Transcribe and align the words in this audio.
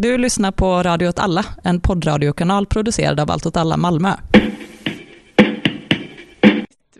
Du 0.00 0.18
lyssnar 0.18 0.50
på 0.52 0.82
Radio 0.82 1.08
åt 1.08 1.18
alla, 1.18 1.44
en 1.64 1.80
poddradiokanal 1.80 2.66
producerad 2.66 3.20
av 3.20 3.30
Allt 3.30 3.46
åt 3.46 3.56
alla 3.56 3.76
Malmö. 3.76 4.14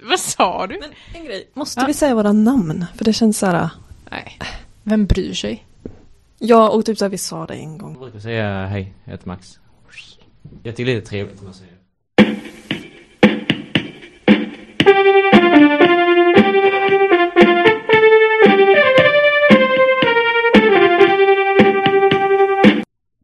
Vad 0.03 0.21
sa 0.21 0.67
du? 0.67 0.79
Men 0.81 0.91
en 1.15 1.25
grej, 1.27 1.51
måste 1.55 1.81
Ja. 1.81 1.87
vi 1.87 1.95
säga 1.95 2.15
våra 2.15 2.33
namn? 2.33 2.85
För 2.95 3.05
det 3.05 3.13
känns 3.13 3.39
så 3.39 3.47
här. 3.47 3.69
Nej. 4.11 4.39
Vem 4.83 5.07
bryr 5.07 5.35
sig? 5.35 5.67
Ja, 6.39 6.69
och 6.71 6.85
typ 6.85 6.99
så 6.99 7.05
här, 7.05 7.11
vi 7.11 7.19
sa 7.19 7.47
det 7.47 7.55
en 7.55 7.79
gång. 7.79 7.91
Jag 7.93 8.01
brukar 8.01 8.19
säga 8.19 8.67
hej, 8.67 8.95
jag 9.05 9.13
heter 9.13 9.27
Max. 9.29 9.59
Jag 10.63 10.77
tycker 10.77 10.93
det 10.93 10.99
är 10.99 11.01
trevligt 11.07 11.37
när 11.39 11.45
man 11.45 11.55
säger 11.55 11.73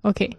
Okej. 0.04 0.36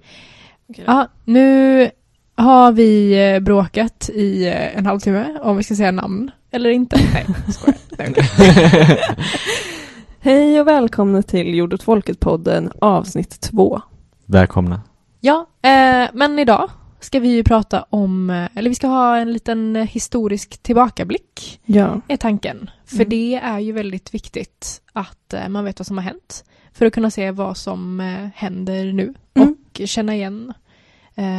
Okej 0.70 0.86
då. 0.86 0.92
Ja, 0.92 1.08
nu 1.24 1.90
har 2.36 2.72
vi 2.72 3.24
eh, 3.34 3.40
bråkat 3.40 4.10
i 4.14 4.48
eh, 4.48 4.78
en 4.78 4.86
halvtimme 4.86 5.40
om 5.42 5.58
vi 5.58 5.64
ska 5.64 5.76
säga 5.76 5.92
namn 5.92 6.32
eller 6.52 6.70
inte. 6.70 6.96
Nej, 7.14 7.26
jag 7.46 7.54
skojar. 7.54 7.80
Nej. 7.98 8.14
Hej 10.20 10.62
och 10.62 10.68
välkomna 10.68 11.22
till 11.22 11.56
Jord 11.56 11.74
åt 11.74 11.84
folket-podden 11.84 12.72
avsnitt 12.82 13.42
två. 13.42 13.82
Välkomna. 14.26 14.82
Ja, 15.20 15.46
eh, 15.62 16.10
men 16.14 16.40
idag 16.40 16.70
ska 17.00 17.20
vi 17.20 17.28
ju 17.28 17.44
prata 17.44 17.86
om, 17.90 18.30
eh, 18.30 18.48
eller 18.56 18.70
vi 18.70 18.76
ska 18.76 18.88
ha 18.88 19.18
en 19.18 19.34
liten 19.34 19.76
historisk 19.76 20.58
tillbakablick, 20.64 21.60
Ja. 21.66 22.02
är 22.08 22.18
tanken. 22.18 22.70
För 22.86 22.96
Mm. 22.96 23.10
det 23.10 23.36
är 23.36 23.60
ju 23.60 23.72
väldigt 23.72 24.14
viktigt 24.14 24.82
att 24.94 25.34
eh, 25.34 25.50
man 25.50 25.64
vet 25.66 25.80
vad 25.80 25.88
som 25.88 25.98
har 25.98 26.04
hänt. 26.04 26.44
För 26.74 26.86
att 26.86 26.94
kunna 26.94 27.12
se 27.12 27.32
vad 27.32 27.58
som 27.58 28.00
eh, 28.00 28.28
händer 28.36 28.94
nu 28.94 29.14
Mm. 29.34 29.50
och 29.74 29.82
känna 29.88 30.16
igen 30.16 30.54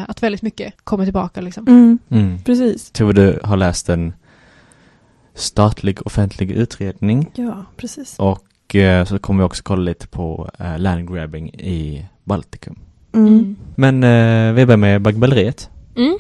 att 0.06 0.23
väldigt 0.23 0.42
mycket 0.42 0.74
kommer 0.84 1.05
tillbaka 1.05 1.41
liksom. 1.41 1.66
Mm, 1.68 1.98
Mm. 2.09 2.43
precis. 2.43 2.91
Tror 2.91 3.13
du 3.13 3.41
har 3.45 3.57
läst 3.57 3.88
en 3.88 4.13
statlig 5.35 6.07
offentlig 6.07 6.51
utredning 6.51 7.30
Ja, 7.35 7.65
precis. 7.76 8.18
och 8.18 8.76
så 9.09 9.18
kommer 9.18 9.43
vi 9.43 9.46
också 9.46 9.63
kolla 9.63 9.82
lite 9.82 10.07
på 10.09 10.51
landgrabbing 10.79 11.48
i 11.54 12.07
Baltikum. 12.24 12.79
Mm. 13.16 13.28
Mm. 13.28 13.56
Men 13.74 14.04
eh, 14.04 14.52
vi 14.54 14.66
börjar 14.66 14.76
med 14.78 15.02
baggböleriet. 15.02 15.70
Mm. 15.96 16.18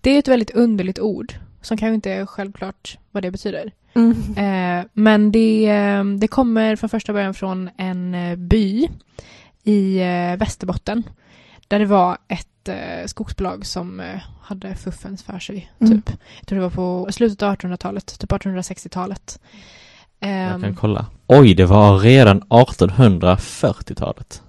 Det 0.00 0.10
är 0.10 0.18
ett 0.18 0.28
väldigt 0.28 0.50
underligt 0.50 0.98
ord 0.98 1.34
som 1.62 1.76
kanske 1.76 1.94
inte 1.94 2.12
är 2.12 2.26
självklart 2.26 2.98
vad 3.10 3.22
det 3.22 3.30
betyder. 3.30 3.72
Mm. 3.94 4.10
Eh, 4.36 4.84
men 4.92 5.32
det, 5.32 5.68
eh, 5.70 6.04
det 6.04 6.28
kommer 6.28 6.76
från 6.76 6.90
första 6.90 7.12
början 7.12 7.34
från 7.34 7.70
en 7.76 8.14
eh, 8.14 8.36
by 8.36 8.88
i 9.62 9.98
eh, 10.00 10.36
Västerbotten 10.38 11.02
där 11.68 11.78
det 11.78 11.86
var 11.86 12.18
ett 12.28 12.68
eh, 12.68 13.06
skogsbolag 13.06 13.66
som 13.66 14.00
eh, 14.00 14.06
hade 14.42 14.74
fuffens 14.74 15.22
för 15.22 15.38
sig. 15.38 15.72
Mm. 15.80 16.02
Typ. 16.02 16.16
Jag 16.38 16.46
tror 16.48 16.56
det 16.58 16.62
var 16.62 16.70
på 16.70 17.12
slutet 17.12 17.42
av 17.42 17.54
1800-talet, 17.54 18.18
typ 18.20 18.30
1860-talet. 18.32 19.40
Jag 20.18 20.30
Ehm, 20.30 20.62
kan 20.62 20.74
kolla. 20.74 21.06
Oj, 21.26 21.54
det 21.54 21.66
var 21.66 21.98
redan 21.98 22.42
1840-talet. 22.42 24.42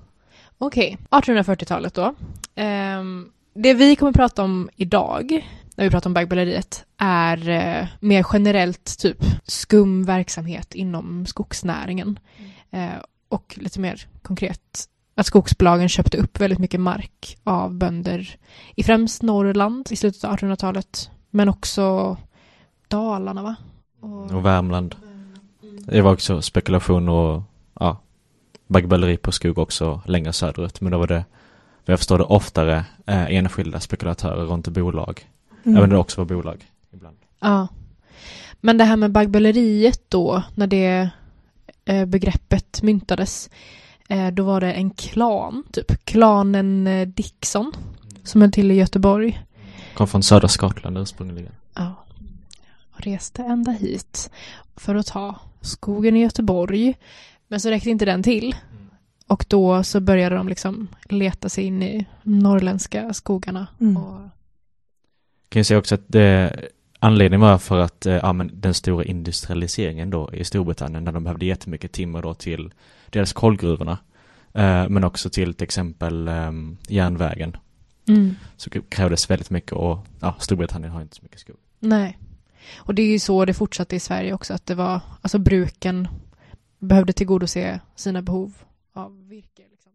Okej, 0.65 0.97
1840-talet 1.09 1.93
då. 1.93 2.13
Ehm, 2.55 3.29
det 3.53 3.73
vi 3.73 3.95
kommer 3.95 4.11
prata 4.11 4.43
om 4.43 4.69
idag, 4.75 5.47
när 5.75 5.85
vi 5.85 5.91
pratar 5.91 6.09
om 6.09 6.13
baggböleriet, 6.13 6.85
är 6.97 7.49
eh, 7.49 7.87
mer 7.99 8.25
generellt 8.33 8.99
typ 8.99 9.17
skum 9.43 10.03
verksamhet 10.03 10.75
inom 10.75 11.25
skogsnäringen. 11.25 12.19
Eh, 12.71 12.89
och 13.29 13.57
lite 13.57 13.79
mer 13.79 14.07
konkret 14.21 14.89
att 15.15 15.25
skogsbolagen 15.25 15.89
köpte 15.89 16.17
upp 16.17 16.39
väldigt 16.39 16.59
mycket 16.59 16.79
mark 16.79 17.37
av 17.43 17.73
bönder 17.73 18.37
i 18.75 18.83
främst 18.83 19.21
Norrland 19.21 19.87
i 19.91 19.95
slutet 19.95 20.23
av 20.23 20.35
1800-talet, 20.35 21.09
men 21.29 21.49
också 21.49 22.17
Dalarna 22.87 23.43
va? 23.43 23.55
Och 24.31 24.45
Värmland. 24.45 24.95
Det 25.85 26.01
var 26.01 26.13
också 26.13 26.41
spekulation 26.41 27.09
och 27.09 27.41
ja, 27.79 27.97
baggböleri 28.73 29.17
på 29.17 29.31
skog 29.31 29.57
också 29.57 30.01
längre 30.05 30.33
söderut. 30.33 30.81
Men 30.81 30.91
då 30.91 30.97
var 30.97 31.07
det, 31.07 31.25
vad 31.85 31.93
jag 31.93 31.99
förstår 31.99 32.17
det, 32.17 32.23
oftare 32.23 32.85
eh, 33.05 33.35
enskilda 33.35 33.79
spekulatörer 33.79 34.45
runt 34.45 34.67
bolag. 34.67 35.27
Mm. 35.63 35.77
Även 35.77 35.89
det 35.89 35.97
också 35.97 36.21
var 36.21 36.25
bolag 36.25 36.65
ibland. 36.93 37.17
Ja. 37.39 37.67
Men 38.61 38.77
det 38.77 38.83
här 38.83 38.95
med 38.95 39.11
baggböleriet 39.11 40.01
då, 40.09 40.43
när 40.55 40.67
det 40.67 41.09
eh, 41.85 42.05
begreppet 42.05 42.81
myntades, 42.81 43.49
eh, 44.09 44.27
då 44.27 44.43
var 44.43 44.61
det 44.61 44.73
en 44.73 44.89
klan, 44.89 45.63
typ 45.71 46.05
klanen 46.05 46.87
eh, 46.87 47.07
Dixon, 47.07 47.71
som 48.23 48.41
höll 48.41 48.51
till 48.51 48.71
i 48.71 48.75
Göteborg. 48.75 49.41
Kom 49.93 50.07
från 50.07 50.23
södra 50.23 50.47
Skottland 50.47 50.97
ursprungligen. 50.97 51.51
Ja. 51.73 52.05
Och 52.93 53.01
reste 53.01 53.43
ända 53.43 53.71
hit 53.71 54.31
för 54.75 54.95
att 54.95 55.07
ta 55.07 55.39
skogen 55.61 56.15
i 56.15 56.21
Göteborg. 56.21 56.95
Men 57.53 57.59
så 57.59 57.69
räckte 57.69 57.89
inte 57.89 58.05
den 58.05 58.23
till. 58.23 58.55
Och 59.27 59.45
då 59.47 59.83
så 59.83 59.99
började 59.99 60.35
de 60.35 60.47
liksom 60.47 60.87
leta 61.09 61.49
sig 61.49 61.63
in 61.63 61.83
i 61.83 62.05
norrländska 62.23 63.13
skogarna. 63.13 63.67
Mm. 63.79 63.97
Och, 63.97 64.19
Kan 65.49 65.59
jag 65.59 65.65
säga 65.65 65.77
också 65.77 65.95
att 65.95 66.01
det, 66.07 66.55
anledningen 66.99 67.41
var 67.41 67.57
för 67.57 67.79
att 67.79 68.05
eh, 68.05 68.13
ja, 68.13 68.33
men 68.33 68.51
den 68.53 68.73
stora 68.73 69.03
industrialiseringen 69.03 70.09
då 70.09 70.33
i 70.33 70.43
Storbritannien 70.43 71.03
när 71.03 71.11
de 71.11 71.23
behövde 71.23 71.45
jättemycket 71.45 71.91
timmer 71.91 72.21
då 72.21 72.33
till 72.33 72.73
dels 73.09 73.33
kolgruvorna 73.33 73.97
eh, 74.53 74.89
men 74.89 75.03
också 75.03 75.29
till 75.29 75.53
till 75.53 75.63
exempel 75.63 76.27
eh, 76.27 76.51
järnvägen. 76.87 77.57
mm. 78.07 78.35
Så 78.57 78.69
krävdes 78.69 79.29
väldigt 79.29 79.49
mycket 79.49 79.71
och 79.71 80.07
ja, 80.19 80.35
Storbritannien 80.39 80.91
har 80.91 81.01
inte 81.01 81.15
så 81.15 81.23
mycket 81.23 81.39
skog. 81.39 81.57
Nej. 81.79 82.17
Och 82.77 82.95
det 82.95 83.01
är 83.01 83.11
ju 83.11 83.19
så 83.19 83.45
det 83.45 83.53
fortsatte 83.53 83.95
i 83.95 83.99
Sverige 83.99 84.33
också, 84.33 84.53
att 84.53 84.65
det 84.65 84.75
var, 84.75 85.01
alltså 85.21 85.37
bruken 85.37 86.07
behövde 86.83 87.13
tillgodose 87.13 87.79
sina 87.95 88.21
behov 88.21 88.53
av 88.93 89.27
virke. 89.27 89.61
Liksom. 89.71 89.91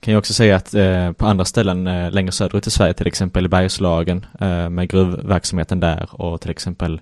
Kan 0.00 0.12
jag 0.12 0.18
också 0.18 0.32
säga 0.34 0.56
att 0.56 0.74
eh, 0.74 1.12
på 1.12 1.26
andra 1.26 1.44
ställen 1.44 1.86
eh, 1.86 2.10
längre 2.10 2.32
söderut 2.32 2.66
i 2.66 2.70
Sverige, 2.70 2.94
till 2.94 3.06
exempel 3.06 3.44
i 3.46 3.48
Bergslagen 3.48 4.26
eh, 4.40 4.68
med 4.68 4.88
gruvverksamheten 4.88 5.80
där 5.80 6.08
och 6.22 6.40
till 6.40 6.50
exempel 6.50 7.00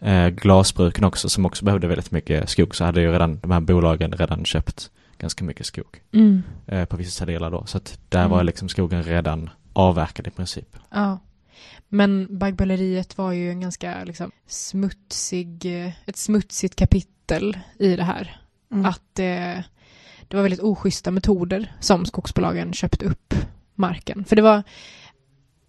eh, 0.00 0.28
glasbruken 0.28 1.04
också 1.04 1.28
som 1.28 1.46
också 1.46 1.64
behövde 1.64 1.86
väldigt 1.86 2.10
mycket 2.10 2.48
skog 2.48 2.74
så 2.76 2.84
hade 2.84 3.00
ju 3.00 3.12
redan 3.12 3.38
de 3.40 3.50
här 3.50 3.60
bolagen 3.60 4.12
redan 4.12 4.44
köpt 4.44 4.90
ganska 5.18 5.44
mycket 5.44 5.66
skog 5.66 6.00
Mm. 6.12 6.42
eh, 6.66 6.84
på 6.84 6.96
vissa 6.96 7.26
delar 7.26 7.50
då. 7.50 7.66
Så 7.66 7.76
att 7.76 7.98
där 8.08 8.18
Mm. 8.20 8.30
var 8.30 8.44
liksom 8.44 8.68
skogen 8.68 9.02
redan 9.02 9.50
avverkad 9.72 10.26
i 10.26 10.30
princip. 10.30 10.76
Ja. 10.90 11.18
Men 11.88 12.38
baggböleriet 12.38 13.18
var 13.18 13.32
ju 13.32 13.50
en 13.50 13.60
ganska 13.60 14.04
liksom, 14.04 14.30
smutsig, 14.46 15.66
eh, 15.84 15.92
ett 16.06 16.16
smutsigt 16.16 16.76
kapitel 16.76 17.12
i 17.78 17.96
det 17.96 18.04
här. 18.04 18.40
Mm. 18.72 18.84
Att 18.86 19.18
eh, 19.18 19.64
det 20.28 20.36
var 20.36 20.42
väldigt 20.42 20.60
oschyssta 20.62 21.10
metoder 21.10 21.72
som 21.80 22.06
skogsbolagen 22.06 22.72
köpte 22.72 23.04
upp 23.04 23.34
marken. 23.74 24.24
För 24.24 24.36
det 24.36 24.42
var, 24.42 24.62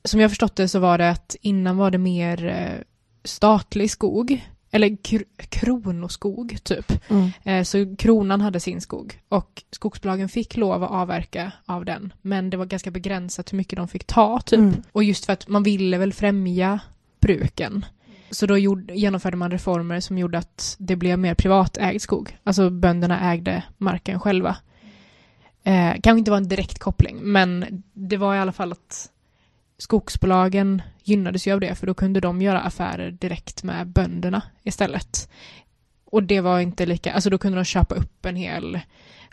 som 0.04 0.20
jag 0.20 0.32
förstått 0.32 0.56
det 0.56 0.68
så 0.68 0.80
var 0.80 0.98
det 0.98 1.10
att 1.10 1.36
innan 1.42 1.78
var 1.78 1.92
det 1.92 1.98
mer 1.98 2.46
eh, 2.46 2.84
statlig 3.24 3.92
skog, 3.92 4.46
eller 4.72 4.88
kr- 4.90 5.24
kronoskog 5.50 6.58
typ. 6.64 7.10
Mm. 7.12 7.32
Eh, 7.44 7.64
Så 7.64 7.96
kronan 7.96 8.42
hade 8.42 8.60
sin 8.60 8.82
skog 8.82 9.20
och 9.30 9.64
skogsbolagen 9.72 10.30
fick 10.30 10.58
lov 10.58 10.84
att 10.84 10.92
avverka 10.92 11.52
av 11.66 11.86
den. 11.86 12.14
Men 12.22 12.50
det 12.50 12.58
var 12.58 12.66
ganska 12.66 12.92
begränsat 12.92 13.54
hur 13.54 13.58
mycket 13.58 13.78
de 13.78 13.88
fick 13.88 14.04
ta 14.04 14.40
typ. 14.40 14.60
Mm. 14.60 14.84
Och 14.92 15.04
just 15.04 15.26
för 15.26 15.34
att 15.34 15.48
man 15.48 15.64
ville 15.64 15.98
väl 15.98 16.14
främja 16.14 16.80
bruken. 17.22 17.86
Så 18.32 18.46
då 18.46 18.58
gjorde, 18.58 18.94
genomförde 18.94 19.38
man 19.38 19.52
reformer 19.52 20.00
som 20.00 20.18
gjorde 20.18 20.38
att 20.38 20.76
det 20.80 20.96
blev 20.96 21.20
mer 21.20 21.36
privatägd 21.36 22.02
skog. 22.02 22.38
Alltså 22.44 22.70
bönderna 22.70 23.32
ägde 23.32 23.64
marken 23.78 24.20
själva. 24.20 24.58
Eh, 25.64 25.92
kanske 26.04 26.20
inte 26.20 26.32
var 26.32 26.38
en 26.38 26.48
direkt 26.48 26.80
koppling, 26.80 27.20
men 27.22 27.84
det 27.94 28.18
var 28.18 28.36
i 28.36 28.40
alla 28.40 28.52
fall 28.52 28.72
att 28.72 29.10
skogsbolagen 29.78 30.82
gynnades 31.04 31.48
ju 31.48 31.54
av 31.54 31.60
det, 31.60 31.76
för 31.76 31.88
då 31.88 31.94
kunde 31.94 32.20
de 32.20 32.42
göra 32.42 32.62
affärer 32.62 33.12
direkt 33.12 33.64
med 33.64 33.88
bönderna 33.88 34.42
istället. 34.64 35.30
Och 36.06 36.24
det 36.24 36.42
var 36.42 36.60
inte 36.60 36.86
lika, 36.86 37.14
alltså 37.14 37.30
då 37.30 37.38
kunde 37.38 37.58
de 37.58 37.66
köpa 37.66 37.96
upp 37.96 38.26
en 38.26 38.36
hel, 38.36 38.80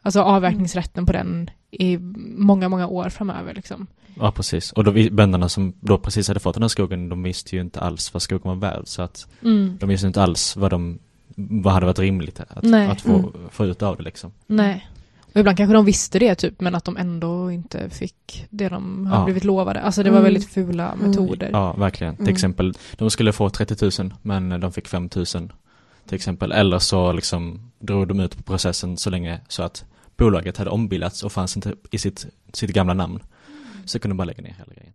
alltså 0.07 0.21
avverkningsrätten 0.21 1.07
på 1.07 1.13
den 1.13 1.51
i 1.71 1.99
många, 2.37 2.69
många 2.69 2.87
år 2.87 3.09
framöver 3.09 3.55
liksom. 3.55 3.87
Ja, 4.21 4.33
precis. 4.33 4.73
Och 4.73 4.97
vi- 4.97 5.11
bönderna 5.11 5.49
som 5.49 5.73
då 5.81 5.99
precis 5.99 6.29
hade 6.29 6.41
fått 6.41 6.55
den 6.55 6.63
här 6.63 6.69
skogen, 6.69 7.09
de 7.09 7.23
visste 7.23 7.57
ju 7.57 7.63
inte 7.63 7.81
alls 7.81 8.13
vad 8.15 8.23
skogen 8.23 8.49
var 8.49 8.55
värd. 8.71 8.83
Så 8.85 9.03
att 9.03 9.27
Mm. 9.43 9.77
de 9.81 9.89
visste 9.89 10.07
inte 10.07 10.23
alls 10.23 10.57
vad 10.57 10.71
de, 10.71 10.99
vad 11.37 11.73
hade 11.73 11.87
varit 11.87 11.99
rimligt 11.99 12.41
att, 12.41 12.63
Nej. 12.63 12.89
att 12.89 13.01
få, 13.01 13.13
Mm. 13.19 13.31
få 13.51 13.65
ut 13.67 13.83
av 13.83 13.97
det 13.97 14.03
liksom. 14.03 14.33
Nej. 14.47 14.87
Och 15.35 15.41
ibland 15.41 15.57
kanske 15.59 15.75
de 15.75 15.85
visste 15.85 16.19
det 16.19 16.35
typ, 16.35 16.61
men 16.61 16.75
att 16.75 16.85
de 16.85 16.97
ändå 16.97 17.51
inte 17.51 17.91
fick 17.91 18.47
det 18.51 18.69
de 18.69 19.07
hade 19.07 19.21
Ja. 19.21 19.25
blivit 19.25 19.45
lovade. 19.45 19.81
Alltså 19.81 20.03
det 20.03 20.11
var 20.11 20.19
Mm. 20.19 20.25
väldigt 20.33 20.51
fula 20.53 20.93
Mm. 20.93 21.09
metoder. 21.11 21.51
Ja, 21.53 21.73
verkligen. 21.73 22.17
Till 22.17 22.23
Mm. 22.25 22.33
exempel, 22.35 22.75
de 22.97 23.11
skulle 23.11 23.33
få 23.33 23.51
30 23.51 24.03
000 24.03 24.15
men 24.23 24.61
de 24.61 24.73
fick 24.73 24.89
5 24.89 25.09
000 25.17 25.27
till 26.07 26.15
exempel. 26.15 26.53
Eller 26.53 26.79
så 26.79 27.13
liksom 27.13 27.61
drog 27.79 28.09
de 28.09 28.21
ut 28.21 28.37
på 28.37 28.43
processen 28.43 28.97
så 28.97 29.11
länge 29.11 29.41
så 29.49 29.63
att 29.63 29.85
bolaget 30.17 30.57
hade 30.57 30.71
ombildats 30.71 31.23
och 31.23 31.33
fanns 31.33 31.57
inte 31.57 31.75
i 31.91 31.99
sitt, 31.99 32.27
sitt 32.53 32.71
gamla 32.71 32.95
namn. 32.95 33.23
Så 33.85 33.99
kunde 33.99 34.13
de 34.13 34.17
bara 34.17 34.25
lägga 34.25 34.43
ner 34.43 34.55
hela 34.59 34.75
grejen. 34.75 34.93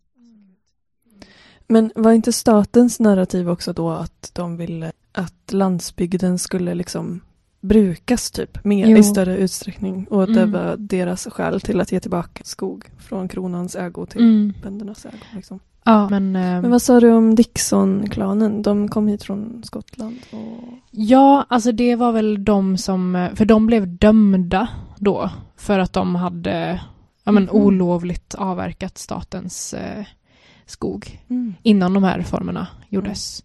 Men 1.67 1.91
var 1.95 2.11
inte 2.11 2.31
statens 2.33 2.99
narrativ 2.99 3.49
också 3.49 3.73
då 3.73 3.89
att 3.89 4.31
de 4.33 4.57
ville 4.57 4.91
att 5.11 5.53
landsbygden 5.53 6.39
skulle 6.39 6.73
liksom 6.73 7.21
brukas 7.61 8.31
typ 8.31 8.63
mer 8.63 8.87
Jo. 8.87 8.97
i 8.97 9.03
större 9.03 9.37
utsträckning 9.37 10.07
och 10.09 10.23
att 10.23 10.33
det 10.33 10.41
Mm. 10.41 10.51
var 10.51 10.75
deras 10.77 11.25
skäl 11.31 11.61
till 11.61 11.81
att 11.81 11.91
ge 11.91 11.99
tillbaka 11.99 12.43
skog 12.43 12.85
från 12.99 13.27
kronans 13.27 13.75
ägo 13.75 14.05
till 14.05 14.21
Mm. 14.21 14.53
böndernas 14.63 15.05
ägo. 15.05 15.15
Liksom. 15.35 15.59
Ja, 15.83 16.09
men, 16.09 16.35
eh, 16.35 16.41
Men 16.61 16.71
vad 16.71 16.81
sa 16.81 16.99
du 16.99 17.11
om 17.11 17.35
Dixon-klanen? 17.35 18.61
De 18.61 18.87
kom 18.89 19.07
hit 19.07 19.23
från 19.23 19.63
Skottland. 19.63 20.17
Och... 20.31 20.63
Ja, 20.91 21.45
alltså 21.49 21.71
det 21.71 21.95
var 21.95 22.11
väl 22.11 22.45
de 22.45 22.77
som, 22.77 23.29
för 23.35 23.45
de 23.45 23.67
blev 23.67 23.87
dömda 23.87 24.67
då 25.01 25.29
för 25.57 25.79
att 25.79 25.93
de 25.93 26.15
hade 26.15 26.81
ja, 27.23 27.31
men, 27.31 27.43
Mhm. 27.43 27.51
olovligt 27.55 28.35
avverkat 28.35 28.97
statens 28.97 29.73
eh, 29.73 30.05
skog 30.65 31.19
innan 31.63 31.93
de 31.93 32.03
här 32.03 32.17
reformerna 32.17 32.67
gjordes. 32.89 33.43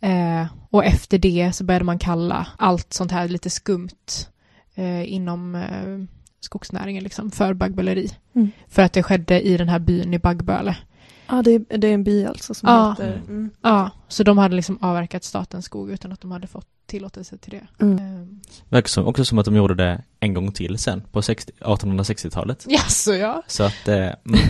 Eh, 0.00 0.46
och 0.70 0.84
efter 0.84 1.18
det 1.18 1.52
så 1.52 1.64
började 1.64 1.84
man 1.84 1.98
kalla 1.98 2.46
allt 2.58 2.92
sånt 2.92 3.10
här 3.12 3.28
lite 3.28 3.50
skumt 3.50 4.28
eh, 4.74 5.12
inom 5.12 5.54
eh, 5.54 5.98
skogsnäringen 6.40 7.04
liksom 7.04 7.30
för 7.30 7.54
baggböleri. 7.54 8.10
Mm. 8.34 8.50
För 8.68 8.82
att 8.82 8.92
det 8.92 9.02
skedde 9.02 9.40
i 9.42 9.56
den 9.56 9.68
här 9.68 9.78
byn 9.78 10.14
i 10.14 10.18
Baggböle. 10.18 10.76
Ja, 11.28 11.42
det 11.42 11.50
är, 11.50 11.78
det 11.78 11.86
är 11.88 11.94
en 11.94 12.04
by 12.04 12.24
alltså 12.24 12.54
som 12.54 12.68
Ja. 12.68 12.90
heter... 12.90 13.16
Mm. 13.16 13.50
Ja, 13.62 13.90
så 14.08 14.22
de 14.22 14.38
hade 14.38 14.56
liksom 14.56 14.78
avverkat 14.80 15.24
statens 15.24 15.64
skog 15.64 15.90
utan 15.90 16.12
att 16.12 16.20
de 16.20 16.30
hade 16.30 16.46
fått 16.46 16.66
tillåtelse 16.86 17.36
till 17.38 17.50
det. 17.50 17.84
Mm. 17.84 17.98
Eh, 17.98 18.26
Verkar 18.68 18.88
som, 18.88 19.06
också 19.06 19.24
som 19.24 19.38
att 19.38 19.44
de 19.44 19.56
gjorde 19.56 19.74
det 19.74 20.04
en 20.20 20.34
gång 20.34 20.52
till 20.52 20.78
sen 20.78 21.02
på 21.12 21.22
60, 21.22 21.52
1860-talet. 21.60 22.64
Jaså 22.68 23.14
ja. 23.14 23.42
Så 23.46 23.62
att, 23.62 23.88
eh, 23.88 23.96
mm, 24.04 24.40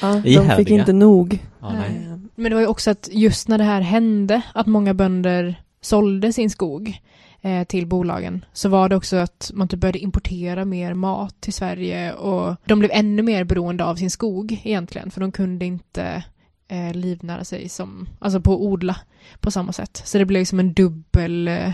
Ja, 0.00 0.22
de 0.24 0.56
fick 0.56 0.70
inte 0.70 0.92
nog. 0.92 1.38
ja, 1.60 1.72
nej. 1.72 2.18
Men 2.34 2.50
det 2.50 2.54
var 2.54 2.60
ju 2.60 2.66
också 2.66 2.90
att 2.90 3.08
just 3.12 3.48
när 3.48 3.58
det 3.58 3.64
här 3.64 3.80
hände, 3.80 4.42
att 4.54 4.66
många 4.66 4.94
bönder 4.94 5.62
sålde 5.80 6.32
sin 6.32 6.50
skog 6.50 7.00
eh, 7.40 7.64
till 7.64 7.86
bolagen, 7.86 8.44
så 8.52 8.68
var 8.68 8.88
det 8.88 8.96
också 8.96 9.16
att 9.16 9.50
man 9.54 9.68
typ 9.68 9.80
började 9.80 9.98
importera 9.98 10.64
mer 10.64 10.94
mat 10.94 11.40
till 11.40 11.52
Sverige 11.52 12.12
och 12.12 12.56
de 12.64 12.78
blev 12.78 12.90
ännu 12.94 13.22
mer 13.22 13.44
beroende 13.44 13.84
av 13.84 13.96
sin 13.96 14.10
skog 14.10 14.60
egentligen, 14.64 15.10
för 15.10 15.20
de 15.20 15.32
kunde 15.32 15.64
inte 15.66 16.24
eh, 16.68 16.94
livnära 16.94 17.44
sig 17.44 17.68
som, 17.68 18.08
alltså 18.18 18.40
på 18.40 18.52
att 18.52 18.60
odla 18.60 18.96
på 19.40 19.50
samma 19.50 19.72
sätt. 19.72 20.02
Så 20.04 20.18
det 20.18 20.24
blev 20.24 20.44
som 20.44 20.60
en 20.60 20.72
dubbel 20.72 21.48
eh, 21.48 21.72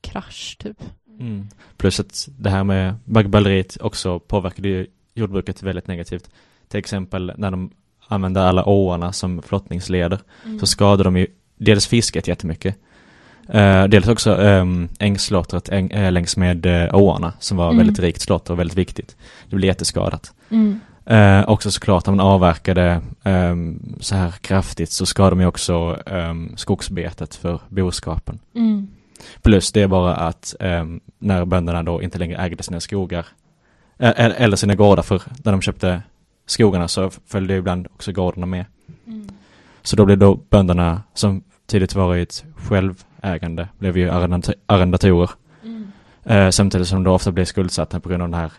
krasch 0.00 0.56
typ. 0.58 0.82
Mm. 1.20 1.48
Plus 1.76 2.00
att 2.00 2.28
det 2.38 2.50
här 2.50 2.64
med 2.64 2.94
baggböleriet 3.04 3.76
också 3.80 4.18
påverkade 4.18 4.68
ju 4.68 4.86
jordbruket 5.14 5.62
väldigt 5.62 5.86
negativt. 5.86 6.30
Till 6.68 6.78
exempel 6.78 7.32
när 7.36 7.50
de 7.50 7.70
använde 8.08 8.42
alla 8.42 8.64
åarna 8.68 9.12
som 9.12 9.42
flottningsleder 9.42 10.18
så 10.60 10.66
skadade 10.66 11.04
de 11.04 11.16
ju 11.16 11.26
dels 11.56 11.86
fisket 11.86 12.28
jättemycket. 12.28 12.76
Uh, 13.54 13.84
dels 13.84 14.08
också 14.08 14.34
um, 14.34 14.88
ängslottret 14.98 15.68
äng, 15.68 15.90
äh, 15.90 16.12
längs 16.12 16.36
med 16.36 16.66
uh, 16.66 16.94
åarna 16.94 17.32
som 17.38 17.56
var 17.56 17.66
Mm. 17.66 17.76
väldigt 17.78 17.98
rikt 17.98 18.20
slotter 18.20 18.52
och 18.52 18.58
väldigt 18.58 18.78
viktigt. 18.78 19.16
Det 19.50 19.56
blev 19.56 19.68
jätteskadat. 19.68 20.32
Mm. 20.50 20.80
Uh, 21.10 21.48
också 21.48 21.70
såklart 21.70 22.06
när 22.06 22.14
man 22.14 22.26
avverkade 22.26 23.00
um, 23.22 23.96
så 24.00 24.14
här 24.14 24.30
kraftigt 24.30 24.90
så 24.92 25.06
skadade 25.06 25.36
de 25.36 25.40
ju 25.40 25.46
också 25.46 25.98
um, 26.06 26.52
skogsbetet 26.56 27.34
för 27.34 27.60
boskapen. 27.68 28.38
Mm. 28.54 28.88
Plus 29.42 29.72
det 29.72 29.82
är 29.82 29.88
bara 29.88 30.16
att 30.16 30.54
um, 30.60 31.00
när 31.18 31.44
bönderna 31.44 31.82
då 31.82 32.02
inte 32.02 32.18
längre 32.18 32.38
ägde 32.38 32.62
sina 32.62 32.80
skogar 32.80 33.26
ä- 33.98 34.34
eller 34.36 34.56
sina 34.56 34.74
gårdar 34.74 35.02
för 35.02 35.22
när 35.44 35.52
de 35.52 35.62
köpte 35.62 36.02
skogarna 36.46 36.88
så 36.88 37.10
följde 37.26 37.56
ibland 37.56 37.86
också 37.94 38.12
gårdarna 38.12 38.46
med. 38.46 38.64
Mm. 39.06 39.28
Så 39.82 39.96
då 39.96 40.04
blev 40.04 40.18
då 40.18 40.34
bönderna 40.34 41.02
som 41.14 41.42
tidigt 41.66 41.94
varit 41.94 42.44
självägande 42.56 43.68
blev 43.78 43.96
ju 43.96 44.10
arrendatorer. 44.66 45.30
Mm. 45.62 45.92
Eh, 46.24 46.50
samtidigt 46.50 46.88
som 46.88 47.04
de 47.04 47.14
ofta 47.14 47.32
blev 47.32 47.44
skuldsatta 47.44 48.00
på 48.00 48.08
grund 48.08 48.22
av 48.22 48.28
den 48.28 48.40
här 48.40 48.52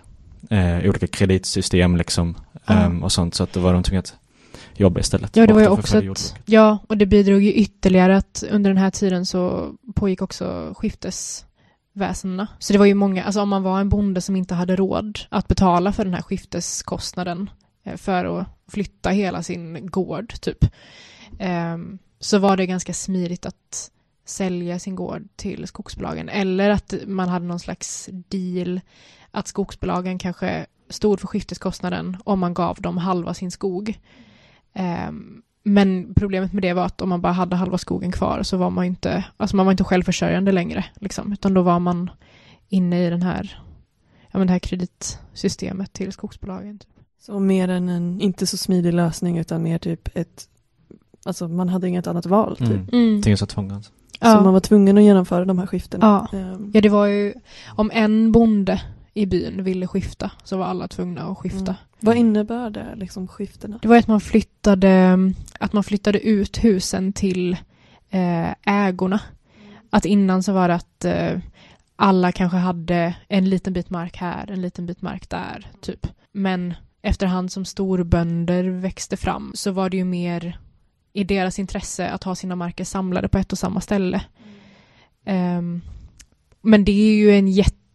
eh, 0.50 0.90
olika 0.90 1.08
kreditsystem 1.08 1.98
liksom 1.98 2.36
ehm, 2.66 3.04
och 3.04 3.12
sånt 3.12 3.36
så 3.36 3.44
att 3.44 3.54
då 3.54 3.60
var 3.60 3.74
de 3.74 3.84
tvungna 3.84 4.00
att 4.00 4.16
jobba 4.80 5.00
istället. 5.00 5.36
Ja, 5.36 5.48
det 5.48 5.54
var 5.54 5.62
ju 5.62 5.68
också 5.68 5.96
jordbruket. 5.96 6.36
ja, 6.46 6.78
och 6.88 6.98
det 6.98 7.06
bidrog 7.06 7.42
ju 7.42 7.54
ytterligare 7.54 8.18
att 8.18 8.44
under 8.52 8.70
den 8.70 8.78
här 8.78 8.92
tiden 8.92 9.26
så 9.26 9.74
pågick 9.96 10.22
också 10.22 10.74
skiftesväsendena. 10.78 12.48
Så 12.60 12.74
det 12.74 12.80
var 12.80 12.86
ju 12.86 12.94
många, 12.94 13.24
alltså 13.24 13.42
om 13.42 13.50
man 13.50 13.64
var 13.64 13.80
en 13.80 13.90
bonde 13.90 14.22
som 14.22 14.36
inte 14.36 14.56
hade 14.56 14.76
råd 14.76 15.20
att 15.30 15.48
betala 15.48 15.94
för 15.94 16.06
den 16.06 16.14
här 16.14 16.22
skifteskostnaden 16.22 17.50
eh, 17.84 17.98
för 17.98 18.40
att 18.40 18.48
flytta 18.68 19.10
hela 19.10 19.44
sin 19.44 19.88
gård, 19.88 20.34
typ, 20.42 20.66
ehm, 21.40 22.00
så 22.20 22.38
var 22.40 22.58
det 22.58 22.66
ganska 22.66 22.94
smidigt 22.94 23.46
att 23.46 23.92
sälja 24.26 24.80
sin 24.80 24.96
gård 24.96 25.28
till 25.36 25.68
skogsbolagen. 25.68 26.30
Eller 26.30 26.70
att 26.70 26.94
man 27.08 27.30
hade 27.30 27.46
någon 27.46 27.60
slags 27.60 28.10
deal 28.12 28.82
att 29.32 29.48
skogsbolagen 29.48 30.20
kanske 30.20 30.66
stod 30.90 31.20
för 31.20 31.28
skifteskostnaden 31.28 32.18
om 32.24 32.40
man 32.40 32.54
gav 32.54 32.82
dem 32.82 32.98
halva 32.98 33.34
sin 33.34 33.52
skog. 33.52 34.00
Ehm, 34.78 35.42
men 35.64 36.14
problemet 36.16 36.54
med 36.54 36.64
det 36.64 36.74
var 36.74 36.86
att 36.86 37.02
om 37.02 37.10
man 37.10 37.22
bara 37.22 37.34
hade 37.34 37.56
halva 37.56 37.78
skogen 37.78 38.12
kvar 38.12 38.44
så 38.44 38.58
var 38.58 38.70
man 38.70 38.86
inte, 38.86 39.26
alltså 39.38 39.56
man 39.56 39.66
var 39.66 39.74
inte 39.74 39.84
självförsörjande 39.84 40.52
längre, 40.52 40.86
liksom, 40.96 41.34
utan 41.34 41.54
då 41.54 41.62
var 41.62 41.80
man 41.80 42.10
inne 42.70 43.06
i 43.08 43.10
den 43.10 43.22
här, 43.22 43.62
ja, 44.32 44.38
men 44.40 44.48
det 44.48 44.54
här 44.54 44.60
kreditsystemet 44.60 45.94
till 45.94 46.12
skogsbolagen. 46.12 46.80
Typ. 46.80 46.90
Så 47.20 47.40
mer 47.40 47.68
än 47.68 47.90
en 47.90 48.22
inte 48.22 48.48
så 48.48 48.58
smidig 48.58 48.94
lösning 48.94 49.38
utan 49.38 49.64
mer 49.64 49.78
typ 49.78 50.18
ett 50.18 50.48
Alltså 51.26 51.48
man 51.48 51.70
hade 51.70 51.88
inget 51.88 52.08
annat 52.08 52.26
val 52.26 52.58
typ. 52.58 52.68
Mm. 52.68 52.88
Mm. 52.94 53.22
Tingsrättstvång 53.22 53.72
alltså. 53.72 53.92
Så 54.22 54.28
man 54.28 54.46
Ja. 54.46 54.52
var 54.52 54.60
tvungen 54.60 54.98
att 54.98 55.04
genomföra 55.04 55.46
de 55.46 55.60
här 55.60 55.68
skiftena. 55.68 56.28
Ja. 56.32 56.38
Ehm, 56.40 56.72
ja, 56.74 56.82
det 56.82 56.90
var 56.90 57.06
ju, 57.06 57.34
om 57.76 57.92
en 57.94 58.32
bonde 58.32 58.82
i 59.18 59.26
byn 59.26 59.64
ville 59.64 59.88
skifta 59.88 60.32
så 60.44 60.58
var 60.58 60.66
alla 60.66 60.88
tvungna 60.88 61.22
att 61.22 61.38
skifta. 61.38 61.72
Mm. 61.72 61.76
Vad 62.00 62.18
innebär 62.18 62.70
det, 62.70 62.96
liksom 62.96 63.28
skiftena? 63.28 63.80
Det 63.82 63.88
var 63.88 63.98
att 63.98 64.08
man 64.08 64.22
flyttade, 64.22 65.18
att 65.60 65.74
man 65.74 65.84
flyttade 65.84 66.20
ut 66.20 66.64
husen 66.64 67.14
till 67.14 67.54
eh, 68.10 68.52
ägorna. 68.66 69.20
Att 69.90 70.06
innan 70.06 70.44
så 70.44 70.54
var 70.54 70.68
det 70.68 70.76
att 70.76 71.06
eh, 71.06 71.40
alla 71.96 72.32
kanske 72.32 72.58
hade 72.58 73.16
en 73.28 73.50
liten 73.50 73.74
bit 73.74 73.90
mark 73.90 74.18
här, 74.18 74.52
en 74.52 74.62
liten 74.62 74.86
bit 74.86 75.02
mark 75.02 75.30
där, 75.30 75.72
typ. 75.82 76.08
Men 76.32 76.74
efterhand 77.02 77.52
som 77.52 77.66
storbönder 77.66 78.64
växte 78.64 79.18
fram 79.18 79.52
så 79.56 79.72
var 79.72 79.90
det 79.90 79.98
ju 79.98 80.04
mer 80.04 80.60
i 81.14 81.24
deras 81.24 81.60
intresse 81.60 82.10
att 82.10 82.24
ha 82.24 82.36
sina 82.36 82.56
marker 82.56 82.84
samlade 82.84 83.28
på 83.28 83.38
ett 83.38 83.52
och 83.52 83.58
samma 83.58 83.82
ställe. 83.82 84.22
Ehm, 85.26 85.82
men 86.62 86.86
det 86.86 86.92
är 86.92 87.16
ju 87.16 87.32
en 87.32 87.48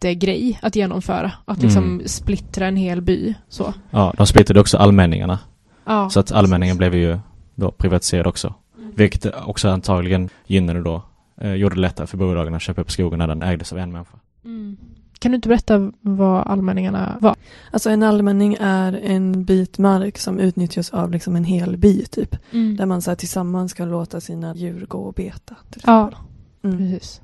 jättegrej 0.07 0.59
att 0.61 0.75
genomföra, 0.75 1.31
att 1.45 1.61
liksom 1.61 1.83
Mm. 1.83 2.07
splittra 2.07 2.67
en 2.67 2.75
hel 2.75 3.01
by. 3.01 3.33
Så. 3.49 3.73
Ja, 3.91 4.13
de 4.17 4.27
splittrade 4.27 4.59
också 4.59 4.77
allmänningarna. 4.77 5.39
Ja, 5.85 6.09
Så 6.09 6.19
att 6.19 6.31
allmänningen 6.31 6.77
blev 6.77 6.95
ju 6.95 7.19
då 7.55 7.71
privatiserad 7.71 8.27
också. 8.27 8.53
Vilket 8.95 9.25
också 9.45 9.69
antagligen 9.69 10.29
gynnade 10.47 10.81
då, 10.83 11.01
eh, 11.41 11.53
gjorde 11.53 11.75
det 11.75 11.81
lättare 11.81 12.07
för 12.07 12.17
bolagen 12.17 12.53
att 12.53 12.61
köpa 12.61 12.81
upp 12.81 12.91
skogen 12.91 13.19
när 13.19 13.27
den 13.27 13.41
ägdes 13.41 13.71
av 13.73 13.77
en 13.79 13.91
människa. 13.91 14.17
Mm. 14.45 14.77
Kan 15.19 15.31
du 15.31 15.35
inte 15.35 15.49
berätta 15.49 15.91
vad 16.01 16.47
allmänningarna 16.47 17.17
var? 17.21 17.35
Alltså 17.71 17.89
en 17.89 18.03
allmänning 18.03 18.57
är 18.59 18.93
en 19.03 19.43
bit 19.45 19.77
mark 19.77 20.17
som 20.17 20.39
utnyttjas 20.39 20.89
av 20.89 21.11
liksom 21.11 21.35
en 21.35 21.43
hel 21.43 21.77
by 21.77 22.05
typ. 22.05 22.35
Där 22.51 22.85
man 22.85 23.01
så 23.01 23.11
här, 23.11 23.15
tillsammans 23.15 23.73
kan 23.73 23.89
låta 23.89 24.21
sina 24.21 24.55
djur 24.55 24.85
gå 24.85 24.97
och 24.97 25.13
beta. 25.13 25.55
Till 25.71 25.81
Ja, 25.85 26.07
exempel. 26.07 26.29
Mm. 26.63 26.77
precis. 26.91 27.21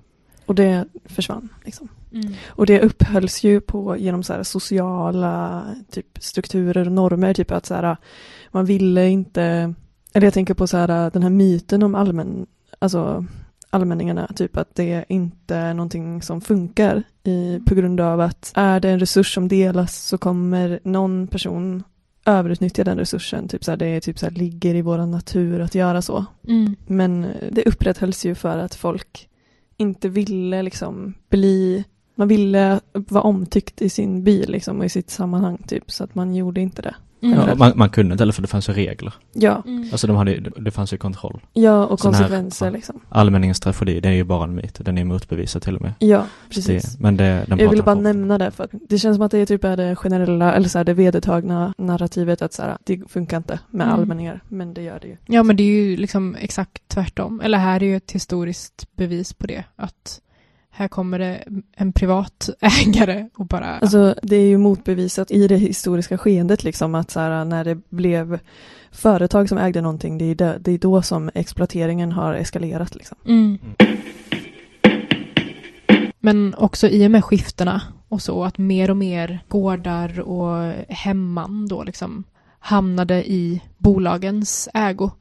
Och 0.49 0.55
det 0.55 0.85
försvann. 1.05 1.49
Liksom. 1.65 1.87
Mm. 2.11 2.33
Och 2.47 2.65
det 2.65 2.81
upphölls 2.81 3.43
ju 3.43 3.61
på 3.61 3.97
genom 3.97 4.23
så 4.23 4.43
sociala 4.43 5.63
typ, 5.91 6.05
strukturer 6.19 6.85
och 6.85 6.91
normer. 6.91 7.33
Typ 7.33 7.51
att 7.51 7.65
så 7.65 7.73
här, 7.73 7.97
man 8.51 8.65
ville 8.65 9.07
inte, 9.07 9.73
eller 10.13 10.27
jag 10.27 10.33
tänker 10.33 10.53
på 10.53 10.67
så 10.67 10.77
här, 10.77 11.11
den 11.11 11.23
här 11.23 11.29
myten 11.29 11.83
om 11.83 11.95
allmän, 11.95 12.45
alltså 12.79 13.25
allmänningarna, 13.69 14.27
typ 14.35 14.57
att 14.57 14.75
det 14.75 15.05
inte 15.09 15.55
är 15.55 15.73
någonting 15.73 16.21
som 16.21 16.41
funkar 16.41 17.03
i, 17.23 17.59
på 17.65 17.75
grund 17.75 17.99
av 17.99 18.21
att 18.21 18.51
är 18.55 18.79
det 18.79 18.89
en 18.89 18.99
resurs 18.99 19.33
som 19.33 19.47
delas 19.47 20.07
så 20.07 20.17
kommer 20.17 20.79
någon 20.83 21.27
person 21.27 21.83
överutnyttja 22.25 22.83
den 22.83 22.97
resursen. 22.97 23.47
Typ 23.47 23.63
så 23.63 23.71
här, 23.71 23.77
det 23.77 23.87
är 23.87 23.99
typ 23.99 24.19
så 24.19 24.25
här, 24.25 24.33
ligger 24.33 24.75
i 24.75 24.81
vår 24.81 24.97
natur 24.97 25.61
att 25.61 25.75
göra 25.75 26.01
så. 26.01 26.25
Mm. 26.47 26.75
Men 26.87 27.27
det 27.51 27.65
upprätthölls 27.65 28.25
ju 28.25 28.35
för 28.35 28.57
att 28.57 28.75
folk 28.75 29.28
inte 29.79 30.09
ville 30.09 30.61
liksom 30.61 31.13
bli, 31.29 31.83
man 32.15 32.27
ville 32.27 32.79
vara 32.93 33.23
omtyckt 33.23 33.81
i 33.81 33.89
sin 33.89 34.23
by 34.23 34.45
liksom 34.45 34.79
och 34.79 34.85
i 34.85 34.89
sitt 34.89 35.09
sammanhang 35.09 35.57
typ 35.67 35.91
så 35.91 36.03
att 36.03 36.15
man 36.15 36.35
gjorde 36.35 36.61
inte 36.61 36.81
det. 36.81 36.95
Mm. 37.21 37.39
Ja, 37.49 37.55
man, 37.55 37.71
man 37.75 37.89
kunde 37.89 38.11
inte 38.13 38.21
heller 38.21 38.33
för 38.33 38.41
det 38.41 38.47
fanns 38.47 38.69
ju 38.69 38.73
regler. 38.73 39.13
Ja, 39.33 39.63
Mm. 39.65 39.89
Alltså 39.91 40.07
de 40.07 40.15
hade, 40.15 40.39
det 40.39 40.71
fanns 40.71 40.93
ju 40.93 40.97
kontroll. 40.97 41.39
ja 41.53 41.85
och 41.85 41.99
Sån 41.99 42.13
här- 42.13 42.21
konsekvenser 42.21 42.65
ja. 42.65 42.71
liksom. 42.71 42.99
Allmänningens 43.09 43.59
tragedi, 43.59 43.99
det 44.01 44.09
är 44.09 44.13
ju 44.13 44.23
bara 44.23 44.43
en 44.43 44.55
myt. 44.55 44.77
Den 44.85 44.97
är 44.97 45.03
motbevisad 45.05 45.61
till 45.61 45.75
och 45.75 45.81
med. 45.81 45.93
Ja, 45.99 46.25
precis. 46.49 46.83
Det, 46.93 46.99
men 47.03 47.17
det, 47.17 47.43
den 47.47 47.59
Jag 47.59 47.69
ville 47.69 47.83
bara 47.83 47.95
folk. 47.95 48.03
nämna 48.03 48.37
det 48.37 48.51
för 48.51 48.67
det 48.89 48.97
känns 48.97 49.15
som 49.15 49.21
att 49.25 49.31
det 49.31 49.37
är 49.37 49.45
typ 49.45 49.63
är 49.63 49.77
det 49.77 49.95
generella, 49.95 50.53
eller 50.53 50.69
så 50.69 50.77
här, 50.77 50.85
det 50.85 50.93
vedertagna 50.93 51.73
narrativet 51.77 52.41
att 52.41 52.53
så 52.53 52.61
här, 52.61 52.77
det 52.83 53.01
funkar 53.11 53.37
inte 53.37 53.59
med 53.69 53.87
Mm. 53.87 53.99
allmänningar, 53.99 54.41
men 54.47 54.73
det 54.73 54.81
gör 54.81 54.99
det 54.99 55.07
ju. 55.07 55.17
Ja, 55.25 55.43
men 55.43 55.55
det 55.55 55.63
är 55.63 55.67
ju 55.83 55.97
liksom 55.97 56.35
exakt 56.35 56.81
tvärtom. 56.87 57.41
Eller 57.41 57.57
här 57.57 57.83
är 57.83 57.87
ju 57.87 57.95
ett 57.95 58.11
historiskt 58.11 58.87
bevis 58.95 59.33
på 59.33 59.47
det. 59.47 59.63
Att 59.75 60.21
här 60.71 60.87
kommer 60.87 61.19
det 61.19 61.43
en 61.75 61.93
privat 61.93 62.49
ägare 62.61 63.29
och 63.37 63.45
bara... 63.45 63.77
Alltså 63.77 64.15
det 64.23 64.35
är 64.35 64.47
ju 64.47 64.57
motbevisat 64.57 65.31
i 65.31 65.47
det 65.47 65.57
historiska 65.57 66.17
skeendet 66.17 66.63
liksom 66.63 66.95
att 66.95 67.11
så 67.11 67.19
här, 67.19 67.45
när 67.45 67.63
det 67.63 67.75
blev 67.89 68.39
företag 68.91 69.49
som 69.49 69.57
ägde 69.57 69.81
någonting, 69.81 70.17
det 70.17 70.25
är, 70.25 70.35
det, 70.35 70.57
det 70.59 70.71
är 70.71 70.77
då 70.77 71.01
som 71.01 71.31
exploateringen 71.33 72.11
har 72.11 72.33
eskalerat 72.33 72.95
liksom. 72.95 73.17
Mm. 73.25 73.57
Men 76.19 76.55
också 76.55 76.87
i 76.87 77.07
och 77.07 77.11
med 77.11 77.25
skiftena 77.25 77.81
och 78.07 78.21
så 78.21 78.43
att 78.43 78.57
mer 78.57 78.89
och 78.89 78.97
mer 78.97 79.39
gårdar 79.47 80.19
och 80.19 80.73
hemman 80.89 81.67
då 81.67 81.83
liksom 81.83 82.23
hamnade 82.59 83.31
i 83.31 83.61
bolagens 83.77 84.69
ägo 84.73 85.11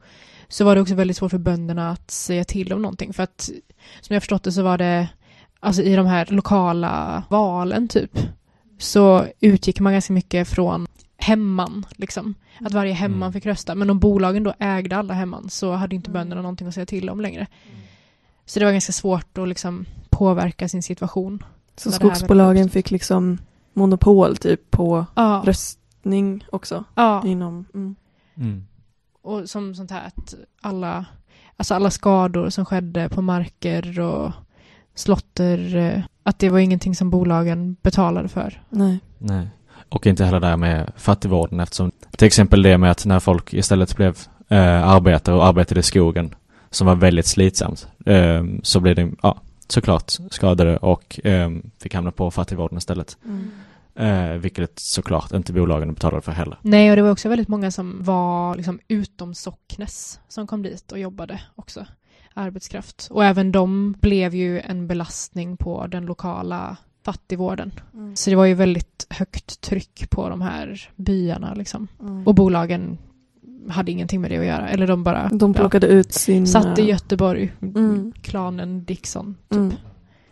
så 0.47 0.65
var 0.65 0.75
det 0.75 0.81
också 0.81 0.95
väldigt 0.95 1.17
svårt 1.17 1.31
för 1.31 1.37
bönderna 1.37 1.91
att 1.91 2.11
säga 2.11 2.43
till 2.43 2.73
om 2.73 2.81
någonting 2.81 3.13
för 3.13 3.23
att 3.23 3.49
som 4.01 4.13
jag 4.13 4.23
förstått 4.23 4.43
det 4.43 4.51
så 4.51 4.63
var 4.63 4.77
det 4.77 5.07
alltså 5.59 5.81
i 5.81 5.95
de 5.95 6.05
här 6.05 6.25
lokala 6.29 7.23
valen 7.29 7.87
typ 7.87 8.19
så 8.77 9.25
utgick 9.39 9.79
man 9.79 9.93
ganska 9.93 10.13
mycket 10.13 10.47
från 10.47 10.87
hemman 11.17 11.85
liksom 11.91 12.35
att 12.59 12.73
varje 12.73 12.93
hemman 12.93 13.21
Mm. 13.21 13.33
fick 13.33 13.45
rösta 13.45 13.75
men 13.75 13.89
om 13.89 13.99
bolagen 13.99 14.43
då 14.43 14.53
ägde 14.59 14.97
alla 14.97 15.13
hemman 15.13 15.49
så 15.49 15.73
hade 15.73 15.95
inte 15.95 16.09
bönderna 16.09 16.41
någonting 16.41 16.67
att 16.67 16.73
säga 16.73 16.85
till 16.85 17.09
om 17.09 17.21
längre 17.21 17.47
så 18.45 18.59
det 18.59 18.65
var 18.65 18.71
ganska 18.71 18.91
svårt 18.93 19.37
att 19.37 19.47
liksom 19.47 19.85
påverka 20.09 20.69
sin 20.69 20.83
situation. 20.83 21.43
Så 21.75 21.91
skogsbolagen 21.91 22.69
fick 22.69 22.91
liksom 22.91 23.37
monopol 23.73 24.37
typ 24.37 24.71
på 24.71 25.05
Ja, 25.15 25.41
röstning 25.45 26.45
också 26.51 26.83
ja. 26.95 27.23
inom, 27.25 27.65
mm. 27.73 27.95
Mm. 28.37 28.65
och 29.21 29.49
som 29.49 29.75
sånt 29.75 29.91
här 29.91 30.07
att 30.07 30.35
alla, 30.61 31.05
alltså 31.57 31.75
alla 31.75 31.89
skador 31.91 32.49
som 32.49 32.65
skedde 32.65 33.09
på 33.09 33.21
marker 33.21 33.99
och 33.99 34.31
slotter, 34.99 35.75
eh, 35.75 36.01
att 36.23 36.39
det 36.39 36.49
var 36.49 36.59
ingenting 36.59 36.95
som 36.95 37.09
bolagen 37.09 37.75
betalade 37.81 38.27
för. 38.27 38.61
nej. 38.69 38.99
Nej. 39.17 39.47
Och 39.89 40.07
inte 40.07 40.25
heller 40.25 40.39
där 40.39 40.57
med 40.57 40.91
fattigvården 40.95 41.59
eftersom 41.59 41.91
till 42.17 42.27
exempel 42.27 42.61
det 42.61 42.77
med 42.77 42.91
att 42.91 43.05
när 43.05 43.19
folk 43.19 43.53
istället 43.53 43.95
blev 43.95 44.17
eh, 44.47 44.87
arbetare 44.87 45.35
och 45.35 45.45
arbetade 45.45 45.79
i 45.79 45.83
skogen 45.83 46.35
som 46.69 46.87
var 46.87 46.95
väldigt 46.95 47.25
slitsamt 47.25 47.87
eh, 48.05 48.43
så 48.63 48.79
blev 48.79 48.95
det, 48.95 49.11
ja, 49.23 49.41
såklart 49.67 50.11
skadade 50.31 50.77
och 50.77 51.25
eh, 51.25 51.49
fick 51.81 51.93
hamna 51.93 52.11
på 52.11 52.31
fattigvården 52.31 52.77
istället. 52.77 53.17
Mm. 53.25 53.51
Eh, 53.95 54.37
vilket 54.37 54.79
såklart 54.79 55.31
inte 55.33 55.53
bolagen 55.53 55.93
betalade 55.93 56.21
för 56.21 56.31
heller. 56.31 56.57
Nej, 56.61 56.89
och 56.89 56.95
det 56.95 57.01
var 57.01 57.11
också 57.11 57.29
väldigt 57.29 57.47
många 57.47 57.71
som 57.71 58.03
var 58.03 58.55
liksom 58.55 58.79
utom 58.87 59.33
Socknes 59.33 60.19
som 60.27 60.47
kom 60.47 60.63
dit 60.63 60.91
och 60.91 60.99
jobbade 60.99 61.41
också. 61.55 61.85
Arbetskraft. 62.39 63.07
Och 63.11 63.25
även 63.25 63.51
de 63.51 63.95
blev 64.01 64.35
ju 64.35 64.59
en 64.59 64.87
belastning 64.87 65.57
på 65.57 65.87
den 65.87 66.05
lokala 66.05 66.77
fattigvården. 67.05 67.71
Mm. 67.93 68.15
Så 68.15 68.29
det 68.29 68.35
var 68.35 68.45
ju 68.45 68.53
väldigt 68.53 69.07
högt 69.09 69.61
tryck 69.61 70.09
på 70.09 70.29
de 70.29 70.41
här 70.41 70.89
byarna 70.95 71.53
liksom. 71.53 71.87
Mm. 72.01 72.27
Och 72.27 72.35
bolagen 72.35 72.97
hade 73.69 73.91
ingenting 73.91 74.21
med 74.21 74.31
det 74.31 74.37
att 74.37 74.45
göra. 74.45 74.69
Eller 74.69 74.87
de 74.87 75.03
bara 75.03 75.29
De 75.33 75.53
plockade 75.53 75.87
ut 75.87 76.13
sin... 76.13 76.39
ja, 76.39 76.45
satt 76.45 76.79
i 76.79 76.81
eh, 76.81 76.87
Göteborg, 76.87 77.53
Mm. 77.61 78.13
klanen 78.21 78.83
Dixon. 78.83 79.35
Typ. 79.49 79.57
Mm. 79.57 79.73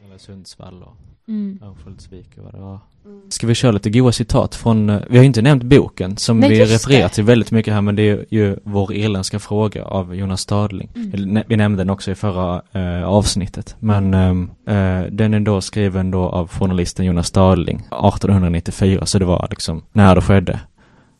Eller 0.05 0.17
Sundsvall 0.17 0.83
och 0.83 0.97
Mm. 1.27 1.59
Örnsköldsvik 1.63 2.29
och 2.37 2.43
vad 2.43 2.53
det 2.53 2.59
var. 2.59 2.79
Ska 3.29 3.47
vi 3.47 3.55
köra 3.55 3.71
lite 3.71 3.89
goa 3.89 4.11
citat 4.11 4.55
från, 4.55 4.89
eh, 4.89 4.99
vi 5.09 5.17
har 5.17 5.25
inte 5.25 5.41
nämnt 5.41 5.63
boken 5.63 6.17
som 6.17 6.39
Nej, 6.39 6.49
vi 6.49 6.65
refererar 6.65 7.03
det. 7.03 7.09
till 7.09 7.23
väldigt 7.23 7.51
mycket 7.51 7.73
här 7.73 7.81
men 7.81 7.95
det 7.95 8.01
är 8.09 8.25
ju 8.29 8.57
Vår 8.63 8.93
irländska 8.93 9.39
fråga 9.39 9.85
av 9.85 10.15
Jonas 10.15 10.41
Stadling. 10.41 10.89
Mm. 10.95 11.43
Vi 11.47 11.55
nämnde 11.55 11.83
den 11.83 11.89
också 11.89 12.11
i 12.11 12.15
förra 12.15 12.61
eh, 12.71 13.03
avsnittet 13.03 13.75
men 13.79 14.13
ehm, 14.13 14.49
eh, 14.67 15.01
den 15.11 15.33
är 15.33 15.39
då 15.39 15.61
skriven 15.61 16.11
då 16.11 16.19
av 16.29 16.49
journalisten 16.49 17.05
Jonas 17.05 17.27
Stadling 17.27 17.77
1894 17.77 19.05
så 19.05 19.19
det 19.19 19.25
var 19.25 19.47
liksom 19.49 19.81
när 19.93 20.15
det 20.15 20.21
skedde. 20.21 20.59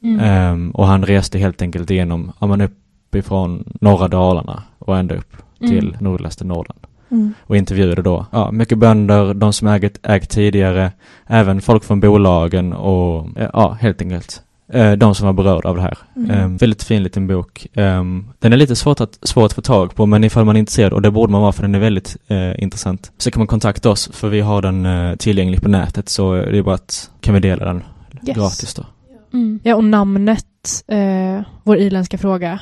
Mm. 0.03 0.19
Ehm, 0.19 0.71
och 0.71 0.87
han 0.87 1.05
reste 1.05 1.39
helt 1.39 1.61
enkelt 1.61 1.91
igenom, 1.91 2.31
ja 2.39 2.47
men 2.47 2.61
uppifrån 2.61 3.73
norra 3.81 4.07
Dalarna 4.07 4.63
och 4.79 4.97
ända 4.97 5.15
upp 5.15 5.37
till 5.59 5.87
Mm. 5.89 5.95
nordligaste 6.03 6.43
Norrland 6.45 6.79
Mm. 7.11 7.33
och 7.41 7.57
intervjuade 7.57 8.01
då, 8.01 8.25
ja, 8.31 8.51
mycket 8.51 8.77
bönder, 8.77 9.33
de 9.33 9.53
som 9.53 9.67
ägt, 9.67 9.99
ägt 10.03 10.29
tidigare, 10.29 10.91
även 11.27 11.61
folk 11.61 11.83
från 11.83 11.99
bolagen 11.99 12.73
och, 12.73 13.37
eh, 13.37 13.49
ja, 13.53 13.77
helt 13.81 14.01
enkelt, 14.01 14.41
eh, 14.73 14.91
de 14.91 15.15
som 15.15 15.25
var 15.25 15.33
berörda 15.33 15.69
av 15.69 15.75
det 15.75 15.81
här. 15.81 15.97
Mm. 16.15 16.31
Eh, 16.31 16.47
väldigt 16.59 16.83
fin 16.83 17.03
liten 17.03 17.27
bok. 17.27 17.67
Eh, 17.73 18.03
den 18.39 18.53
är 18.53 18.57
lite 18.57 18.75
svårt 18.75 19.01
att, 19.01 19.19
svår 19.21 19.45
att 19.45 19.53
få 19.53 19.61
tag 19.61 19.95
på, 19.95 20.05
men 20.05 20.23
ifall 20.23 20.45
man 20.45 20.55
är 20.55 20.59
intresserad, 20.59 20.93
och 20.93 21.01
det 21.01 21.11
borde 21.11 21.31
man 21.31 21.41
vara 21.41 21.51
för 21.51 21.61
den 21.61 21.75
är 21.75 21.79
väldigt 21.79 22.17
eh, 22.27 22.63
intressant, 22.63 23.11
så 23.17 23.31
kan 23.31 23.39
man 23.39 23.47
kontakta 23.47 23.89
oss, 23.89 24.09
för 24.13 24.29
vi 24.29 24.41
har 24.41 24.61
den 24.61 24.85
eh, 24.85 25.15
tillgänglig 25.15 25.61
på 25.61 25.69
nätet, 25.69 26.09
så 26.09 26.33
det 26.33 26.57
är 26.57 26.61
bara 26.63 26.75
att, 26.75 27.09
kan 27.21 27.33
vi 27.33 27.39
dela 27.39 27.65
den 27.65 27.83
Yes. 28.27 28.37
gratis 28.37 28.73
då. 28.73 28.83
Mm. 29.33 29.59
Ja, 29.63 29.75
och 29.75 29.83
namnet, 29.83 30.83
eh, 30.87 31.41
vår 31.63 31.77
irländska 31.77 32.17
fråga, 32.17 32.59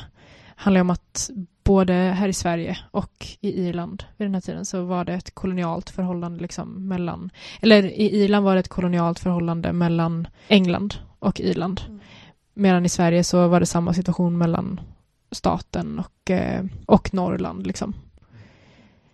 handlar 0.56 0.80
om 0.80 0.90
att 0.90 1.30
både 1.66 1.92
här 1.94 2.28
i 2.28 2.32
Sverige 2.32 2.78
och 2.90 3.26
i 3.40 3.66
Irland 3.68 4.04
vid 4.16 4.26
den 4.28 4.34
här 4.34 4.40
tiden 4.40 4.64
så 4.64 4.84
var 4.84 5.04
det 5.04 5.14
ett 5.14 5.34
kolonialt 5.34 5.90
förhållande 5.90 6.40
liksom 6.40 6.88
mellan, 6.88 7.30
eller 7.60 7.82
i 7.82 8.22
Irland 8.22 8.44
var 8.44 8.54
det 8.54 8.60
ett 8.60 8.68
kolonialt 8.68 9.18
förhållande 9.18 9.72
mellan 9.72 10.28
England 10.48 10.94
och 11.18 11.40
Irland. 11.40 11.80
Mm. 11.86 12.00
Medan 12.54 12.86
i 12.86 12.88
Sverige 12.88 13.24
så 13.24 13.48
var 13.48 13.60
det 13.60 13.66
samma 13.66 13.92
situation 13.94 14.38
mellan 14.38 14.80
staten 15.30 15.98
och, 15.98 16.30
eh, 16.30 16.64
och 16.86 17.14
Norrland 17.14 17.66
liksom. 17.66 17.94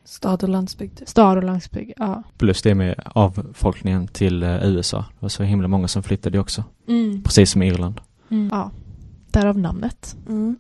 Stad 0.05 0.43
och 0.43 0.49
landsbygd. 0.49 1.01
Stad 1.07 1.37
och 1.37 1.45
landsbygd, 1.45 1.93
ja. 1.97 2.23
Plus 2.39 2.63
det 2.63 2.75
med 2.75 2.95
avfolkningen 3.05 4.09
till 4.09 4.43
eh, 4.43 4.65
USA. 4.67 4.99
Det 4.99 5.23
var 5.23 5.29
så 5.29 5.43
himla 5.43 5.69
många 5.69 5.89
som 5.89 6.03
flyttade 6.03 6.39
också, 6.39 6.65
Mm. 6.89 7.23
precis 7.23 7.51
som 7.51 7.63
i 7.63 7.67
Irland. 7.69 8.01
Mm. 8.31 8.49
Ja, 8.53 8.71
därav 9.33 9.59
namnet. 9.59 10.17
Mm. 10.29 10.57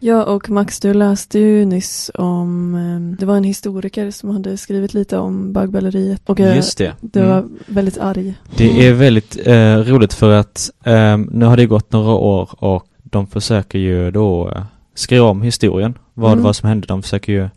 Ja, 0.00 0.24
och 0.24 0.50
Max, 0.50 0.80
du 0.80 0.94
läste 0.94 1.38
ju 1.38 1.64
nyss 1.64 2.10
om, 2.14 2.74
eh, 2.74 3.18
det 3.18 3.26
var 3.26 3.36
en 3.36 3.44
historiker 3.44 4.10
som 4.10 4.30
hade 4.30 4.56
skrivit 4.56 4.94
lite 4.94 5.18
om 5.18 5.52
baggböleriet 5.52 6.22
och 6.26 6.40
eh, 6.40 6.56
Just 6.56 6.78
det. 6.78 6.92
du 7.00 7.20
Mm. 7.20 7.30
var 7.30 7.44
väldigt 7.66 7.98
arg. 7.98 8.34
Det 8.56 8.86
är 8.88 8.92
väldigt 8.92 9.38
eh, 9.46 9.76
roligt 9.76 10.12
för 10.14 10.30
att 10.36 10.70
eh, 10.84 11.16
nu 11.18 11.44
har 11.44 11.56
det 11.56 11.66
gått 11.66 11.92
några 11.92 12.12
år 12.12 12.48
och 12.64 12.84
de 13.02 13.26
försöker 13.26 13.78
ju 13.78 14.10
då 14.10 14.50
eh, 14.50 14.62
skriva 14.94 15.26
om 15.26 15.42
historien, 15.42 15.94
vad 16.14 16.32
Mm. 16.32 16.44
vad 16.44 16.56
som 16.56 16.68
hände. 16.68 16.86
De 16.86 17.02
försöker 17.02 17.32
ju 17.32 17.48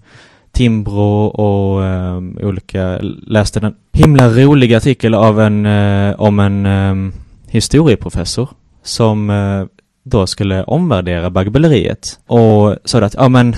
Timbro 0.52 1.26
och 1.26 1.84
eh, 1.86 2.18
olika, 2.48 3.00
läste 3.28 3.60
en 3.60 3.76
himla 3.94 4.30
rolig 4.30 4.74
artikel 4.74 5.14
av 5.14 5.42
en, 5.42 5.66
eh, 5.66 6.22
om 6.22 6.40
en 6.40 6.66
eh, 6.66 7.14
historieprofessor 7.48 8.50
som 8.84 9.30
då 10.04 10.28
skulle 10.28 10.64
omvärdera 10.64 11.30
baggböleriet 11.30 12.20
och 12.28 12.76
sa 12.86 13.00
att, 13.00 13.14
ja 13.14 13.30
men 13.30 13.56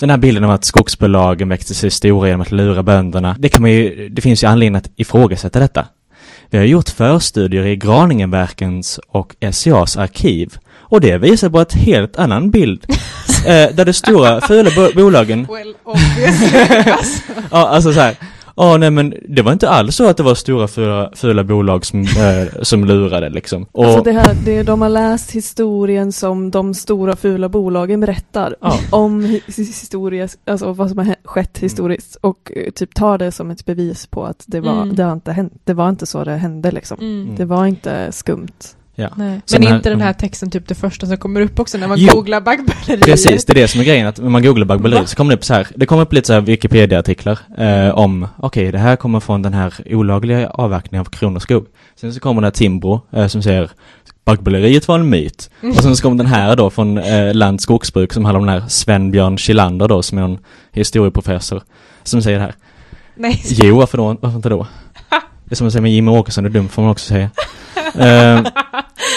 den 0.00 0.10
här 0.10 0.16
bilden 0.16 0.44
av 0.44 0.50
att 0.50 0.64
skogsbolagen 0.64 1.48
växte 1.48 1.74
sig 1.74 1.90
stora 1.90 2.28
genom 2.28 2.40
att 2.40 2.52
lura 2.52 2.82
bönderna, 2.82 3.36
det 3.38 3.48
kan 3.48 3.62
man 3.62 3.70
ju, 3.70 4.08
det 4.08 4.22
finns 4.22 4.42
ju 4.44 4.46
anledning 4.48 4.76
att 4.78 4.90
ifrågasätta 4.96 5.58
detta. 5.60 5.86
Vi 6.50 6.58
har 6.58 6.64
gjort 6.64 6.88
förstudier 6.88 7.66
i 7.66 7.76
Graningeverkens 7.76 9.00
och 9.08 9.36
SCAs 9.52 9.96
arkiv 9.96 10.56
och 10.76 11.00
det 11.00 11.18
visar 11.18 11.50
på 11.50 11.60
ett 11.60 11.72
helt 11.72 12.16
annan 12.16 12.50
bild. 12.50 12.84
eh, 13.46 13.74
där 13.74 13.84
de 13.84 13.92
stora 13.92 14.40
fula 14.40 14.70
bo- 14.76 14.94
bolagen, 14.94 15.46
Well, 15.50 15.74
obviously. 15.84 16.58
ja 17.50 17.68
alltså 17.68 17.92
så 17.92 18.00
här, 18.00 18.16
ja 18.56 18.76
nej 18.76 18.90
men 18.90 19.14
det 19.28 19.42
var 19.42 19.52
inte 19.52 19.68
alls 19.68 19.96
så 19.96 20.08
att 20.08 20.16
det 20.16 20.22
var 20.22 20.34
stora 20.34 20.68
fula, 20.68 21.10
fula 21.14 21.44
bolag 21.44 21.84
som, 21.86 22.00
eh, 22.02 22.62
som 22.62 22.84
lurade 22.84 23.28
liksom. 23.30 23.66
Och, 23.72 23.84
Alltså 23.84 24.02
det 24.02 24.12
här, 24.12 24.34
det, 24.44 24.62
de 24.62 24.82
har 24.82 24.88
läst 24.88 25.30
historien 25.30 26.12
som 26.12 26.50
de 26.50 26.74
stora 26.74 27.16
fula 27.16 27.48
bolagen 27.48 28.00
berättar 28.00 28.56
Ja. 28.60 28.78
om 28.90 29.20
hi- 29.24 29.42
historia, 29.56 30.28
alltså 30.44 30.72
vad 30.72 30.88
som 30.90 30.98
har 30.98 31.16
skett 31.24 31.58
historiskt 31.58 32.16
och 32.20 32.52
eh, 32.56 32.70
typ 32.70 32.94
tar 32.94 33.18
det 33.18 33.32
som 33.32 33.50
ett 33.50 33.64
bevis 33.64 34.06
på 34.06 34.24
att 34.24 34.44
det 34.46 34.60
var, 34.60 34.82
Mm. 34.82 34.94
det 34.96 35.02
har 35.04 35.12
inte 35.12 35.32
hänt, 35.32 35.52
det 35.64 35.74
var 35.74 35.88
inte 35.88 36.06
så 36.06 36.24
det 36.24 36.30
hände 36.36 36.70
liksom. 36.70 36.98
Mm. 37.00 37.34
Det 37.36 37.44
var 37.44 37.66
inte 37.66 38.12
skumt. 38.12 38.48
Ja. 38.94 39.08
Sen 39.16 39.40
Men 39.52 39.62
här- 39.66 39.76
inte 39.76 39.90
den 39.90 40.00
här 40.00 40.12
texten 40.12 40.50
typ 40.50 40.68
det 40.68 40.74
första 40.74 41.06
som 41.06 41.16
kommer 41.16 41.40
upp 41.40 41.58
också 41.60 41.78
när 41.78 41.88
man 41.88 41.98
Jo. 41.98 42.12
googlar 42.14 42.40
baggbölerier. 42.40 43.04
Precis, 43.04 43.44
det 43.44 43.52
är 43.52 43.54
det 43.54 43.68
som 43.68 43.80
är 43.80 43.84
grejen 43.84 44.06
att 44.06 44.18
när 44.20 44.30
man 44.30 44.42
googlar 44.42 44.64
baggböleri 44.66 45.06
så 45.06 45.16
kommer 45.16 45.30
det 45.30 45.36
upp 45.36 45.44
så 45.44 45.54
här, 45.54 45.66
det 45.76 45.86
kommer 45.86 46.02
upp 46.02 46.12
lite 46.12 46.26
så 46.26 46.32
här 46.32 46.40
Wikipedia-artiklar 46.40 47.38
eh, 47.58 47.94
om, 47.98 48.28
okej 48.36 48.72
det 48.72 48.78
här 48.78 48.96
kommer 48.96 49.20
från 49.20 49.42
den 49.42 49.54
här 49.54 49.74
olagliga 49.90 50.48
avverkningen 50.48 51.00
av 51.00 51.04
kronoskog. 51.10 51.66
Sen 52.00 52.14
så 52.14 52.20
kommer 52.20 52.40
det 52.42 52.46
här 52.46 52.52
Timbro 52.52 53.00
eh, 53.12 53.26
som 53.26 53.42
säger 53.42 53.70
baggböleriet 54.24 54.88
var 54.88 54.98
en 54.98 55.08
myt. 55.10 55.50
Och 55.62 55.82
sen 55.82 55.96
så 55.96 56.02
kom 56.02 56.16
den 56.16 56.26
här 56.26 56.56
då 56.56 56.70
från 56.70 56.98
eh, 56.98 57.34
Land 57.34 57.60
skogsbruk 57.60 58.12
som 58.12 58.24
handlar 58.24 58.40
om 58.40 58.46
den 58.46 58.60
här 58.62 58.68
Sven-Björn 58.68 59.38
Kilander 59.38 59.88
då 59.88 60.02
som 60.02 60.18
är 60.18 60.22
en 60.22 60.38
historieprofessor 60.72 61.62
som 62.02 62.22
säger 62.22 62.38
det 62.38 62.44
här. 62.44 62.54
Nej. 63.16 63.42
Jo, 63.46 63.76
varför 63.76 63.98
då? 63.98 64.16
Varför 64.20 64.36
inte 64.36 64.48
då? 64.48 64.66
Det 65.44 65.52
är 65.52 65.56
som 65.56 65.66
att 65.66 65.72
säga 65.72 65.82
med 65.82 65.92
Jimmy 65.92 66.10
Åkesson 66.10 66.44
är 66.44 66.48
dum 66.48 66.68
får 66.68 66.82
man 66.82 66.90
också 66.90 67.06
säga. 67.06 67.30
Eh, 67.98 68.42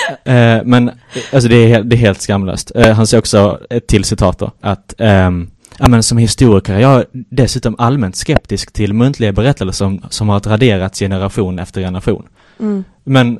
eh, 0.24 0.64
men 0.66 0.92
alltså 1.34 1.50
det 1.50 1.56
är, 1.56 1.68
helt- 1.68 1.90
det 1.90 1.96
är 1.96 1.98
helt 1.98 2.22
skamlöst. 2.22 2.72
Eh, 2.76 2.94
han 2.94 3.08
säger 3.08 3.20
också 3.22 3.60
ett 3.70 3.88
till 3.88 4.04
citat 4.04 4.40
då, 4.40 4.52
att 4.62 4.94
ehm, 4.98 5.50
Ja 5.80 5.88
men 5.88 6.04
som 6.04 6.18
historiker 6.18 6.74
är 6.74 6.80
jag 6.80 7.04
dessutom 7.14 7.76
allmänt 7.78 8.16
skeptisk 8.16 8.74
till 8.74 8.94
muntliga 8.94 9.32
berättelser 9.32 9.72
som, 9.72 10.02
som 10.10 10.30
har 10.30 10.40
raderats 10.40 11.00
generation 11.00 11.60
efter 11.60 11.82
generation. 11.82 12.26
Mm. 12.60 12.84
Men 13.04 13.40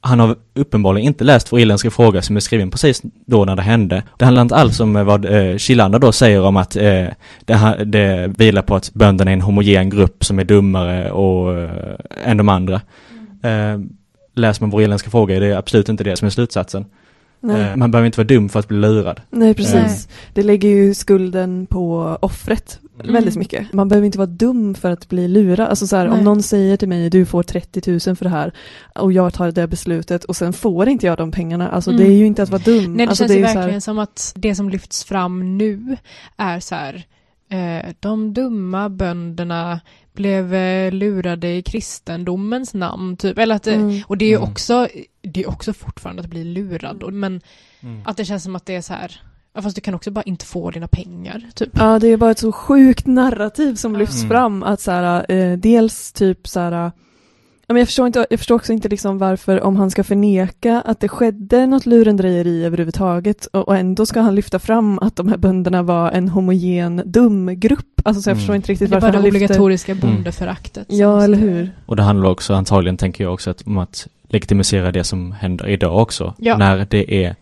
han 0.00 0.20
har 0.20 0.36
uppenbarligen 0.54 1.06
inte 1.06 1.24
läst 1.24 1.52
Vår 1.52 1.60
irländska 1.60 1.90
fråga 1.90 2.22
som 2.22 2.36
är 2.36 2.40
skriven 2.40 2.70
precis 2.70 3.02
då 3.26 3.44
när 3.44 3.56
det 3.56 3.62
hände. 3.62 4.02
Det 4.18 4.24
handlar 4.24 4.42
inte 4.42 4.54
alls 4.56 4.80
om 4.80 4.96
eh, 4.96 5.04
vad 5.04 5.24
eh, 5.24 5.56
Kilander 5.56 5.98
då 5.98 6.12
säger 6.12 6.42
om 6.42 6.56
att 6.56 6.76
eh, 6.76 7.06
det, 7.44 7.54
ha- 7.54 7.84
det 7.84 8.32
vilar 8.38 8.62
på 8.62 8.74
att 8.76 8.94
bönderna 8.94 9.30
är 9.30 9.34
en 9.34 9.40
homogen 9.40 9.90
grupp 9.90 10.24
som 10.24 10.38
är 10.38 10.44
dummare 10.44 11.10
och, 11.10 11.58
eh, 11.58 11.70
än 12.24 12.36
de 12.36 12.48
andra. 12.48 12.74
Eh, 13.42 13.78
läser 14.34 14.62
man 14.62 14.70
Vår 14.70 14.82
irländska 14.82 15.10
fråga 15.10 15.36
är 15.36 15.40
det 15.40 15.58
absolut 15.58 15.88
inte 15.88 16.04
det 16.04 16.16
som 16.16 16.26
är 16.26 16.30
slutsatsen. 16.30 16.84
Nej. 17.42 17.60
Eh, 17.62 17.76
man 17.76 17.90
behöver 17.90 18.06
inte 18.06 18.18
vara 18.18 18.26
dum 18.26 18.48
för 18.48 18.58
att 18.60 18.68
bli 18.68 18.76
lurad. 18.78 19.20
Nej, 19.30 19.54
precis. 19.54 19.74
Nej. 19.74 19.98
Det 20.34 20.42
lägger 20.42 20.68
ju 20.68 20.94
skulden 20.94 21.66
på 21.66 22.18
offret 22.22 22.78
Mm. 23.02 23.12
väldigt 23.12 23.36
mycket. 23.36 23.72
Man 23.72 23.88
behöver 23.88 24.06
inte 24.06 24.18
vara 24.18 24.26
dum 24.26 24.74
för 24.74 24.90
att 24.90 25.08
bli 25.08 25.28
lurad. 25.28 25.68
Alltså 25.68 25.86
så 25.86 25.96
här, 25.96 26.08
om 26.08 26.24
någon 26.24 26.42
säger 26.42 26.76
till 26.76 26.88
mig 26.88 27.10
du 27.10 27.26
får 27.26 27.42
30 27.42 27.90
000 28.08 28.16
för 28.16 28.24
det 28.24 28.30
här 28.30 28.52
och 28.94 29.12
jag 29.12 29.34
tar 29.34 29.50
det 29.52 29.66
beslutet 29.66 30.24
och 30.24 30.36
sen 30.36 30.52
får 30.52 30.88
inte 30.88 31.06
jag 31.06 31.18
de 31.18 31.30
pengarna. 31.32 31.68
Alltså 31.68 31.90
Mm. 31.90 32.02
det 32.02 32.12
är 32.12 32.16
ju 32.16 32.26
inte 32.26 32.42
att 32.42 32.50
vara 32.50 32.62
dum. 32.64 32.96
Nej, 32.96 33.06
det 33.06 33.10
alltså, 33.10 33.24
känns 33.24 33.32
ju 33.32 33.42
är 33.42 33.46
så 33.46 33.48
här- 33.48 33.54
verkligen 33.56 33.80
som 33.80 33.98
att 33.98 34.32
det 34.36 34.54
som 34.54 34.68
lyfts 34.70 35.04
fram 35.04 35.58
nu 35.58 35.96
är 36.36 36.60
så 36.60 36.74
här, 36.74 36.94
eh, 37.50 37.92
de 38.00 38.34
dumma 38.34 38.88
bönderna 38.88 39.80
blev 40.20 40.54
eh, 40.54 40.92
lurade 40.92 41.48
i 41.56 41.62
kristendomens 41.62 42.74
namn, 42.74 43.16
typ. 43.16 43.38
Eller 43.38 43.54
att 43.54 43.62
det, 43.62 43.74
Mm. 43.74 44.02
Och 44.06 44.18
det 44.18 44.24
är 44.24 44.28
ju 44.28 44.36
Mm. 44.36 44.48
också, 44.50 44.88
det 45.22 45.40
är 45.42 45.48
också 45.48 45.72
fortfarande 45.72 46.22
att 46.22 46.28
bli 46.30 46.44
lurad, 46.44 47.02
och- 47.02 47.12
men 47.12 47.40
att 48.04 48.16
det 48.16 48.24
känns 48.24 48.42
som 48.44 48.56
att 48.56 48.66
det 48.66 48.74
är 48.76 48.80
så 48.80 48.92
här, 48.92 49.20
ja, 49.54 49.62
fast 49.62 49.74
du 49.76 49.80
kan 49.80 49.94
också 49.94 50.10
bara 50.10 50.22
inte 50.22 50.44
få 50.46 50.70
dina 50.70 50.88
pengar, 50.88 51.42
typ. 51.54 51.68
Ja, 51.78 51.98
det 51.98 52.08
är 52.08 52.16
bara 52.16 52.30
ett 52.30 52.38
så 52.38 52.52
sjukt 52.52 53.06
narrativ 53.06 53.74
som 53.74 53.96
lyfts 53.96 54.16
Mm. 54.22 54.28
fram 54.28 54.62
att 54.62 54.80
så 54.80 54.90
här, 54.90 55.30
eh, 55.32 55.56
dels 55.58 56.12
typ 56.12 56.48
så 56.48 56.60
här, 56.60 56.92
men 57.74 57.80
jag 57.80 57.88
förstår, 57.88 58.06
inte, 58.06 58.26
jag 58.30 58.38
förstår 58.38 58.54
också 58.54 58.72
inte 58.72 58.88
liksom 58.88 59.18
varför, 59.18 59.60
om 59.62 59.76
han 59.76 59.90
ska 59.90 60.04
förneka 60.04 60.80
att 60.80 61.00
det 61.00 61.08
skedde 61.08 61.66
något 61.66 61.86
lurendrejeri 61.86 62.64
överhuvudtaget 62.64 63.46
och, 63.46 63.68
och 63.68 63.76
ändå 63.76 64.06
ska 64.06 64.20
han 64.20 64.34
lyfta 64.34 64.58
fram 64.58 64.98
att 64.98 65.16
de 65.16 65.28
här 65.28 65.36
bönderna 65.36 65.82
var 65.82 66.10
en 66.10 66.28
homogen 66.28 67.02
dum 67.06 67.60
grupp. 67.60 68.00
Alltså 68.04 68.22
så 68.22 68.30
jag 68.30 68.34
Mm. 68.34 68.38
förstår 68.40 68.56
inte 68.56 68.66
Det 68.66 68.72
riktigt 68.72 68.90
varför 68.90 69.00
bara 69.00 69.10
det 69.12 69.16
han 69.18 69.24
lyfter... 69.24 69.38
obligatoriska 69.38 69.92
Mm. 69.92 70.00
bondeföraktet. 70.14 70.86
som 70.88 70.98
Ja, 70.98 71.22
eller 71.24 71.38
hur? 71.38 71.70
Och 71.86 71.96
det 71.96 72.02
handlar 72.02 72.28
också 72.30 72.54
antagligen, 72.54 72.96
tänker 72.96 73.24
jag 73.24 73.32
också, 73.34 73.50
att, 73.50 73.62
om 73.66 73.78
att 73.78 74.06
legitimisera 74.28 74.92
det 74.92 75.04
som 75.04 75.32
händer 75.32 75.68
idag 75.68 75.96
också. 76.02 76.34
Ja. 76.38 76.56
När 76.56 76.86
det 76.90 77.24
är 77.24 77.36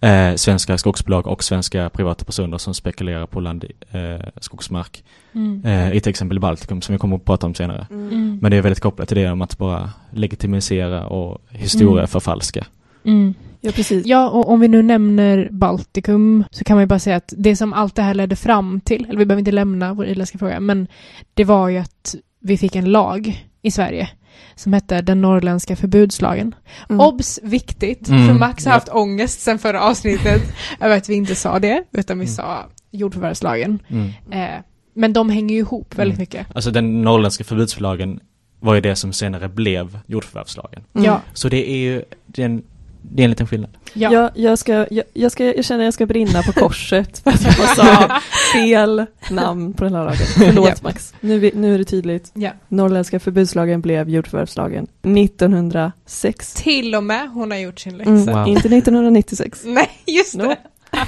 eh, 0.00 0.34
svenska 0.34 0.78
skogsbolag 0.78 1.26
och 1.26 1.44
svenska 1.44 1.90
privata 1.90 2.24
personer 2.24 2.58
som 2.58 2.74
spekulerar 2.74 3.26
på 3.26 3.40
land, 3.40 3.64
eh, 3.90 4.26
skogsmark. 4.40 5.04
Mm. 5.32 5.64
Eh, 5.64 5.96
I 5.96 6.00
till 6.00 6.10
exempel 6.10 6.40
Baltikum 6.40 6.82
som 6.82 6.92
vi 6.92 6.98
kommer 6.98 7.16
att 7.16 7.24
prata 7.24 7.46
om 7.46 7.54
senare. 7.54 7.86
Mm. 7.90 8.38
Men 8.42 8.50
det 8.50 8.56
är 8.56 8.62
väldigt 8.62 8.80
kopplat 8.80 9.08
till 9.08 9.16
det 9.16 9.30
om 9.30 9.42
att 9.42 9.58
bara 9.58 9.90
legitimisera 10.10 11.06
och 11.06 11.38
historia 11.50 11.92
Mm. 11.92 12.06
förfalska. 12.08 12.66
Mm. 13.04 13.34
Ja, 13.60 13.72
precis. 13.72 14.06
Ja, 14.06 14.30
och 14.30 14.50
om 14.50 14.60
vi 14.60 14.68
nu 14.68 14.82
nämner 14.82 15.48
Baltikum 15.50 16.44
så 16.50 16.64
kan 16.64 16.76
man 16.76 16.82
ju 16.82 16.86
bara 16.86 16.98
säga 16.98 17.16
att 17.16 17.34
det 17.36 17.56
som 17.56 17.72
allt 17.72 17.94
det 17.94 18.02
här 18.02 18.14
ledde 18.14 18.36
fram 18.36 18.80
till, 18.80 19.04
eller 19.04 19.18
vi 19.18 19.26
behöver 19.26 19.38
inte 19.40 19.52
lämna 19.52 19.94
vår 19.94 20.06
irländska 20.06 20.38
fråga, 20.38 20.60
men 20.60 20.86
det 21.34 21.44
var 21.44 21.68
ju 21.68 21.78
att 21.78 22.14
vi 22.40 22.58
fick 22.58 22.76
en 22.76 22.84
lag 22.92 23.46
i 23.62 23.70
Sverige 23.70 24.10
som 24.54 24.72
hette 24.72 25.00
den 25.02 25.20
norrländska 25.20 25.76
förbudslagen. 25.76 26.54
Mm. 26.90 27.00
Obs! 27.00 27.40
Viktigt, 27.42 28.08
Mm, 28.08 28.26
för 28.26 28.34
Max 28.34 28.64
har 28.64 28.70
ja. 28.72 28.74
haft 28.76 28.88
ångest 28.88 29.40
sen 29.40 29.58
förra 29.58 29.82
avsnittet 29.82 30.42
över 30.80 30.96
att 30.96 31.08
vi 31.08 31.14
inte 31.14 31.34
sa 31.34 31.58
det, 31.58 31.84
utan 31.92 32.18
vi 32.18 32.24
Mm. 32.24 32.34
sa 32.34 32.66
jordförvärvslagen. 32.90 33.78
Mm. 33.88 34.10
Eh, 34.30 34.60
men 34.94 35.12
de 35.12 35.30
hänger 35.30 35.54
ju 35.54 35.60
ihop 35.60 35.94
väldigt 35.98 36.14
Mm. 36.16 36.22
mycket. 36.22 36.46
Alltså 36.54 36.70
den 36.70 37.02
norrländska 37.02 37.44
förbudslagen 37.44 38.20
var 38.60 38.74
ju 38.74 38.80
det 38.80 38.96
som 38.96 39.12
senare 39.12 39.48
blev 39.48 39.98
jordförvärvslagen. 40.06 40.82
Mm. 40.94 41.04
Ja, 41.06 41.20
Så 41.32 41.48
det 41.48 41.70
är 41.70 41.76
ju, 41.76 42.02
det 42.26 42.42
är 42.42 42.46
en, 42.46 42.62
det 43.02 43.22
är 43.22 43.24
en 43.24 43.30
liten 43.30 43.46
skillnad. 43.46 43.70
ja. 43.94 44.12
Jag, 44.12 44.30
jag, 44.34 44.58
ska, 44.58 44.86
jag, 44.90 45.04
jag, 45.14 45.32
ska, 45.32 45.44
jag 45.44 45.64
känner 45.64 45.80
att 45.80 45.84
jag 45.86 45.94
ska 45.94 46.06
brinna 46.06 46.42
på 46.42 46.52
korset 46.52 47.18
för 47.18 47.30
att 47.30 47.42
jag 47.44 47.54
sa 47.76 48.20
fel 48.52 49.06
namn 49.30 49.72
på 49.72 49.84
den 49.84 49.94
här 49.94 50.04
lagen. 50.04 50.26
Förlåt 50.36 50.68
Ja. 50.68 50.74
Max. 50.82 51.14
Nu, 51.20 51.50
nu 51.54 51.74
är 51.74 51.78
det 51.78 51.84
tydligt. 51.84 52.30
ja. 52.34 52.50
Norrländska 52.68 53.20
förbudslagen 53.20 53.80
blev 53.80 54.08
jordförvärvslagen 54.08 54.86
1906. 55.02 56.54
Till 56.54 56.94
och 56.94 57.04
med 57.04 57.30
hon 57.30 57.50
har 57.50 57.58
gjort 57.58 57.80
sin 57.80 57.96
läxa. 57.96 58.10
Mm, 58.12 58.26
Wow. 58.34 58.48
Inte 58.48 58.68
1996. 58.68 59.60
Nej, 59.64 59.90
just 60.06 60.38
det. 60.38 60.44
No. 60.44 60.54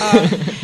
Ja. 0.00 0.12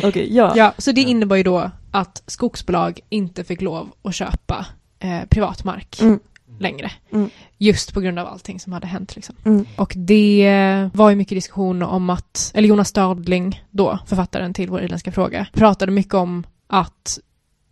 Okej, 0.03 0.35
ja. 0.35 0.53
Ja, 0.55 0.73
så 0.77 0.91
det 0.91 1.01
innebar 1.01 1.35
ju 1.35 1.43
då 1.43 1.71
att 1.91 2.23
skogsbolag 2.27 2.99
inte 3.09 3.43
fick 3.43 3.61
lov 3.61 3.89
att 4.03 4.15
köpa 4.15 4.65
eh, 4.99 5.19
privat 5.29 5.63
mark 5.63 6.01
Mm. 6.01 6.19
Längre. 6.59 6.91
Mm. 7.11 7.29
Just 7.57 7.93
på 7.93 8.01
grund 8.01 8.19
av 8.19 8.27
allting 8.27 8.59
som 8.59 8.73
hade 8.73 8.87
hänt. 8.87 9.15
Liksom. 9.15 9.35
Mm. 9.45 9.65
Och 9.77 9.93
det 9.97 10.89
var 10.93 11.09
ju 11.09 11.15
mycket 11.15 11.35
diskussion 11.37 11.81
om 11.83 12.09
att, 12.09 12.51
eller 12.55 12.69
Jonas 12.69 12.87
Stadling 12.89 13.63
då, 13.71 13.99
författaren 14.07 14.53
till 14.53 14.69
vår 14.69 14.81
irländska 14.83 15.11
fråga, 15.11 15.47
pratade 15.53 15.91
mycket 15.91 16.13
om 16.13 16.43
att 16.67 17.19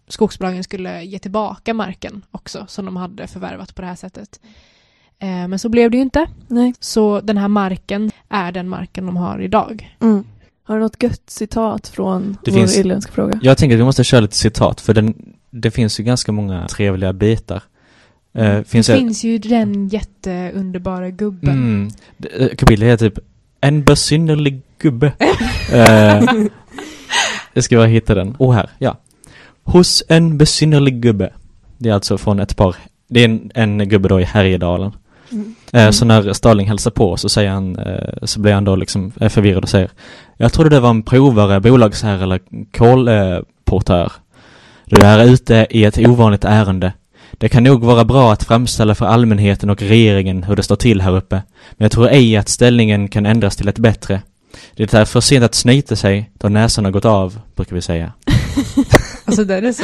skogsbolagen 0.07 0.63
skulle 0.63 1.03
ge 1.03 1.19
tillbaka 1.19 1.73
marken 1.73 2.25
också 2.31 2.65
som 2.67 2.85
de 2.85 2.95
hade 2.97 3.27
förvärvat 3.27 3.75
på 3.75 3.81
det 3.81 3.87
här 3.87 3.95
sättet. 3.95 4.39
Eh, 5.19 5.27
men 5.47 5.59
så 5.59 5.69
blev 5.69 5.91
det 5.91 5.97
ju 5.97 6.03
inte. 6.03 6.25
Nej. 6.47 6.73
Så 6.79 7.19
den 7.21 7.37
här 7.37 7.47
marken 7.47 8.11
är 8.29 8.51
den 8.51 8.69
marken 8.69 9.05
de 9.05 9.17
har 9.17 9.39
idag. 9.41 9.95
Mm. 10.01 10.23
Har 10.63 10.75
du 10.75 10.81
något 10.81 11.03
gött 11.03 11.29
citat 11.29 11.87
från 11.87 12.37
Det 12.43 12.51
vår 12.51 12.57
finns- 12.57 12.77
irländska 12.77 13.11
fråga? 13.11 13.39
Jag 13.41 13.57
tänker 13.57 13.75
att 13.75 13.79
vi 13.79 13.83
måste 13.85 14.03
köra 14.03 14.21
lite 14.21 14.35
citat 14.35 14.81
för 14.81 14.93
den, 14.93 15.33
det 15.49 15.71
finns 15.71 15.99
ju 15.99 16.03
ganska 16.03 16.31
många 16.31 16.67
trevliga 16.67 17.13
bitar. 17.13 17.63
Eh, 18.35 18.63
finns 18.63 18.87
det 18.87 18.97
finns 18.97 19.23
ju 19.23 19.37
den 19.37 19.87
jätteunderbara 19.87 21.09
gubben. 21.09 21.53
Mm. 21.53 21.89
Det- 22.17 22.27
eh, 22.41 22.55
Kapitlet 22.55 22.89
heter 22.89 23.09
typ 23.09 23.19
En 23.61 23.83
besynnerlig 23.83 24.61
gubbe. 24.79 25.11
eh, 25.71 26.23
jag 27.53 27.63
ska 27.63 27.75
bara 27.77 27.85
hitta 27.87 28.15
den. 28.15 28.35
Oh, 28.39 28.53
här. 28.53 28.69
Ja. 28.79 28.97
Hos 29.63 30.03
en 30.07 30.37
besynnerlig 30.37 31.01
gubbe. 31.01 31.33
Det 31.77 31.89
är 31.89 31.93
alltså 31.93 32.17
från 32.17 32.39
ett 32.39 32.55
par, 32.55 32.75
det 33.09 33.19
är 33.19 33.25
en, 33.25 33.51
en 33.55 33.89
gubbe 33.89 34.09
då 34.09 34.21
i 34.21 34.23
Härjedalen. 34.23 34.91
Mm. 35.31 35.55
Eh, 35.73 35.89
Så 35.89 36.05
när 36.05 36.33
Starling 36.33 36.67
hälsar 36.67 36.91
på 36.91 37.17
så 37.17 37.29
säger 37.29 37.49
han, 37.49 37.75
eh, 37.79 38.13
så 38.23 38.39
blir 38.39 38.53
han 38.53 38.63
då 38.63 38.75
liksom 38.75 39.11
eh, 39.21 39.29
förvirrad 39.29 39.63
och 39.63 39.69
säger 39.69 39.89
Jag 40.37 40.53
trodde 40.53 40.69
det 40.69 40.79
var 40.79 40.89
en 40.89 41.03
provare, 41.03 41.59
bolagsherre 41.59 42.23
eller 42.23 42.39
kolportör. 42.77 44.11
Du 44.85 45.01
är 45.01 45.25
ute 45.25 45.67
i 45.69 45.83
ett 45.85 45.97
ovanligt 45.97 46.45
ärende. 46.45 46.93
Det 47.37 47.49
kan 47.49 47.63
nog 47.63 47.83
vara 47.83 48.05
bra 48.05 48.33
att 48.33 48.43
framställa 48.43 48.95
för 48.95 49.05
allmänheten 49.05 49.69
och 49.69 49.81
regeringen 49.81 50.43
hur 50.43 50.55
det 50.55 50.63
står 50.63 50.75
till 50.75 51.01
här 51.01 51.15
uppe. 51.15 51.35
Men 51.71 51.85
jag 51.85 51.91
tror 51.91 52.09
ej 52.09 52.37
att 52.37 52.49
ställningen 52.49 53.07
kan 53.07 53.25
ändras 53.25 53.55
till 53.55 53.67
ett 53.67 53.79
bättre. 53.79 54.21
Det 54.75 54.93
är 54.93 55.05
för 55.05 55.21
sent 55.21 55.45
att 55.45 55.55
snyta 55.55 55.95
sig 55.95 56.31
då 56.33 56.49
näsan 56.49 56.85
har 56.85 56.91
gått 56.91 57.05
av, 57.05 57.39
brukar 57.55 57.75
vi 57.75 57.81
säga. 57.81 58.13
Alltså 59.25 59.43
den 59.43 59.65
är 59.65 59.71
så... 59.71 59.83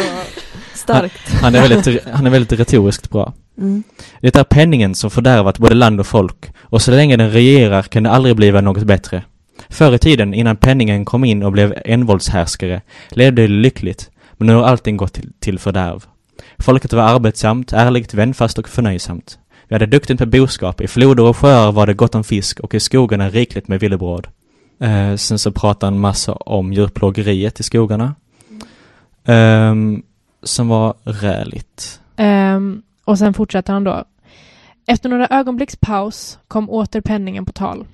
Starkt. 0.74 1.30
Han 1.42 1.56
är 1.56 1.70
väldigt, 1.70 2.08
han 2.14 2.26
är 2.28 2.30
väldigt 2.30 2.60
retoriskt 2.60 3.10
bra. 3.10 3.34
Mm. 3.58 3.84
Det 4.22 4.36
är 4.36 4.44
penningen 4.44 4.96
som 4.96 5.12
fördärvat 5.12 5.58
både 5.58 5.76
land 5.76 6.00
och 6.00 6.08
folk, 6.08 6.52
och 6.60 6.82
så 6.82 6.92
länge 6.92 7.18
den 7.18 7.32
regerar 7.32 7.82
kan 7.82 8.04
det 8.04 8.10
aldrig 8.10 8.36
bliva 8.36 8.62
något 8.62 8.84
bättre. 8.84 9.24
Förr 9.70 9.96
i 9.96 10.00
tiden, 10.00 10.34
innan 10.34 10.58
penningen 10.58 11.06
kom 11.06 11.24
in 11.24 11.44
och 11.44 11.52
blev 11.52 11.74
envåldshärskare, 11.86 12.82
levde 13.10 13.42
det 13.42 13.48
lyckligt, 13.48 14.10
men 14.38 14.48
nu 14.48 14.54
har 14.54 14.64
allting 14.64 14.98
gått 14.98 15.14
till, 15.14 15.32
till 15.40 15.60
fördärv. 15.60 16.06
Folket 16.60 16.94
var 16.94 17.04
arbetsamt, 17.04 17.74
ärligt, 17.74 18.14
vänfast 18.14 18.58
och 18.58 18.70
förnöjsamt. 18.70 19.40
Vi 19.68 19.76
hade 19.76 19.86
duktigt 19.86 20.20
med 20.20 20.30
boskap, 20.30 20.82
i 20.82 20.88
floder 20.88 21.24
och 21.24 21.38
sjöar 21.38 21.72
var 21.72 21.88
det 21.88 21.94
gott 21.94 22.16
om 22.16 22.24
fisk 22.24 22.60
och 22.60 22.74
i 22.74 22.80
skogarna 22.80 23.30
rikligt 23.30 23.68
med 23.68 23.80
villebråd. 23.80 24.28
Eh, 24.80 25.16
sen 25.16 25.40
så 25.40 25.52
pratar 25.52 25.88
han 25.88 26.00
massa 26.00 26.34
om 26.34 26.74
djurplågeriet 26.74 27.60
i 27.60 27.64
skogarna. 27.64 28.16
Ehm, 29.26 30.04
som 30.44 30.68
var 30.68 30.94
räligt. 31.04 32.02
Ehm, 32.16 32.82
och 33.06 33.18
sen 33.18 33.34
fortsätter 33.34 33.74
han 33.74 33.84
då. 33.84 34.04
Efter 34.88 35.10
några 35.10 35.28
ögonblicks 35.28 35.76
paus 35.76 36.40
kom 36.48 36.70
åter 36.70 37.02
penningen 37.02 37.46
på 37.46 37.52
tal. 37.52 37.86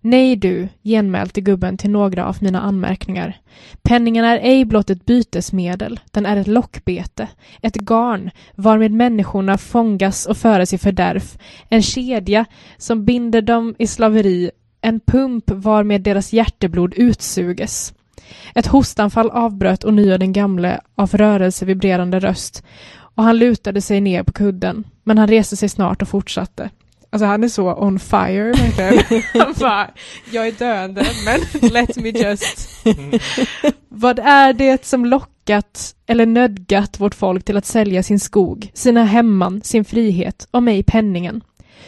Nej 0.00 0.36
du, 0.36 0.68
genmälde 0.82 1.40
gubben 1.40 1.76
till 1.76 1.90
några 1.90 2.26
av 2.26 2.36
mina 2.40 2.60
anmärkningar. 2.60 3.36
Penningen 3.82 4.24
är 4.24 4.38
ej 4.38 4.64
blott 4.64 4.90
ett 4.90 5.06
bytesmedel, 5.06 6.00
den 6.10 6.26
är 6.26 6.36
ett 6.36 6.46
lockbete, 6.46 7.28
ett 7.62 7.74
garn 7.74 8.30
varmed 8.54 8.92
människorna 8.92 9.58
fångas 9.58 10.26
och 10.26 10.36
föres 10.36 10.72
i 10.72 10.78
fördärv, 10.78 11.22
en 11.68 11.82
kedja 11.82 12.44
som 12.76 13.04
binder 13.04 13.42
dem 13.42 13.74
i 13.78 13.86
slaveri, 13.86 14.50
en 14.80 15.00
pump 15.00 15.44
varmed 15.50 16.02
deras 16.02 16.32
hjärteblod 16.32 16.94
utsuges. 16.94 17.94
Ett 18.54 18.66
hostanfall 18.66 19.30
avbröt 19.30 19.84
ånyo 19.84 20.18
den 20.18 20.32
gamle 20.32 20.80
av 20.94 21.10
rörelse 21.10 21.64
vibrerande 21.64 22.20
röst 22.20 22.64
och 23.14 23.24
han 23.24 23.38
lutade 23.38 23.80
sig 23.80 24.00
ner 24.00 24.22
på 24.22 24.32
kudden, 24.32 24.84
men 25.02 25.18
han 25.18 25.28
reste 25.28 25.56
sig 25.56 25.68
snart 25.68 26.02
och 26.02 26.08
fortsatte. 26.08 26.70
Alltså 27.14 27.26
han 27.26 27.44
är 27.44 27.48
så 27.48 27.74
on 27.74 27.98
fire 27.98 28.52
verkligen. 28.52 29.22
Han 29.34 29.54
bara, 29.58 29.90
jag 30.30 30.46
är 30.46 30.52
döende 30.52 31.06
men 31.24 31.70
let 31.70 31.96
me 31.96 32.08
just. 32.08 32.68
Vad 33.88 34.18
är 34.18 34.52
det 34.52 34.84
som 34.84 35.06
lockat 35.06 35.94
eller 36.06 36.26
nödgat 36.26 37.00
vårt 37.00 37.14
folk 37.14 37.44
till 37.44 37.56
att 37.56 37.66
sälja 37.66 38.02
sin 38.02 38.20
skog, 38.20 38.70
sina 38.74 39.04
hemman, 39.04 39.60
sin 39.64 39.84
frihet 39.84 40.48
och 40.50 40.62
mig 40.62 40.82
penningen? 40.82 41.40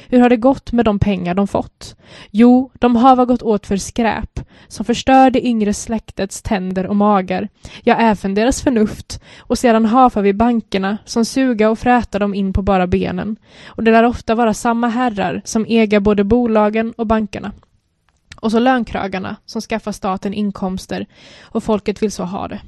Hur 0.08 0.20
har 0.20 0.28
det 0.28 0.36
gått 0.36 0.72
med 0.72 0.84
de 0.84 0.98
pengar 0.98 1.34
de 1.34 1.46
fått? 1.46 1.96
Jo, 2.30 2.70
de 2.74 2.96
har 2.96 3.26
gått 3.26 3.42
åt 3.42 3.66
för 3.66 3.76
skräp, 3.76 4.40
som 4.68 4.84
förstör 4.84 5.30
det 5.30 5.46
yngre 5.46 5.74
släktets 5.74 6.42
tänder 6.42 6.86
och 6.86 6.96
magar, 6.96 7.48
ja, 7.82 7.94
även 7.94 8.34
deras 8.34 8.62
förnuft, 8.62 9.22
och 9.38 9.58
sedan 9.58 9.84
hafar 9.84 10.22
vi 10.22 10.32
bankerna 10.32 10.98
som 11.04 11.24
suga 11.24 11.70
och 11.70 11.78
fräta 11.78 12.18
dem 12.18 12.34
in 12.34 12.52
på 12.52 12.62
bara 12.62 12.86
benen. 12.86 13.36
Och 13.66 13.84
det 13.84 13.90
lär 13.90 14.04
ofta 14.04 14.34
vara 14.34 14.54
samma 14.54 14.88
herrar 14.88 15.42
som 15.44 15.66
äger 15.68 16.00
både 16.00 16.24
bolagen 16.24 16.92
och 16.96 17.06
bankerna. 17.06 17.52
Och 18.40 18.50
så 18.50 18.58
lönkragarna 18.58 19.36
som 19.46 19.60
skaffar 19.60 19.92
staten 19.92 20.34
inkomster 20.34 21.06
och 21.42 21.64
folket 21.64 22.02
vill 22.02 22.12
så 22.12 22.24
ha 22.24 22.48
det. 22.48 22.60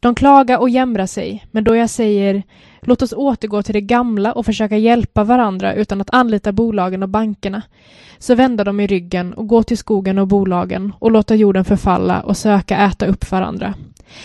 De 0.00 0.14
klagar 0.14 0.58
och 0.58 0.70
jämrar 0.70 1.06
sig, 1.06 1.46
men 1.50 1.64
då 1.64 1.76
jag 1.76 1.90
säger 1.90 2.42
låt 2.86 3.02
oss 3.02 3.12
återgå 3.12 3.62
till 3.62 3.74
det 3.74 3.80
gamla 3.80 4.32
och 4.32 4.46
försöka 4.46 4.76
hjälpa 4.76 5.24
varandra 5.24 5.74
utan 5.74 6.00
att 6.00 6.14
anlita 6.14 6.52
bolagen 6.52 7.02
och 7.02 7.08
bankerna, 7.08 7.62
så 8.18 8.34
vända 8.34 8.64
dem 8.64 8.80
i 8.80 8.86
ryggen 8.86 9.32
och 9.32 9.48
gå 9.48 9.62
till 9.62 9.78
skogen 9.78 10.18
och 10.18 10.28
bolagen 10.28 10.92
och 10.98 11.10
låta 11.10 11.34
jorden 11.34 11.64
förfalla 11.64 12.20
och 12.20 12.36
söka 12.36 12.76
äta 12.76 13.06
upp 13.06 13.30
varandra. 13.30 13.74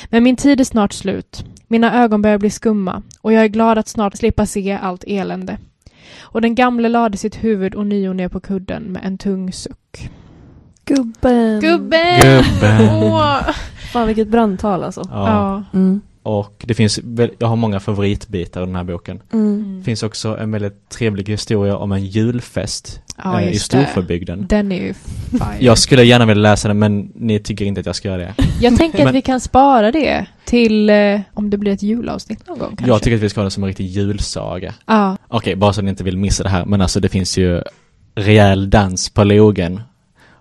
Men 0.10 0.24
min 0.24 0.36
tid 0.36 0.60
är 0.60 0.64
snart 0.64 0.94
slut. 0.94 1.46
Mina 1.68 2.04
ögon 2.04 2.22
börjar 2.22 2.38
bli 2.38 2.50
skumma 2.50 3.04
och 3.22 3.34
jag 3.34 3.44
är 3.44 3.48
glad 3.48 3.78
att 3.78 3.88
snart 3.88 4.18
slippa 4.18 4.46
se 4.46 4.72
allt 4.82 5.04
elände. 5.08 5.58
Och 6.22 6.42
den 6.42 6.56
gamle 6.56 6.90
lade 6.90 7.18
sitt 7.18 7.44
huvud 7.44 7.76
och 7.76 7.88
nio 7.88 8.14
ner 8.14 8.30
på 8.30 8.40
kudden 8.40 8.84
med 8.84 9.02
en 9.06 9.18
tung 9.18 9.54
suck. 9.54 10.10
Gubben! 10.86 11.60
Gubben! 11.60 12.20
Gubben. 12.22 13.04
Åh! 13.04 13.42
Fan 13.94 14.08
vilket 14.08 14.28
brandtal 14.28 14.84
alltså. 14.84 15.02
Ja. 15.10 15.28
Ja. 15.28 15.64
Mm. 15.80 16.02
Och 16.24 16.64
det 16.68 16.74
finns, 16.74 17.00
jag 17.40 17.48
har 17.48 17.56
många 17.56 17.80
favoritbitar 17.80 18.64
i 18.64 18.66
den 18.66 18.76
här 18.76 18.84
boken. 18.84 19.22
Mm. 19.34 19.78
Det 19.80 19.84
finns 19.84 20.04
också 20.04 20.38
en 20.38 20.52
väldigt 20.52 20.90
trevlig 20.90 21.30
historia 21.30 21.78
om 21.78 21.92
en 21.92 22.06
julfest 22.06 23.02
Ja, 23.24 23.42
eh, 23.42 23.52
i. 23.52 23.60
Storsjöbygden. 23.60 24.46
Den 24.50 24.72
är 24.72 24.82
ju 24.82 24.94
fire. 24.94 25.58
Jag 25.60 25.78
skulle 25.78 26.04
gärna 26.04 26.26
vilja 26.26 26.42
läsa 26.42 26.68
den 26.68 26.80
men 26.80 27.12
ni 27.16 27.40
tycker 27.40 27.66
inte 27.66 27.80
att 27.80 27.86
jag 27.86 27.96
ska 27.96 28.08
göra 28.08 28.18
det. 28.18 28.34
Jag 28.62 28.78
tänker 28.78 29.08
att 29.08 29.16
vi 29.16 29.22
kan 29.22 29.40
spara 29.40 29.92
det 29.92 30.26
till 30.46 30.90
eh, 30.90 31.20
om 31.34 31.50
det 31.50 31.58
blir 31.58 31.72
ett 31.72 31.84
julavsnitt 31.84 32.48
någon 32.48 32.60
gång 32.60 32.70
kanske. 32.70 32.88
Jag 32.88 33.02
tycker 33.02 33.18
att 33.18 33.24
vi 33.24 33.30
ska 33.30 33.40
ha 33.40 33.46
det 33.46 33.52
som 33.52 33.64
en 33.64 33.68
riktig 33.68 33.86
julsaga. 33.86 34.74
Ja, 34.86 35.18
Okej, 35.28 35.56
bara 35.56 35.74
så 35.74 35.82
ni 35.82 35.90
inte 35.90 36.04
vill 36.04 36.18
missa 36.18 36.44
det 36.44 36.50
här, 36.50 36.66
men 36.66 36.82
alltså 36.82 37.00
det 37.00 37.10
finns 37.10 37.38
ju 37.38 37.62
rejäl 38.16 38.70
dans 38.70 39.10
på 39.10 39.24
logen. 39.24 39.82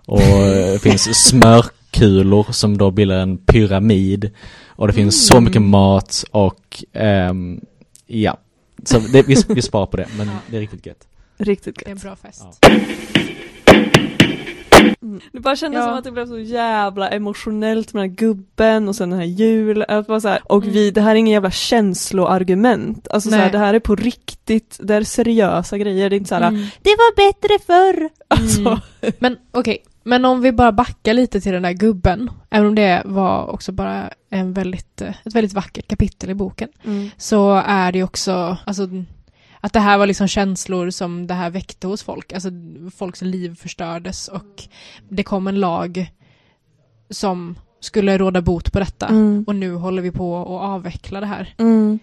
Och 0.05 0.21
eh, 0.21 0.73
det 0.73 0.79
finns 0.81 1.25
smörkulor 1.27 2.51
som 2.51 2.77
då 2.77 2.91
bildar 2.91 3.15
en 3.15 3.37
pyramid. 3.37 4.31
Och 4.81 4.87
det 4.87 4.93
finns 4.93 5.27
så 5.27 5.33
Mm. 5.33 5.43
mycket 5.43 5.61
mat 5.61 6.23
och 6.31 6.83
ehm, 6.93 7.61
ja. 8.07 8.37
Så 8.83 8.99
det, 8.99 9.21
vi, 9.27 9.35
vi 9.47 9.61
sparar 9.61 9.85
på 9.85 9.97
det, 9.97 10.07
men 10.17 10.29
det 10.47 10.57
är 10.57 10.61
riktigt 10.61 10.85
gött. 10.85 11.07
Riktigt 11.37 11.75
det 11.75 11.85
är 11.85 11.89
en 11.91 11.95
gött. 11.97 12.03
bra 12.03 12.15
fest. 12.15 12.43
Ja. 12.61 12.69
Det 15.31 15.39
bara 15.39 15.55
kändes 15.55 15.77
Ja. 15.79 15.85
som 15.85 15.93
att 15.97 16.03
det 16.03 16.11
blev 16.11 16.27
så 16.27 16.39
jävla 16.39 17.09
emotionellt 17.09 17.93
med 17.93 18.03
den 18.03 18.09
här 18.09 18.15
gubben 18.17 18.87
och 18.87 18.95
sen 18.95 19.09
den 19.09 19.19
här 19.19 19.25
julen. 19.25 19.85
Att 19.87 20.07
bara 20.07 20.21
så 20.21 20.27
här, 20.27 20.39
och 20.45 20.65
vi, 20.67 20.81
Mm. 20.81 20.93
det 20.93 21.01
här 21.01 21.11
är 21.11 21.15
ingen 21.15 21.33
jävla 21.33 21.51
känsloargument. 21.51 23.07
Alltså 23.09 23.29
så 23.29 23.35
här, 23.35 23.43
Nej. 23.43 23.51
det 23.51 23.57
här 23.57 23.73
är 23.73 23.79
på 23.79 23.95
riktigt, 23.95 24.79
det 24.83 24.95
är 24.95 25.03
seriösa 25.03 25.77
grejer. 25.77 26.09
Det 26.09 26.15
är 26.15 26.17
inte 26.17 26.29
så 26.29 26.35
här, 26.35 26.47
Mm. 26.47 26.61
det 26.81 26.89
var 26.89 27.15
bättre 27.15 27.59
förr. 27.65 28.09
Alltså, 28.27 28.59
Mm. 29.01 29.13
Men 29.19 29.37
okej, 29.51 29.83
men 30.03 30.25
om 30.25 30.41
vi 30.41 30.51
bara 30.51 30.71
backar 30.71 31.13
lite 31.13 31.41
till 31.41 31.53
den 31.53 31.61
där 31.61 31.73
gubben, 31.73 32.31
även 32.49 32.67
om 32.67 32.75
det 32.75 33.01
var 33.05 33.47
också 33.47 33.71
bara 33.71 34.09
en 34.29 34.53
väldigt, 34.53 35.01
ett 35.01 35.35
väldigt 35.35 35.53
vackert 35.53 35.87
kapitel 35.87 36.29
i 36.29 36.33
boken, 36.33 36.69
mm. 36.83 37.09
så 37.17 37.55
är 37.65 37.91
det 37.91 37.97
ju 37.97 38.03
också, 38.03 38.57
alltså 38.65 38.89
att 39.59 39.73
det 39.73 39.79
här 39.79 39.97
var 39.97 40.07
liksom 40.07 40.27
känslor 40.27 40.89
som 40.89 41.27
det 41.27 41.33
här 41.33 41.49
väckte 41.49 41.87
hos 41.87 42.03
folk, 42.03 42.33
alltså 42.33 42.49
folks 42.95 43.21
liv 43.21 43.55
förstördes 43.55 44.27
och 44.27 44.63
det 45.09 45.23
kom 45.23 45.47
en 45.47 45.59
lag 45.59 46.11
som 47.09 47.55
skulle 47.79 48.17
råda 48.17 48.41
bot 48.41 48.71
på 48.71 48.79
detta. 48.79 49.07
Mm. 49.07 49.43
Och 49.47 49.55
nu 49.55 49.73
håller 49.73 50.01
vi 50.01 50.11
på 50.11 50.41
att 50.41 50.69
avveckla 50.69 51.19
det 51.19 51.25
här. 51.25 51.55
Mm. 51.57 51.99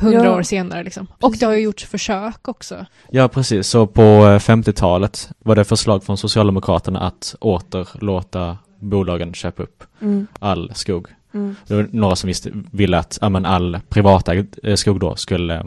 Hundra 0.00 0.24
Ja. 0.24 0.36
år 0.36 0.42
senare 0.42 0.82
liksom. 0.84 1.06
Och 1.20 1.34
det 1.40 1.46
har 1.46 1.52
ju 1.52 1.60
gjorts 1.60 1.84
försök 1.84 2.48
också. 2.48 2.86
Ja, 3.10 3.28
precis. 3.28 3.66
Så 3.66 3.86
på 3.86 4.00
eh, 4.02 4.38
50-talet 4.38 5.30
var 5.38 5.56
det 5.56 5.64
förslag 5.64 6.04
från 6.04 6.16
Socialdemokraterna 6.18 7.00
att 7.00 7.34
åter 7.40 7.88
låta 8.00 8.58
bolagen 8.78 9.34
köpa 9.34 9.62
upp 9.62 9.84
Mm. 10.00 10.26
all 10.38 10.72
skog. 10.74 11.06
Mm. 11.34 11.56
Det 11.66 11.74
var 11.74 11.88
några 11.92 12.16
som 12.16 12.28
visste, 12.28 12.50
ville 12.70 12.98
att 12.98 13.18
ja, 13.20 13.28
men 13.28 13.46
all 13.46 13.78
privatägd 13.88 14.54
eh, 14.62 14.74
skog 14.74 15.00
då 15.00 15.16
skulle, 15.16 15.66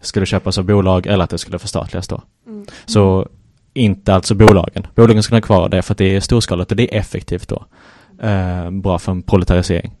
skulle 0.00 0.26
köpas 0.26 0.58
av 0.58 0.64
bolag 0.64 1.06
eller 1.06 1.24
att 1.24 1.30
det 1.30 1.38
skulle 1.38 1.58
förstatligas 1.58 2.08
då. 2.08 2.22
Mm. 2.46 2.66
Så 2.86 3.28
inte 3.74 4.14
alltså 4.14 4.34
bolagen. 4.34 4.86
Bolagen 4.94 5.22
ska 5.22 5.34
ha 5.34 5.40
kvar 5.40 5.68
det 5.68 5.82
för 5.82 5.94
att 5.94 5.98
det 5.98 6.16
är 6.16 6.20
storskaligt 6.20 6.70
och 6.70 6.76
det 6.76 6.94
är 6.94 6.98
effektivt 7.00 7.48
då. 7.48 7.64
Eh, 8.22 8.70
bra 8.70 8.98
för 8.98 9.12
en 9.12 9.22
proletarisering 9.22 9.92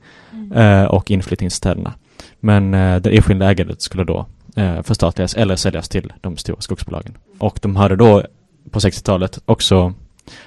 eh, 0.54 0.84
och 0.84 1.10
inflyttning 1.10 1.48
till 1.50 1.56
städerna. 1.56 1.94
Men 2.40 2.74
eh, 2.74 2.96
det 2.96 3.16
enskilda 3.16 3.50
ägandet 3.50 3.82
skulle 3.82 4.04
då 4.04 4.26
eh, 4.56 4.82
förstatligas 4.82 5.34
eller 5.34 5.56
säljas 5.56 5.88
till 5.88 6.12
de 6.20 6.36
stora 6.36 6.60
skogsbolagen. 6.60 7.18
Och 7.38 7.58
de 7.62 7.76
hade 7.76 7.96
då 7.96 8.22
på 8.70 8.78
60-talet 8.78 9.38
också 9.44 9.94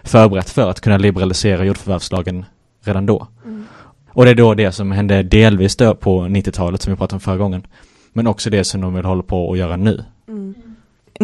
förberett 0.04 0.50
för 0.50 0.70
att 0.70 0.82
kunna 0.82 0.98
liberalisera 0.98 1.66
jordförvärvslagen 1.66 2.46
redan 2.84 3.06
då. 3.06 3.28
Mm. 3.46 3.66
Och 4.08 4.26
det 4.26 4.32
är 4.32 4.36
då 4.36 4.54
det 4.54 4.72
som 4.72 4.92
hände 4.92 5.24
delvis 5.24 5.76
då 5.76 5.96
på 5.96 6.22
90-talet 6.22 6.82
som 6.82 6.94
vi 6.94 6.98
pratade 6.98 7.16
om 7.16 7.20
förra 7.20 7.38
gången. 7.38 7.68
Men 8.14 8.28
också 8.28 8.50
det 8.50 8.64
som 8.64 8.82
de 8.82 8.94
vill 8.94 9.06
hålla 9.06 9.24
på 9.24 9.52
att 9.52 9.58
göra 9.58 9.76
nu. 9.76 10.04
Mm. 10.28 10.56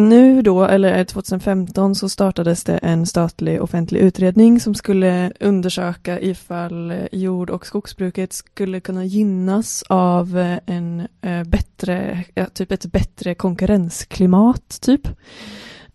Nu 0.00 0.42
då, 0.42 0.64
eller 0.64 1.04
2015, 1.04 1.94
så 1.94 2.08
startades 2.08 2.64
det 2.64 2.78
en 2.78 3.06
statlig 3.06 3.62
offentlig 3.62 4.00
utredning 4.00 4.60
som 4.60 4.74
skulle 4.74 5.32
undersöka 5.40 6.20
ifall 6.20 6.94
jord 7.12 7.50
och 7.50 7.66
skogsbruket 7.66 8.32
skulle 8.32 8.80
kunna 8.80 9.04
gynnas 9.04 9.84
av 9.88 10.38
eh, 10.38 10.58
en 10.66 11.08
eh, 11.22 11.44
bättre, 11.44 12.24
ja, 12.34 12.46
typ 12.46 12.72
ett 12.72 12.86
bättre 12.86 13.34
konkurrensklimat, 13.34 14.78
typ. 14.80 15.08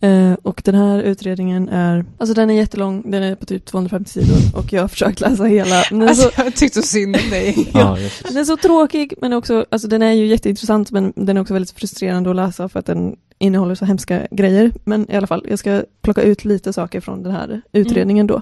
Eh, 0.05 0.33
och 0.43 0.61
den 0.65 0.75
här 0.75 1.01
utredningen 1.01 1.69
är, 1.69 2.05
alltså 2.17 2.33
den 2.33 2.49
är 2.49 2.53
jättelång, 2.53 3.11
den 3.11 3.23
är 3.23 3.35
på 3.35 3.45
typ 3.45 3.65
250 3.65 4.11
sidor 4.11 4.59
och 4.59 4.73
jag 4.73 4.81
har 4.81 4.87
försökt 4.87 5.19
läsa 5.19 5.43
hela. 5.43 5.83
Den 5.89 6.01
är 6.01 6.13
så, 6.13 6.25
Alltså, 6.25 6.41
jag 6.43 6.55
tyckte 6.55 6.81
synd 6.81 7.15
om 7.15 7.29
dig. 7.29 7.69
Ja, 7.73 7.97
den 8.27 8.37
är 8.37 8.43
så 8.43 8.57
tråkig, 8.57 9.13
men 9.21 9.33
också, 9.33 9.65
alltså 9.69 9.87
den 9.87 10.01
är 10.01 10.11
ju 10.11 10.25
jätteintressant, 10.25 10.91
men 10.91 11.13
den 11.15 11.37
är 11.37 11.41
också 11.41 11.53
väldigt 11.53 11.71
frustrerande 11.71 12.29
att 12.29 12.35
läsa 12.35 12.69
för 12.69 12.79
att 12.79 12.85
den 12.85 13.15
innehåller 13.39 13.75
så 13.75 13.85
hemska 13.85 14.27
grejer. 14.31 14.71
Men 14.83 15.11
i 15.11 15.15
alla 15.15 15.27
fall, 15.27 15.45
jag 15.49 15.59
ska 15.59 15.83
plocka 16.01 16.21
ut 16.21 16.45
lite 16.45 16.73
saker 16.73 17.01
från 17.01 17.23
den 17.23 17.31
här 17.31 17.61
utredningen 17.71 18.27
då. 18.27 18.41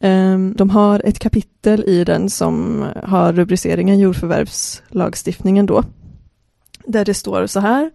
Ehm, 0.00 0.54
de 0.56 0.70
har 0.70 1.02
ett 1.04 1.18
kapitel 1.18 1.84
i 1.84 2.04
den 2.04 2.30
som 2.30 2.84
har 3.04 3.32
rubriceringen 3.32 3.98
jordförvärvslagstiftningen 3.98 5.66
då. 5.66 5.84
Där 6.86 7.04
det 7.04 7.14
står 7.14 7.46
så 7.46 7.60
här. 7.60 7.90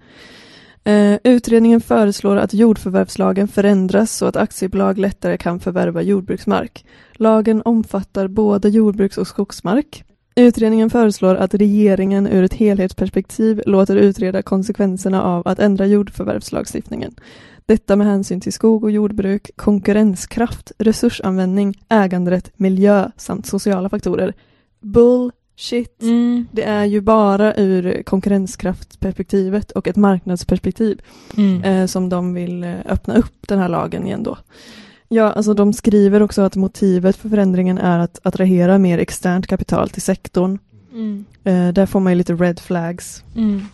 Eh, 0.84 1.18
utredningen 1.24 1.82
föreslår 1.82 2.36
att 2.38 2.54
jordförvärvslagen 2.54 3.48
förändras 3.48 4.12
så 4.12 4.26
att 4.26 4.36
aktiebolag 4.36 4.98
lättare 4.98 5.38
kan 5.38 5.60
förvärva 5.60 6.02
jordbruksmark. 6.02 6.86
Lagen 7.14 7.62
omfattar 7.66 8.28
både 8.28 8.70
jordbruks 8.70 9.18
och 9.18 9.28
skogsmark. 9.28 10.04
Utredningen 10.36 10.90
föreslår 10.90 11.36
att 11.36 11.54
regeringen 11.54 12.28
ur 12.28 12.44
ett 12.44 12.54
helhetsperspektiv 12.54 13.62
låter 13.66 13.96
utreda 13.96 14.42
konsekvenserna 14.42 15.24
av 15.24 15.48
att 15.48 15.60
ändra 15.60 15.86
jordförvärvslagstiftningen. 15.86 17.16
Detta 17.66 17.96
med 17.96 18.08
hänsyn 18.08 18.42
till 18.42 18.54
skog 18.54 18.84
och 18.84 18.92
jordbruk, 18.92 19.52
konkurrenskraft, 19.56 20.72
resursanvändning, 20.78 21.76
äganderätt, 21.90 22.52
miljö 22.56 23.12
samt 23.18 23.46
sociala 23.46 23.90
faktorer. 23.90 24.34
Bullshit! 25.62 26.02
Mm. 26.02 26.48
Det 26.52 26.64
är 26.64 26.86
ju 26.86 27.02
bara 27.02 27.56
ur 27.56 28.04
konkurrenskraftperspektivet 28.04 29.72
och 29.72 29.88
ett 29.88 29.96
marknadsperspektiv 29.96 31.02
Mm. 31.38 31.64
eh, 31.64 31.86
som 31.88 32.10
de 32.10 32.34
vill 32.34 32.64
eh, 32.64 32.76
öppna 32.86 33.16
upp 33.16 33.48
den 33.48 33.60
här 33.60 33.70
lagen 33.70 34.06
igen 34.06 34.24
då. 34.24 34.38
Ja, 35.08 35.32
alltså 35.32 35.54
de 35.54 35.74
skriver 35.74 36.22
också 36.22 36.42
att 36.42 36.56
motivet 36.56 37.16
för 37.16 37.30
förändringen 37.30 37.78
är 37.78 38.00
att 38.00 38.20
attrahera 38.24 38.78
mer 38.78 38.98
externt 38.98 39.48
kapital 39.48 39.90
till 39.90 40.02
sektorn. 40.02 40.60
Mm. 40.94 41.26
Eh, 41.44 41.74
där 41.74 41.86
får 41.86 42.00
man 42.00 42.12
ju 42.12 42.18
lite 42.18 42.34
red 42.34 42.60
flags. 42.60 43.24
Mm. 43.36 43.62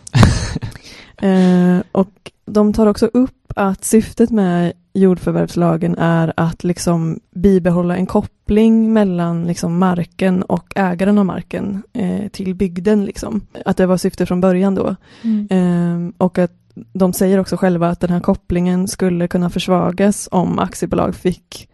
Eh, 1.20 1.82
och 1.92 2.30
de 2.46 2.72
tar 2.72 2.86
också 2.86 3.06
upp 3.06 3.52
att 3.56 3.84
syftet 3.84 4.30
med 4.30 4.72
jordförvärvslagen 4.98 5.98
är 5.98 6.32
att 6.36 6.64
liksom 6.64 7.20
bibehålla 7.30 7.96
en 7.96 8.06
koppling 8.06 8.92
mellan 8.92 9.44
liksom 9.44 9.78
marken 9.78 10.42
och 10.42 10.72
ägaren 10.76 11.18
av 11.18 11.26
marken 11.26 11.82
eh, 11.92 12.28
till 12.28 12.54
bygden. 12.54 13.04
Liksom. 13.04 13.40
Att 13.64 13.76
det 13.76 13.86
var 13.86 13.96
syftet 13.96 14.28
från 14.28 14.40
början 14.40 14.74
då. 14.74 14.96
Mm. 15.22 15.48
Eh, 15.50 16.12
och 16.18 16.38
att 16.38 16.52
de 16.92 17.12
säger 17.12 17.38
också 17.38 17.56
själva 17.56 17.88
att 17.88 18.00
den 18.00 18.10
här 18.10 18.20
kopplingen 18.20 18.88
skulle 18.88 19.28
kunna 19.28 19.50
försvagas 19.50 20.28
om 20.30 20.58
aktiebolag 20.58 21.14
fick 21.14 21.68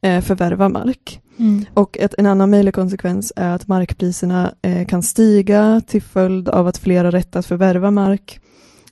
eh, 0.00 0.20
förvärva 0.20 0.68
mark. 0.68 1.20
Mm. 1.38 1.64
Och 1.74 1.98
ett, 1.98 2.14
en 2.18 2.26
annan 2.26 2.50
möjlig 2.50 2.74
konsekvens 2.74 3.32
är 3.36 3.54
att 3.54 3.68
markpriserna 3.68 4.54
eh, 4.62 4.86
kan 4.86 5.02
stiga 5.02 5.82
till 5.86 6.02
följd 6.02 6.48
av 6.48 6.66
att 6.66 6.78
fler 6.78 7.04
har 7.04 7.12
rätt 7.12 7.36
att 7.36 7.46
förvärva 7.46 7.90
mark. 7.90 8.40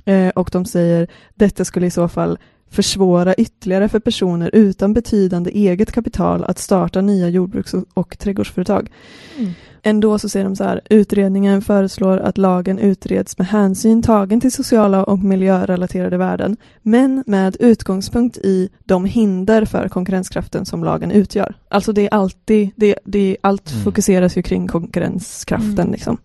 Eh, 0.04 0.28
och 0.28 0.48
de 0.52 0.64
säger 0.64 1.08
detta 1.34 1.64
skulle 1.64 1.86
i 1.86 1.90
så 1.90 2.08
fall 2.08 2.38
försvåra 2.72 3.34
ytterligare 3.34 3.88
för 3.88 4.00
personer 4.00 4.50
utan 4.52 4.92
betydande 4.94 5.50
eget 5.50 5.92
kapital 5.92 6.44
att 6.44 6.58
starta 6.58 7.00
nya 7.00 7.28
jordbruks 7.28 7.74
och, 7.94 8.18
trädgårdsföretag. 8.18 8.90
Mm. 9.38 9.52
Ändå 9.84 10.18
så 10.18 10.28
säger 10.28 10.44
de 10.44 10.56
så 10.56 10.64
här, 10.64 10.80
utredningen 10.90 11.62
föreslår 11.62 12.18
att 12.18 12.38
lagen 12.38 12.78
utreds 12.78 13.38
med 13.38 13.46
hänsyn 13.46 14.02
tagen 14.02 14.40
till 14.40 14.52
sociala 14.52 15.04
och 15.04 15.18
miljörelaterade 15.18 16.16
värden, 16.16 16.56
men 16.82 17.24
med 17.26 17.56
utgångspunkt 17.60 18.36
i 18.36 18.68
de 18.84 19.04
hinder 19.04 19.64
för 19.64 19.88
konkurrenskraften 19.88 20.64
som 20.66 20.84
lagen 20.84 21.10
utgör. 21.10 21.54
Alltså 21.68 21.92
det 21.92 22.02
är 22.02 22.14
alltid, 22.14 22.70
det, 22.76 22.98
det, 23.04 23.36
allt 23.40 23.72
Mm. 23.72 23.84
fokuseras 23.84 24.36
ju 24.36 24.42
kring 24.42 24.68
konkurrenskraften 24.68 25.78
Mm. 25.78 25.92
liksom. 25.92 26.18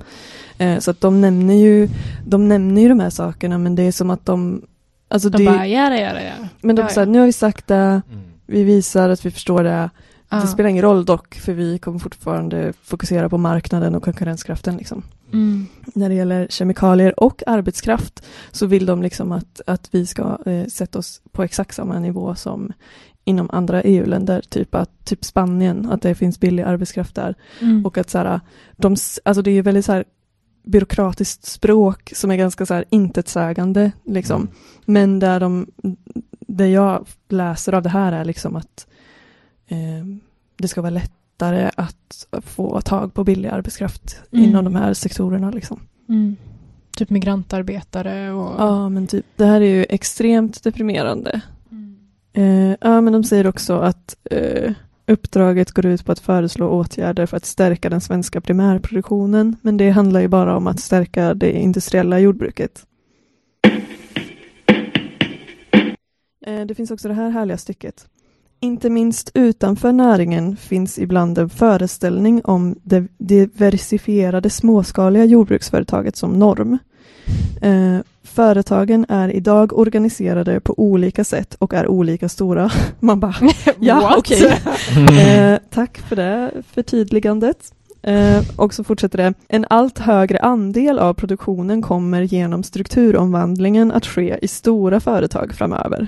Eh, 0.57 0.79
så 0.79 0.91
att 0.91 1.01
de 1.01 1.21
nämner 1.21 1.55
ju, 1.55 1.89
de 2.25 2.47
nämner 2.47 2.81
ju 2.81 2.89
de 2.89 2.99
här 2.99 3.09
sakerna, 3.09 3.57
men 3.57 3.75
det 3.75 3.83
är 3.83 3.91
som 3.91 4.09
att 4.09 4.25
de, 4.25 4.61
alltså 5.07 5.29
De 5.29 5.37
det, 5.37 5.45
bara, 5.51 5.67
ja, 5.67 5.95
ja, 5.95 5.99
ja, 5.99 6.21
ja. 6.21 6.47
men 6.61 6.75
de 6.75 6.81
ja, 6.81 6.89
säger, 6.89 7.07
ja. 7.07 7.11
nu 7.11 7.19
har 7.19 7.25
vi 7.25 7.33
sagt 7.33 7.67
det, 7.67 7.75
Mm. 7.75 8.01
vi 8.45 8.63
visar 8.63 9.09
att 9.09 9.25
vi 9.25 9.31
förstår 9.31 9.63
det, 9.63 9.89
Ja. 10.29 10.37
det 10.37 10.47
spelar 10.47 10.69
ingen 10.69 10.83
roll 10.83 11.05
dock, 11.05 11.35
för 11.35 11.53
vi 11.53 11.77
kommer 11.79 11.99
fortfarande 11.99 12.73
fokusera 12.83 13.29
på 13.29 13.37
marknaden 13.37 13.95
och 13.95 14.03
konkurrenskraften. 14.03 14.77
Liksom. 14.77 15.03
Mm. 15.33 15.67
När 15.95 16.09
det 16.09 16.15
gäller 16.15 16.47
kemikalier 16.49 17.19
och 17.19 17.43
arbetskraft 17.47 18.25
så 18.51 18.65
vill 18.65 18.85
de 18.85 19.01
liksom 19.01 19.31
att, 19.31 19.61
att 19.67 19.89
vi 19.91 20.05
ska 20.05 20.37
eh, 20.45 20.65
sätta 20.65 20.99
oss 20.99 21.21
på 21.31 21.43
exakt 21.43 21.75
samma 21.75 21.99
nivå 21.99 22.35
som 22.35 22.73
inom 23.25 23.49
andra 23.53 23.81
EU-länder, 23.81 24.41
typ, 24.49 24.75
att, 24.75 25.05
typ 25.05 25.25
Spanien, 25.25 25.89
att 25.91 26.01
det 26.01 26.15
finns 26.15 26.39
billig 26.39 26.63
arbetskraft 26.63 27.15
där. 27.15 27.35
Mm. 27.61 27.85
Och 27.85 27.97
att 27.97 28.09
så 28.09 28.17
här, 28.17 28.39
de, 28.77 28.95
alltså 29.25 29.41
det 29.41 29.51
är 29.51 29.61
väldigt 29.61 29.85
så 29.85 29.91
här 29.93 30.05
byråkratiskt 30.67 31.45
språk 31.45 32.11
som 32.15 32.31
är 32.31 32.35
ganska 32.35 32.65
så 32.65 32.73
här 32.73 32.85
intetsägande, 32.89 33.91
liksom. 34.05 34.41
Mm. 34.41 34.53
Men 34.85 35.19
där 35.19 35.39
de, 35.39 35.67
det 36.47 36.67
jag 36.67 37.07
läser 37.29 37.73
av 37.73 37.83
det 37.83 37.89
här 37.89 38.11
är 38.11 38.25
liksom 38.25 38.55
att 38.55 38.87
eh, 39.67 40.05
det 40.57 40.67
ska 40.67 40.81
vara 40.81 40.89
lättare 40.89 41.71
att 41.75 42.27
få 42.45 42.81
tag 42.81 43.13
på 43.13 43.23
billig 43.23 43.49
arbetskraft 43.49 44.21
Mm. 44.31 44.45
inom 44.45 44.65
de 44.65 44.75
här 44.75 44.93
sektorerna. 44.93 45.51
Liksom. 45.51 45.79
Mm. 46.09 46.35
Typ 46.97 47.09
migrantarbetare 47.09 48.31
och... 48.31 48.55
Ja, 48.57 48.89
men 48.89 49.07
typ, 49.07 49.25
det 49.35 49.45
här 49.45 49.61
är 49.61 49.75
ju 49.75 49.85
extremt 49.89 50.63
deprimerande. 50.63 51.41
Mm. 51.71 51.97
Eh, 52.33 52.77
ja, 52.81 53.01
men 53.01 53.13
de 53.13 53.23
säger 53.23 53.47
också 53.47 53.79
att 53.79 54.15
eh, 54.31 54.73
uppdraget 55.07 55.71
går 55.71 55.85
ut 55.85 56.05
på 56.05 56.11
att 56.11 56.19
föreslå 56.19 56.69
åtgärder 56.69 57.25
för 57.25 57.37
att 57.37 57.45
stärka 57.45 57.89
den 57.89 58.01
svenska 58.01 58.41
primärproduktionen, 58.41 59.55
men 59.61 59.77
det 59.77 59.89
handlar 59.89 60.19
ju 60.19 60.27
bara 60.27 60.57
om 60.57 60.67
att 60.67 60.79
stärka 60.79 61.33
det 61.33 61.51
industriella 61.51 62.19
jordbruket. 62.19 62.85
Eh, 66.45 66.65
det 66.65 66.75
finns 66.75 66.91
också 66.91 67.07
det 67.07 67.13
här 67.13 67.29
härliga 67.29 67.57
stycket. 67.57 68.07
Inte 68.59 68.89
minst 68.89 69.31
utanför 69.33 69.91
näringen 69.91 70.57
finns 70.57 70.99
ibland 70.99 71.37
en 71.37 71.49
föreställning 71.49 72.41
om 72.43 72.75
det 72.83 73.07
diversifierade 73.17 74.49
småskaliga 74.49 75.25
jordbruksföretaget 75.25 76.15
som 76.15 76.39
norm. 76.39 76.77
Eh, 77.61 77.97
företagen 78.23 79.05
är 79.09 79.29
idag 79.29 79.79
organiserade 79.79 80.59
på 80.59 80.73
olika 80.77 81.23
sätt 81.23 81.55
och 81.59 81.73
är 81.73 81.87
olika 81.87 82.29
stora. 82.29 82.71
Man 82.99 83.19
bara, 83.19 83.35
Ja, 83.79 84.15
okej. 84.17 84.45
eh, 85.27 85.59
tack 85.69 85.97
för 85.97 86.15
det 86.15 86.51
förtydligandet. 86.73 87.73
Eh, 88.01 88.43
och 88.55 88.73
så 88.73 88.83
fortsätter 88.83 89.17
det. 89.17 89.33
En 89.47 89.65
allt 89.69 89.99
högre 89.99 90.39
andel 90.39 90.99
av 90.99 91.13
produktionen 91.13 91.81
kommer 91.81 92.21
genom 92.21 92.63
strukturomvandlingen 92.63 93.91
att 93.91 94.05
ske 94.05 94.37
i 94.41 94.47
stora 94.47 94.99
företag 94.99 95.53
framöver. 95.53 96.07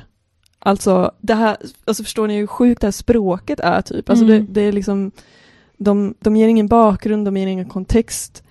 Alltså, 0.59 1.11
det 1.21 1.33
här, 1.33 1.57
alltså 1.85 2.03
förstår 2.03 2.27
ni 2.27 2.37
hur 2.37 2.47
sjukt 2.47 2.81
det 2.81 2.87
här 2.87 2.91
språket 2.91 3.59
är 3.59 3.81
typ? 3.81 4.09
Alltså 4.09 4.25
Mm. 4.25 4.45
det, 4.45 4.53
det 4.53 4.61
är 4.67 4.71
liksom, 4.71 5.11
de, 5.77 6.13
de 6.19 6.35
ger 6.35 6.47
ingen 6.47 6.67
bakgrund, 6.67 7.25
de 7.25 7.37
ger 7.37 7.47
ingen 7.47 7.69
kontext. 7.69 8.43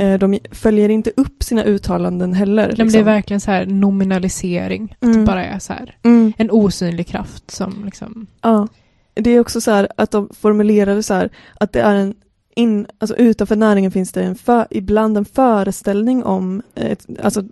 Eh, 0.00 0.18
de 0.18 0.38
följer 0.50 0.88
inte 0.88 1.12
upp 1.16 1.42
sina 1.42 1.64
uttalanden 1.64 2.32
heller. 2.32 2.68
Liksom. 2.68 2.88
Det 2.88 2.98
är 2.98 3.02
verkligen 3.02 3.40
så 3.40 3.50
här 3.50 3.66
nominalisering. 3.66 4.96
Att 4.98 5.02
Mm. 5.04 5.18
det 5.18 5.24
bara 5.24 5.44
är 5.44 5.58
så 5.58 5.72
här 5.72 5.96
Mm. 6.02 6.32
en 6.38 6.50
osynlig 6.50 7.06
kraft 7.06 7.50
som 7.50 7.82
liksom... 7.84 8.26
Ja. 8.42 8.68
Det 9.14 9.30
är 9.30 9.40
också 9.40 9.60
så 9.60 9.70
här 9.70 9.88
att 9.96 10.10
de 10.10 10.28
formulerade 10.40 11.02
så 11.02 11.14
här 11.14 11.30
att 11.60 11.72
det 11.72 11.80
är 11.80 11.94
en 11.94 12.14
in, 12.54 12.86
alltså 12.98 13.16
utanför 13.16 13.56
näringen 13.56 13.90
finns 13.90 14.12
det 14.12 14.22
en 14.22 14.34
för, 14.34 14.66
ibland 14.70 15.16
en 15.16 15.24
föreställning 15.24 16.24
om 16.24 16.62
ett, 16.74 17.06
alltså, 17.22 17.44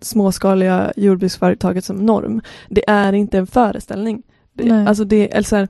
småskaliga 0.00 0.92
jordbruksföretaget 0.96 1.84
som 1.84 1.96
norm. 2.06 2.40
Det 2.68 2.90
är 2.90 3.12
inte 3.12 3.38
en 3.38 3.46
föreställning. 3.46 4.22
Det, 4.52 4.70
alltså, 4.88 5.04
det, 5.04 5.34
eller 5.34 5.42
så 5.42 5.56
här, 5.56 5.68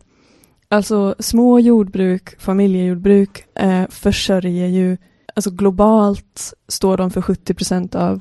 alltså 0.68 1.14
små 1.18 1.58
jordbruk, 1.58 2.40
familjejordbruk 2.40 3.44
eh, 3.54 3.84
försörjer 3.88 4.66
ju, 4.66 4.96
alltså 5.34 5.50
globalt 5.50 6.54
står 6.68 6.96
de 6.96 7.10
för 7.10 7.22
70 7.22 7.54
procent 7.54 7.94
av 7.94 8.20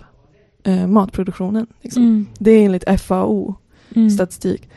eh, 0.63 0.87
matproduktionen. 0.87 1.67
Liksom. 1.81 2.03
Mm. 2.03 2.25
Det 2.39 2.51
är 2.51 2.65
enligt 2.65 3.01
FAO 3.01 3.55
Mm. 3.95 4.09
statistik. 4.09 4.69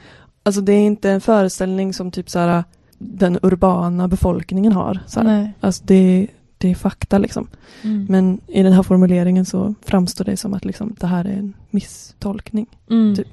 Alltså 0.42 0.60
det 0.60 0.72
är 0.72 0.86
inte 0.86 1.10
en 1.10 1.20
föreställning 1.20 1.94
som 1.94 2.10
typ 2.10 2.30
så 2.30 2.38
här, 2.38 2.64
den 2.98 3.38
urbana 3.42 4.08
befolkningen 4.08 4.72
har. 4.72 5.00
Så 5.06 5.20
här. 5.20 5.52
Alltså 5.60 5.82
det, 5.86 6.26
det 6.58 6.70
är 6.70 6.74
fakta 6.74 7.18
liksom. 7.18 7.46
Mm. 7.82 8.06
Men 8.10 8.40
i 8.46 8.62
den 8.62 8.72
här 8.72 8.82
formuleringen 8.82 9.44
så 9.44 9.74
framstår 9.82 10.24
det 10.24 10.36
som 10.36 10.54
att 10.54 10.64
liksom, 10.64 10.96
det 11.00 11.06
här 11.06 11.24
är 11.24 11.32
en 11.32 11.54
misstolkning. 11.70 12.66
Mm. 12.90 13.16
typ. 13.16 13.28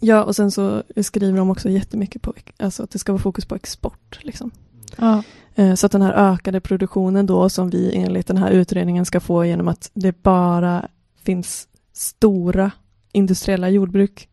Ja, 0.00 0.24
och 0.24 0.36
sen 0.36 0.50
så 0.50 0.82
skriver 1.02 1.38
de 1.38 1.50
också 1.50 1.70
jättemycket 1.70 2.22
på 2.22 2.34
alltså 2.58 2.82
att 2.82 2.90
det 2.90 2.98
ska 2.98 3.12
vara 3.12 3.22
fokus 3.22 3.44
på 3.44 3.54
export. 3.54 4.18
Liksom. 4.22 4.50
Ja. 4.96 5.22
Eh, 5.54 5.74
Så 5.74 5.86
att 5.86 5.92
den 5.92 6.02
här 6.02 6.32
ökade 6.32 6.60
produktionen 6.60 7.26
då 7.26 7.48
som 7.48 7.70
vi 7.70 7.96
enligt 7.96 8.26
den 8.26 8.36
här 8.36 8.50
utredningen 8.50 9.04
ska 9.04 9.20
få 9.20 9.44
genom 9.44 9.68
att 9.68 9.90
det 9.94 10.22
bara 10.22 10.88
finns 11.22 11.68
stora 11.92 12.70
industriella 13.12 13.68
jordbruk. 13.68 14.28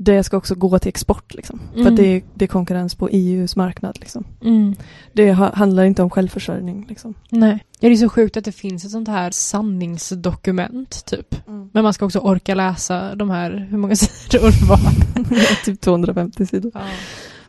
Det 0.00 0.22
ska 0.22 0.36
också 0.36 0.54
gå 0.54 0.78
till 0.78 0.88
export 0.88 1.34
liksom. 1.34 1.60
För 1.72 1.80
Mm. 1.80 1.92
att 1.92 1.96
det, 1.96 2.06
är, 2.16 2.22
det 2.34 2.44
är 2.44 2.46
konkurrens 2.46 2.94
på 2.94 3.08
EUs 3.12 3.56
marknad 3.56 3.98
liksom. 4.00 4.24
Mm. 4.44 4.74
Det 5.12 5.32
ha, 5.32 5.54
handlar 5.54 5.84
inte 5.84 6.02
om 6.02 6.10
självförsörjning 6.10 6.86
liksom. 6.88 7.14
Nej. 7.30 7.64
Ja, 7.80 7.88
det 7.88 7.94
är 7.94 7.96
så 7.96 8.08
sjukt 8.08 8.36
att 8.36 8.44
det 8.44 8.52
finns 8.52 8.84
ett 8.84 8.90
sånt 8.90 9.08
här 9.08 9.30
sanningsdokument, 9.30 11.04
typ. 11.06 11.34
Men 11.72 11.82
man 11.82 11.92
ska 11.94 12.06
också 12.06 12.18
orka 12.18 12.54
läsa 12.54 13.14
de 13.14 13.30
här, 13.30 13.66
hur 13.70 13.78
många 13.78 13.96
sidor 13.96 14.68
var 14.68 14.78
det? 15.14 15.54
typ 15.64 15.80
250 15.80 16.46
sidor. 16.46 16.70
Ja. 16.74 16.80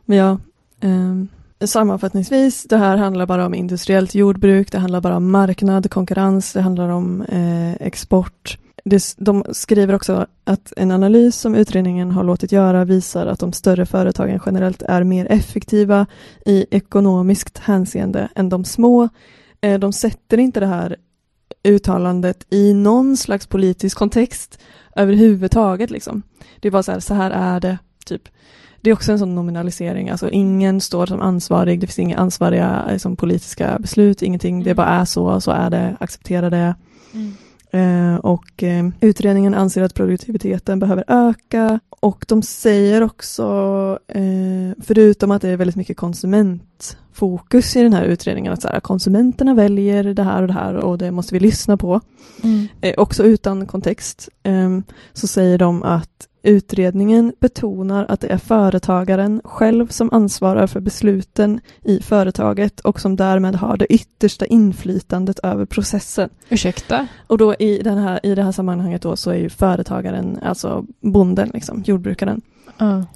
Men 0.05 0.17
ja, 0.17 0.37
ehm, 0.81 1.27
sammanfattningsvis, 1.65 2.63
det 2.63 2.77
här 2.77 2.97
handlar 2.97 3.25
bara 3.25 3.45
om 3.45 3.53
industriellt 3.53 4.15
jordbruk, 4.15 4.71
det 4.71 4.79
handlar 4.79 5.01
bara 5.01 5.17
om 5.17 5.31
marknad, 5.31 5.91
konkurrens, 5.91 6.53
det 6.53 6.61
handlar 6.61 6.89
om 6.89 7.21
eh, 7.21 7.73
export. 7.87 8.57
Det, 8.89 9.15
de 9.17 9.43
skriver 9.51 9.93
också 9.93 10.25
att 10.43 10.73
en 10.77 10.91
analys 10.91 11.35
som 11.35 11.55
utredningen 11.55 12.11
har 12.11 12.23
låtit 12.23 12.51
göra 12.51 12.85
visar 12.85 13.27
att 13.27 13.39
de 13.39 13.53
större 13.53 13.85
företagen 13.85 14.39
generellt 14.45 14.81
är 14.81 15.03
mer 15.03 15.31
effektiva 15.31 16.05
i 16.45 16.65
ekonomiskt 16.71 17.57
hänseende 17.57 18.29
än 18.35 18.49
de 18.49 18.65
små. 18.65 19.09
Eh, 19.61 19.79
de 19.79 19.93
sätter 19.93 20.37
inte 20.37 20.59
det 20.59 20.65
här 20.65 20.95
uttalandet 21.63 22.45
i 22.49 22.73
någon 22.73 23.17
slags 23.17 23.47
politisk 23.47 23.97
kontext 23.97 24.59
överhuvudtaget. 24.95 25.89
Liksom. 25.91 26.23
Det 26.59 26.67
är 26.67 26.71
bara 26.71 26.83
så 26.83 26.91
här, 26.91 26.99
så 26.99 27.13
här 27.13 27.31
är 27.31 27.59
det, 27.59 27.77
typ. 28.05 28.21
Det 28.81 28.89
är 28.89 28.93
också 28.93 29.11
en 29.11 29.19
sån 29.19 29.35
nominalisering, 29.35 30.09
alltså 30.09 30.29
ingen 30.29 30.81
står 30.81 31.05
som 31.05 31.21
ansvarig, 31.21 31.79
det 31.79 31.87
finns 31.87 31.99
inga 31.99 32.17
ansvariga 32.17 32.85
liksom, 32.91 33.15
politiska 33.15 33.77
beslut, 33.79 34.21
ingenting, 34.21 34.63
det 34.63 34.69
Mm. 34.69 34.75
bara 34.75 34.87
är 34.87 35.05
så, 35.05 35.41
så 35.41 35.51
är 35.51 35.69
det, 35.69 35.97
acceptera 35.99 36.49
det. 36.49 36.75
Mm. 37.13 37.33
Eh, 37.71 38.15
och 38.15 38.63
eh, 38.63 38.87
utredningen 39.01 39.53
anser 39.53 39.81
att 39.81 39.93
produktiviteten 39.93 40.79
behöver 40.79 41.03
öka 41.07 41.79
och 41.89 42.25
de 42.27 42.41
säger 42.41 43.01
också, 43.01 43.43
eh, 44.07 44.81
förutom 44.81 45.31
att 45.31 45.41
det 45.41 45.49
är 45.49 45.57
väldigt 45.57 45.75
mycket 45.75 45.97
konsumentfokus 45.97 47.75
i 47.75 47.83
den 47.83 47.93
här 47.93 48.03
utredningen, 48.03 48.53
att 48.53 48.61
så 48.61 48.67
här, 48.67 48.79
konsumenterna 48.79 49.53
väljer 49.53 50.03
det 50.03 50.23
här 50.23 50.41
och 50.41 50.47
det 50.47 50.53
här 50.53 50.75
och 50.75 50.97
det 50.97 51.11
måste 51.11 51.33
vi 51.33 51.39
lyssna 51.39 51.77
på. 51.77 52.01
Mm. 52.43 52.67
Också 52.97 53.23
utan 53.23 53.65
kontext, 53.65 54.29
så 55.13 55.27
säger 55.27 55.57
de 55.57 55.83
att 55.83 56.28
utredningen 56.43 57.33
betonar 57.39 58.05
att 58.09 58.19
det 58.19 58.27
är 58.27 58.37
företagaren 58.37 59.41
själv 59.43 59.87
som 59.87 60.09
ansvarar 60.13 60.67
för 60.67 60.79
besluten 60.79 61.59
i 61.83 61.99
företaget 62.01 62.79
och 62.79 62.99
som 62.99 63.15
därmed 63.15 63.55
har 63.55 63.77
det 63.77 63.93
yttersta 63.93 64.45
inflytandet 64.45 65.39
över 65.39 65.65
processen. 65.65 66.29
Ursäkta? 66.49 67.07
Och 67.27 67.37
då 67.37 67.55
i, 67.55 67.81
den 67.83 67.97
här, 67.97 68.19
i 68.23 68.35
det 68.35 68.43
här 68.43 68.51
sammanhanget 68.51 69.01
då 69.01 69.15
så 69.15 69.31
är 69.31 69.35
ju 69.35 69.49
företagaren, 69.49 70.39
alltså 70.43 70.85
bonden, 71.01 71.51
liksom, 71.53 71.83
jordbrukaren. 71.85 72.41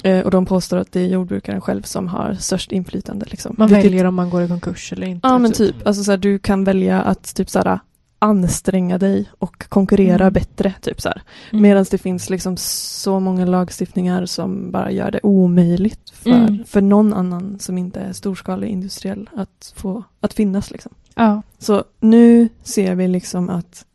Eh, 0.04 0.20
och 0.20 0.32
de 0.32 0.46
påstår 0.46 0.78
att 0.78 0.92
det 0.92 1.00
är 1.00 1.08
jordbrukaren 1.08 1.62
själv 1.62 1.82
som 1.82 2.08
har 2.08 2.34
störst 2.34 2.72
inflytande. 2.72 3.26
Liksom. 3.30 3.56
Man 3.58 3.68
Vilket- 3.68 3.86
väljer 3.86 4.06
om 4.06 4.16
man 4.16 4.30
går 4.30 4.44
i 4.44 4.48
konkurs 4.48 4.94
eller 4.94 5.08
inte. 5.08 5.28
Ja 5.28 5.38
men 5.38 5.52
typ, 5.52 5.76
alltså 5.88 6.04
så 6.04 6.12
här, 6.12 6.18
du 6.18 6.40
kan 6.40 6.64
välja 6.64 7.02
att 7.02 7.36
typ 7.36 7.50
så 7.50 7.60
här, 7.60 7.80
anstränga 8.24 8.98
dig 8.98 9.30
och 9.40 9.70
konkurrera 9.70 10.24
Mm. 10.24 10.34
bättre. 10.34 10.74
Typ 10.82 11.02
så. 11.02 11.10
Mm. 11.52 11.62
Medan 11.62 11.86
det 11.92 11.98
finns 11.98 12.30
liksom 12.30 12.58
så 12.58 13.20
många 13.20 13.46
lagstiftningar 13.46 14.26
som 14.26 14.72
bara 14.72 14.92
gör 14.92 15.12
det 15.12 15.20
omöjligt 15.24 16.10
för, 16.10 16.30
Mm. 16.30 16.64
för 16.66 16.82
någon 16.82 17.14
annan 17.14 17.60
som 17.60 17.78
inte 17.78 18.00
är 18.00 18.14
storskalig 18.14 18.68
industriell 18.70 19.30
att, 19.36 19.74
få, 19.76 20.04
att 20.20 20.34
finnas. 20.34 20.72
Liksom. 20.72 20.92
Ja. 21.16 21.42
Så 21.60 21.84
nu 22.00 22.50
ser 22.64 22.96
vi 22.96 23.08
liksom 23.08 23.50
att 23.50 23.86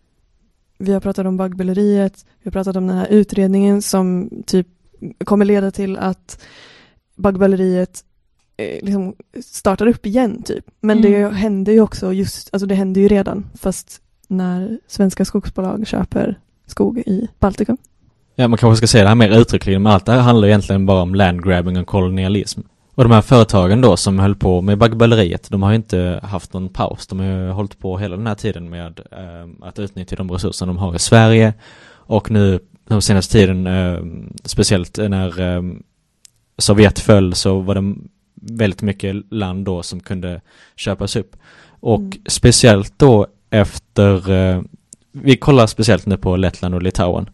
vi 0.79 0.93
har 0.93 1.01
pratat 1.01 1.27
om 1.27 1.37
baggböleriet, 1.37 2.25
vi 2.43 2.49
har 2.49 2.53
pratat 2.53 2.77
om 2.77 2.87
den 2.87 2.97
här 2.97 3.07
utredningen 3.09 3.83
som 3.83 4.31
typ 4.47 4.67
kommer 5.25 5.45
leda 5.45 5.71
till 5.71 5.97
att 5.97 6.41
baggböleriet 7.17 8.05
eh, 8.57 8.85
liksom 8.85 9.15
startar 9.45 9.87
upp 9.87 10.07
igen 10.07 10.43
typ. 10.43 10.65
Men 10.81 11.03
det 11.03 11.17
Mm. 11.17 11.35
händer 11.35 11.73
ju 11.73 11.81
också 11.81 12.13
just, 12.13 12.49
alltså 12.53 12.67
det 12.67 12.75
händer 12.75 13.01
ju 13.01 13.09
redan 13.09 13.47
fast 13.55 14.01
när 14.29 14.79
svenska 14.87 15.25
skogsbolag 15.25 15.87
köper 15.87 16.39
skog 16.67 16.99
i 16.99 17.29
Baltikum. 17.41 17.77
Ja, 18.35 18.49
man 18.49 18.59
kanske 18.59 18.77
ska 18.77 18.87
säga 18.87 19.05
det 19.05 19.09
här 19.09 19.15
mer 19.15 19.41
uttryckligen, 19.41 19.83
men 19.83 19.93
allt 19.93 20.07
det 20.07 20.13
här 20.13 20.21
handlar 20.21 20.49
egentligen 20.49 20.87
bara 20.87 21.03
om 21.03 21.15
landgrabbing 21.15 21.79
och 21.79 21.87
kolonialism. 21.87 22.61
Och 22.95 23.05
de 23.05 23.13
här 23.13 23.23
företagen 23.23 23.81
då 23.81 23.97
som 23.97 24.19
höll 24.19 24.35
på 24.35 24.61
med 24.61 24.79
baggböleriet, 24.79 25.51
de 25.51 25.63
har 25.63 25.73
inte 25.73 26.21
haft 26.23 26.53
någon 26.53 26.69
paus. 26.69 27.07
De 27.07 27.19
har 27.19 27.27
ju 27.27 27.51
hållit 27.51 27.79
på 27.79 27.99
hela 27.99 28.17
den 28.17 28.27
här 28.27 28.35
tiden 28.35 28.71
med 28.71 29.01
eh, 29.13 29.67
att 29.69 29.79
utnyttja 29.79 30.17
de 30.17 30.31
resurser 30.31 30.67
de 30.67 30.79
har 30.79 30.97
i 30.97 30.99
Sverige. 30.99 31.55
Och 31.91 32.31
nu 32.31 32.59
den 32.89 33.03
senaste 33.03 33.33
tiden, 33.33 33.67
eh, 33.67 34.01
speciellt 34.45 34.97
när 34.99 35.41
eh, 35.41 35.63
Sovjet 36.59 36.99
föll 36.99 37.35
så 37.35 37.61
var 37.61 37.75
det 37.75 37.95
väldigt 38.35 38.83
mycket 38.83 39.17
land 39.31 39.65
då 39.65 39.83
som 39.83 40.01
kunde 40.01 40.41
köpas 40.77 41.17
upp. 41.17 41.37
Och 41.81 42.01
Mm. 42.01 42.13
speciellt 42.27 42.99
då 42.99 43.27
efter, 43.51 44.31
eh, 44.31 44.63
vi 45.13 45.37
kollar 45.37 45.67
speciellt 45.67 46.07
nu 46.07 46.17
på 46.17 46.37
Lettland 46.37 46.75
och 46.75 46.83
Litauen. 46.83 47.31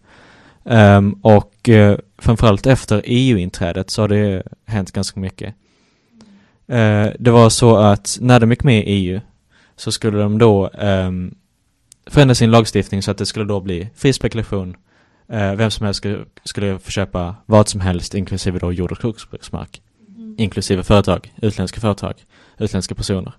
Ehm, 0.65 1.13
och 1.13 1.69
uh, 1.69 1.97
framförallt 2.19 2.67
efter 2.67 3.03
EU-inträdet 3.05 3.91
så 3.91 4.03
har 4.03 4.09
det 4.09 4.43
hänt 4.67 4.93
ganska 4.93 5.21
mycket. 5.21 5.55
Eh, 6.67 7.07
det 7.19 7.31
var 7.31 7.51
så 7.51 7.77
att 7.77 8.19
när 8.21 8.41
de 8.41 8.51
gick 8.51 8.65
med 8.65 8.79
i 8.79 8.91
EU 8.91 9.21
så 9.77 9.93
skulle 9.93 10.19
de 10.19 10.39
då 10.39 10.69
um, 10.69 11.35
förändra 12.07 12.35
sin 12.35 12.51
lagstiftning 12.51 13.03
så 13.03 13.11
att 13.11 13.19
det 13.19 13.27
skulle 13.27 13.45
då 13.45 13.61
bli 13.61 13.89
fri 13.95 14.13
spekulation. 14.13 14.77
Eh, 15.29 15.55
vem 15.55 15.71
som 15.71 15.85
helst 15.85 15.99
skulle, 15.99 16.25
skulle 16.45 16.79
få 16.79 16.91
köpa 16.91 17.35
vad 17.47 17.69
som 17.69 17.81
helst 17.81 18.15
inklusive 18.15 18.59
då 18.59 18.73
jord 18.73 18.93
och 18.93 18.99
skogsbruksmark. 18.99 19.83
Inklusive 20.39 20.83
företag, 20.83 21.33
utländska 21.43 21.81
företag, 21.81 22.15
utländska 22.59 22.95
personer. 22.95 23.33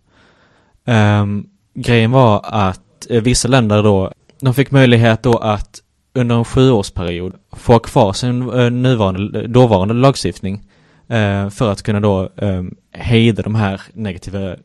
Ehm, 0.86 1.48
grejen 1.76 2.12
var 2.12 2.42
att 2.44 2.82
eh, 3.10 3.22
vissa 3.24 3.48
länder 3.48 3.84
då, 3.84 4.12
de 4.42 4.54
fick 4.54 4.72
möjlighet 4.72 5.24
då 5.24 5.38
att 5.38 5.82
under 6.14 6.36
en 6.36 6.46
sjuårsperiod 6.46 7.34
få 7.56 7.72
ha 7.74 7.80
kvar 7.80 8.14
sin 8.14 8.50
eh, 8.60 8.70
nuvarande, 8.72 9.48
dåvarande 9.48 9.94
lagstiftning 9.94 10.64
eh, 11.08 11.50
för 11.50 11.72
att 11.72 11.82
kunna 11.84 12.00
då 12.00 12.30
eh, 12.38 12.64
hejda 12.92 13.42
de 13.44 13.56
här 13.56 13.82
negativa 13.94 14.56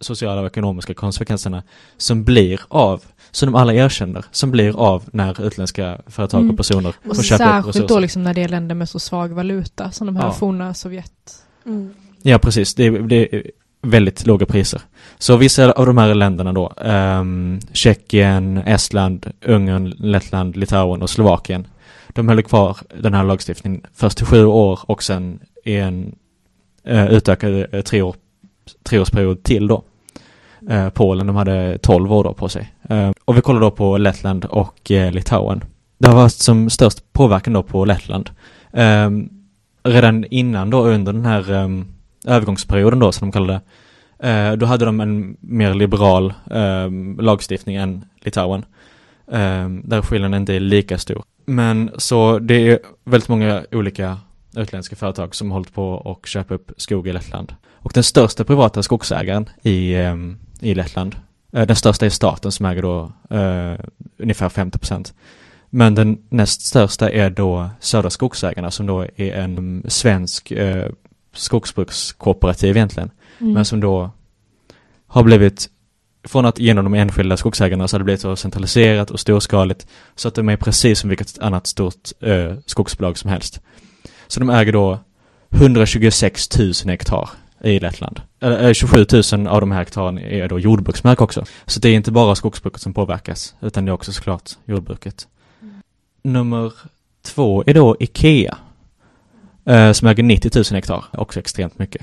sociala 0.00 0.40
och 0.40 0.46
ekonomiska 0.46 0.94
konsekvenserna 0.94 1.62
som 1.96 2.24
blir 2.24 2.60
av, 2.68 3.02
som 3.30 3.52
de 3.52 3.54
alla 3.58 3.74
erkänner, 3.74 4.24
som 4.30 4.50
blir 4.50 4.76
av 4.78 5.02
när 5.12 5.46
utländska 5.46 5.98
företag 6.06 6.38
Mm. 6.40 6.50
och 6.50 6.56
personer 6.56 6.94
Och 7.08 7.16
får 7.16 7.22
köpa 7.22 7.44
upp 7.44 7.48
särskilt 7.50 7.66
resurser. 7.76 7.88
då 7.94 7.98
liksom 8.00 8.22
när 8.22 8.34
det 8.34 8.42
är 8.42 8.48
länder 8.48 8.74
med 8.74 8.88
så 8.88 8.98
svag 8.98 9.28
valuta 9.28 9.90
som 9.90 10.06
de 10.06 10.16
här 10.16 10.24
Ja. 10.26 10.32
forna 10.32 10.74
Sovjet. 10.74 11.44
Ja, 12.22 12.38
precis. 12.38 12.74
Det 12.74 12.84
är, 12.86 12.90
det 12.92 13.34
är 13.36 13.42
väldigt 13.82 14.26
låga 14.26 14.46
priser. 14.46 14.80
Så 15.18 15.36
vissa 15.36 15.72
av 15.72 15.86
de 15.86 15.98
här 15.98 16.14
länderna 16.14 16.52
då, 16.52 16.72
um, 16.76 17.60
Tjeckien, 17.72 18.56
Estland, 18.56 19.32
Ungern, 19.44 19.94
Lettland, 19.98 20.56
Litauen 20.56 21.02
och 21.02 21.10
Slovakien, 21.10 21.66
de 22.08 22.28
höll 22.28 22.42
kvar 22.42 22.76
den 23.00 23.14
här 23.14 23.24
lagstiftningen 23.24 23.86
först 23.94 24.18
till 24.18 24.26
sju 24.26 24.44
år 24.44 24.80
och 24.86 25.02
sen 25.02 25.38
i 25.64 25.76
en 25.76 26.14
uh, 26.88 27.12
utökad 27.12 27.74
uh, 27.74 27.80
tre 27.80 28.02
år, 28.02 28.14
treårsperiod 28.82 29.42
till 29.42 29.66
då. 29.66 29.82
Uh, 30.70 30.88
Polen, 30.88 31.26
de 31.26 31.36
hade 31.36 31.78
12 31.78 32.12
år 32.12 32.24
då 32.24 32.32
på 32.32 32.48
sig. 32.48 32.72
Uh, 32.90 33.10
och 33.24 33.36
vi 33.36 33.40
kollar 33.40 33.60
då 33.60 33.70
på 33.70 33.98
Lettland 33.98 34.44
och 34.44 34.90
uh, 34.90 35.10
Litauen. 35.10 35.64
Det 35.98 36.08
har 36.08 36.16
varit 36.16 36.32
som 36.32 36.70
störst 36.70 37.12
påverkan 37.12 37.52
då 37.52 37.62
på 37.62 37.84
Lettland. 37.84 38.30
Ehm, 38.72 39.28
redan 39.82 40.24
innan 40.24 40.70
då 40.70 40.84
under 40.86 41.12
den 41.12 41.26
här 41.26 41.52
um, 41.52 41.86
övergångsperioden 42.26 42.98
då 42.98 43.12
som 43.12 43.28
de 43.28 43.32
kallar 43.32 43.54
det. 43.54 43.60
Eh, 44.24 44.52
då 44.52 44.66
hade 44.66 44.84
de 44.84 45.00
en 45.00 45.36
mer 45.40 45.74
liberal 45.74 46.34
eh, 46.50 46.90
lagstiftning 47.18 47.76
än 47.76 48.04
Litauen. 48.20 48.64
Eh, 49.32 49.68
där 49.68 50.02
skillnaden 50.02 50.40
inte 50.40 50.54
är 50.54 50.60
lika 50.60 50.98
stor. 50.98 51.22
Men 51.46 51.90
så 51.98 52.38
det 52.38 52.54
är 52.54 52.78
väldigt 53.04 53.28
många 53.28 53.64
olika 53.72 54.18
utländska 54.56 54.96
företag 54.96 55.34
som 55.34 55.50
har 55.50 55.58
hållit 55.58 55.74
på 55.74 55.88
och 55.88 56.26
köpa 56.26 56.54
upp 56.54 56.72
skog 56.76 57.08
i 57.08 57.12
Lettland. 57.12 57.54
Och 57.72 57.92
den 57.94 58.02
största 58.02 58.44
privata 58.44 58.82
skogsägaren 58.82 59.48
i, 59.62 59.94
eh, 59.94 60.16
i 60.60 60.74
Lettland, 60.74 61.16
eh, 61.52 61.66
den 61.66 61.76
största 61.76 62.06
är 62.06 62.10
staten 62.10 62.52
som 62.52 62.66
äger 62.66 62.82
då 62.82 63.12
eh, 63.30 63.80
ungefär 64.18 64.48
50 64.48 64.78
procent. 64.78 65.14
Men 65.70 65.94
den 65.94 66.18
näst 66.28 66.60
största 66.60 67.10
är 67.10 67.30
då 67.30 67.70
Södra 67.80 68.10
Skogsägarna 68.10 68.70
som 68.70 68.86
då 68.86 69.02
är 69.16 69.32
en 69.32 69.84
svensk 69.88 70.50
eh, 70.50 70.86
skogsbrukskooperativ 71.34 72.76
egentligen. 72.76 73.10
Mm. 73.38 73.52
Men 73.52 73.64
som 73.64 73.80
då 73.80 74.10
har 75.06 75.22
blivit, 75.22 75.68
från 76.24 76.46
att 76.46 76.58
genom 76.58 76.84
de 76.84 76.94
enskilda 76.94 77.36
skogsägarna 77.36 77.88
så 77.88 77.94
har 77.94 77.98
det 77.98 78.04
blivit 78.04 78.20
så 78.20 78.36
centraliserat 78.36 79.10
och 79.10 79.20
storskaligt 79.20 79.86
så 80.14 80.28
att 80.28 80.34
de 80.34 80.48
är 80.48 80.56
precis 80.56 80.98
som 80.98 81.08
vilket 81.08 81.38
annat 81.38 81.66
stort 81.66 82.10
eh, 82.20 82.54
skogsbolag 82.66 83.18
som 83.18 83.30
helst. 83.30 83.60
Så 84.26 84.40
de 84.40 84.50
äger 84.50 84.72
då 84.72 84.98
126 85.50 86.58
000 86.58 86.72
hektar 86.84 87.30
i 87.64 87.80
Lettland. 87.80 88.20
Eller, 88.40 88.68
eh, 88.68 88.72
27 88.72 89.06
000 89.32 89.46
av 89.46 89.60
de 89.60 89.70
här 89.70 89.78
hektaren 89.78 90.18
är 90.18 90.48
då 90.48 90.58
jordbruksmark 90.58 91.20
också. 91.20 91.44
Så 91.66 91.80
det 91.80 91.88
är 91.88 91.94
inte 91.94 92.12
bara 92.12 92.34
skogsbruket 92.34 92.80
som 92.80 92.94
påverkas, 92.94 93.54
utan 93.60 93.84
det 93.84 93.90
är 93.90 93.94
också 93.94 94.12
såklart 94.12 94.50
jordbruket. 94.64 95.28
Nummer 96.22 96.72
två 97.22 97.64
är 97.66 97.74
då 97.74 97.96
Ikea. 98.00 98.58
Eh, 99.64 99.92
som 99.92 100.08
äger 100.08 100.22
90 100.22 100.50
000 100.54 100.64
hektar, 100.70 101.04
också 101.12 101.40
extremt 101.40 101.78
mycket. 101.78 102.02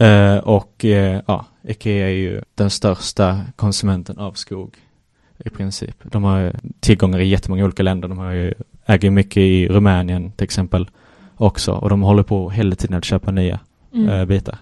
Eh, 0.00 0.36
och 0.36 0.84
eh, 0.84 1.20
ja, 1.26 1.44
Ikea 1.62 2.06
är 2.06 2.12
ju 2.12 2.42
den 2.54 2.70
största 2.70 3.40
konsumenten 3.56 4.18
av 4.18 4.32
skog 4.32 4.74
i 5.44 5.50
princip. 5.50 5.96
De 6.02 6.24
har 6.24 6.56
tillgångar 6.80 7.18
i 7.18 7.28
jättemånga 7.28 7.64
olika 7.64 7.82
länder. 7.82 8.08
De 8.08 8.18
har 8.18 8.30
ju, 8.32 8.54
äger 8.86 9.10
mycket 9.10 9.36
i 9.36 9.68
Rumänien 9.68 10.32
till 10.32 10.44
exempel 10.44 10.88
också. 11.36 11.72
Och 11.72 11.88
de 11.88 12.02
håller 12.02 12.22
på 12.22 12.50
hela 12.50 12.76
tiden 12.76 12.96
att 12.98 13.04
köpa 13.04 13.30
nya 13.30 13.60
Mm. 13.94 14.08
eh, 14.08 14.24
bitar. 14.24 14.58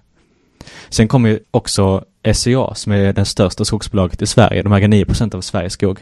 Sen 0.88 1.09
kommer 1.09 1.28
ju 1.28 1.38
också 1.50 2.05
SCA 2.35 2.74
som 2.74 2.92
är 2.92 3.12
det 3.12 3.24
största 3.24 3.64
skogsbolaget 3.64 4.22
i 4.22 4.26
Sverige. 4.26 4.62
De 4.62 4.72
äger 4.72 4.88
9% 4.88 5.35
av 5.35 5.40
Sveriges 5.40 5.72
skog. 5.72 5.98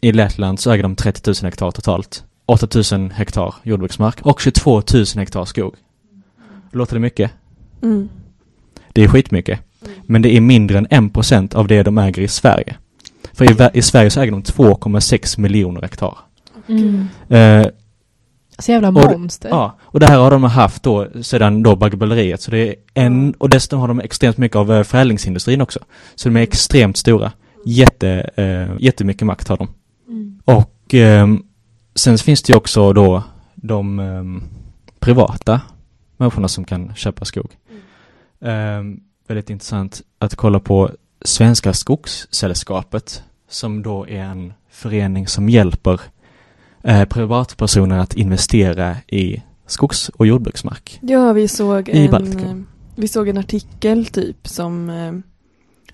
I 0.00 0.12
Lettland 0.12 0.60
så 0.60 0.70
äger 0.70 0.82
de 0.82 0.96
30 0.96 1.30
000 1.30 1.34
hektar 1.42 1.70
totalt. 1.70 2.24
8 2.46 2.68
000 2.92 3.10
hektar 3.10 3.54
jordbruksmark 3.62 4.20
och 4.22 4.40
22 4.40 4.82
000 4.94 5.04
hektar 5.16 5.44
skog. 5.44 5.74
Låter 6.72 6.94
det 6.94 7.00
mycket? 7.00 7.30
Mm. 7.82 8.08
Det 8.92 9.02
är 9.04 9.08
skitmycket. 9.08 9.60
Men 10.02 10.22
det 10.22 10.36
är 10.36 10.40
mindre 10.40 10.78
än 10.78 10.86
1% 10.88 11.54
av 11.54 11.68
det 11.68 11.82
de 11.82 11.98
äger 11.98 12.22
i 12.22 12.28
Sverige. 12.28 12.76
För 13.32 13.44
i, 13.74 13.78
i 13.78 13.82
Sverige 13.82 14.10
så 14.10 14.20
äger 14.20 14.32
de 14.32 14.42
2,6 14.42 15.40
miljoner 15.40 15.82
hektar. 15.82 16.18
Mm. 16.68 17.06
Eh, 17.28 17.66
Så 18.58 18.72
jävla 18.72 18.88
Och- 18.88 18.94
monster. 18.94 19.48
Ja, 19.48 19.76
och 19.82 20.00
det 20.00 20.06
här 20.06 20.18
har 20.18 20.30
de 20.30 20.44
haft 20.44 20.82
då 20.82 21.08
sedan 21.22 21.62
då 21.62 21.76
baggböleriet. 21.76 22.40
Så 22.40 22.50
det 22.50 22.58
är 22.68 22.74
en, 22.94 23.32
och 23.38 23.48
dessutom 23.50 23.80
har 23.80 23.88
de 23.88 24.00
extremt 24.00 24.36
mycket 24.38 24.56
av 24.56 24.72
eh, 24.72 24.82
förädlingsindustrin 24.82 25.60
också. 25.60 25.80
Så 26.14 26.28
de 26.28 26.36
är 26.36 26.40
extremt 26.42 26.96
stora. 26.96 27.32
Jätte, 27.66 28.30
eh, 28.36 28.76
jättemycket 28.84 29.26
makt 29.26 29.48
har 29.48 29.56
de. 29.56 29.68
Mm. 30.08 30.40
Och 30.44 30.94
ehm, 30.94 31.42
sen 31.94 32.18
finns 32.18 32.42
det 32.42 32.52
ju 32.52 32.56
också 32.56 32.92
då 32.92 33.22
de 33.54 33.98
ehm, 33.98 34.42
privata 34.98 35.60
människorna 36.16 36.48
som 36.48 36.64
kan 36.64 36.94
köpa 36.94 37.24
skog. 37.24 37.50
Ehm, 38.40 39.00
väldigt 39.28 39.50
intressant 39.50 40.02
att 40.18 40.34
kolla 40.34 40.60
på 40.60 40.90
Svenska 41.24 41.72
Skogssällskapet 41.72 43.22
som 43.48 43.82
då 43.82 44.08
är 44.08 44.22
en 44.22 44.52
förening 44.70 45.26
som 45.28 45.48
hjälper 45.48 46.00
eh, 46.82 47.04
privatpersoner 47.04 47.98
att 47.98 48.14
investera 48.14 48.96
i 49.06 49.42
skogs 49.66 50.08
och 50.08 50.26
jordbruksmark. 50.26 50.98
Ja, 51.02 51.32
vi 51.32 51.48
såg 51.48 51.88
I 51.88 52.04
en, 52.04 52.10
Baltikum. 52.10 52.58
eh, 52.60 52.64
vi 52.96 53.08
såg 53.08 53.28
en 53.28 53.38
artikel 53.38 54.06
typ 54.06 54.48
som 54.48 54.90
eh, 54.90 55.12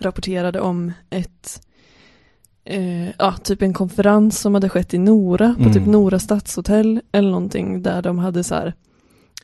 rapporterade 0.04 0.60
om 0.60 0.92
ett 1.10 1.62
eh, 2.64 3.08
ja, 3.18 3.34
typ 3.42 3.62
en 3.62 3.72
konferens 3.74 4.40
som 4.40 4.54
hade 4.54 4.68
skett 4.68 4.94
i 4.94 4.98
Nora, 4.98 5.54
på 5.56 5.60
Mm. 5.62 5.72
typ 5.72 5.86
Nora 5.86 6.18
stadshotell 6.18 7.00
eller 7.12 7.30
någonting 7.30 7.82
där 7.82 8.02
de 8.02 8.18
hade 8.18 8.44
så 8.44 8.54
här 8.54 8.74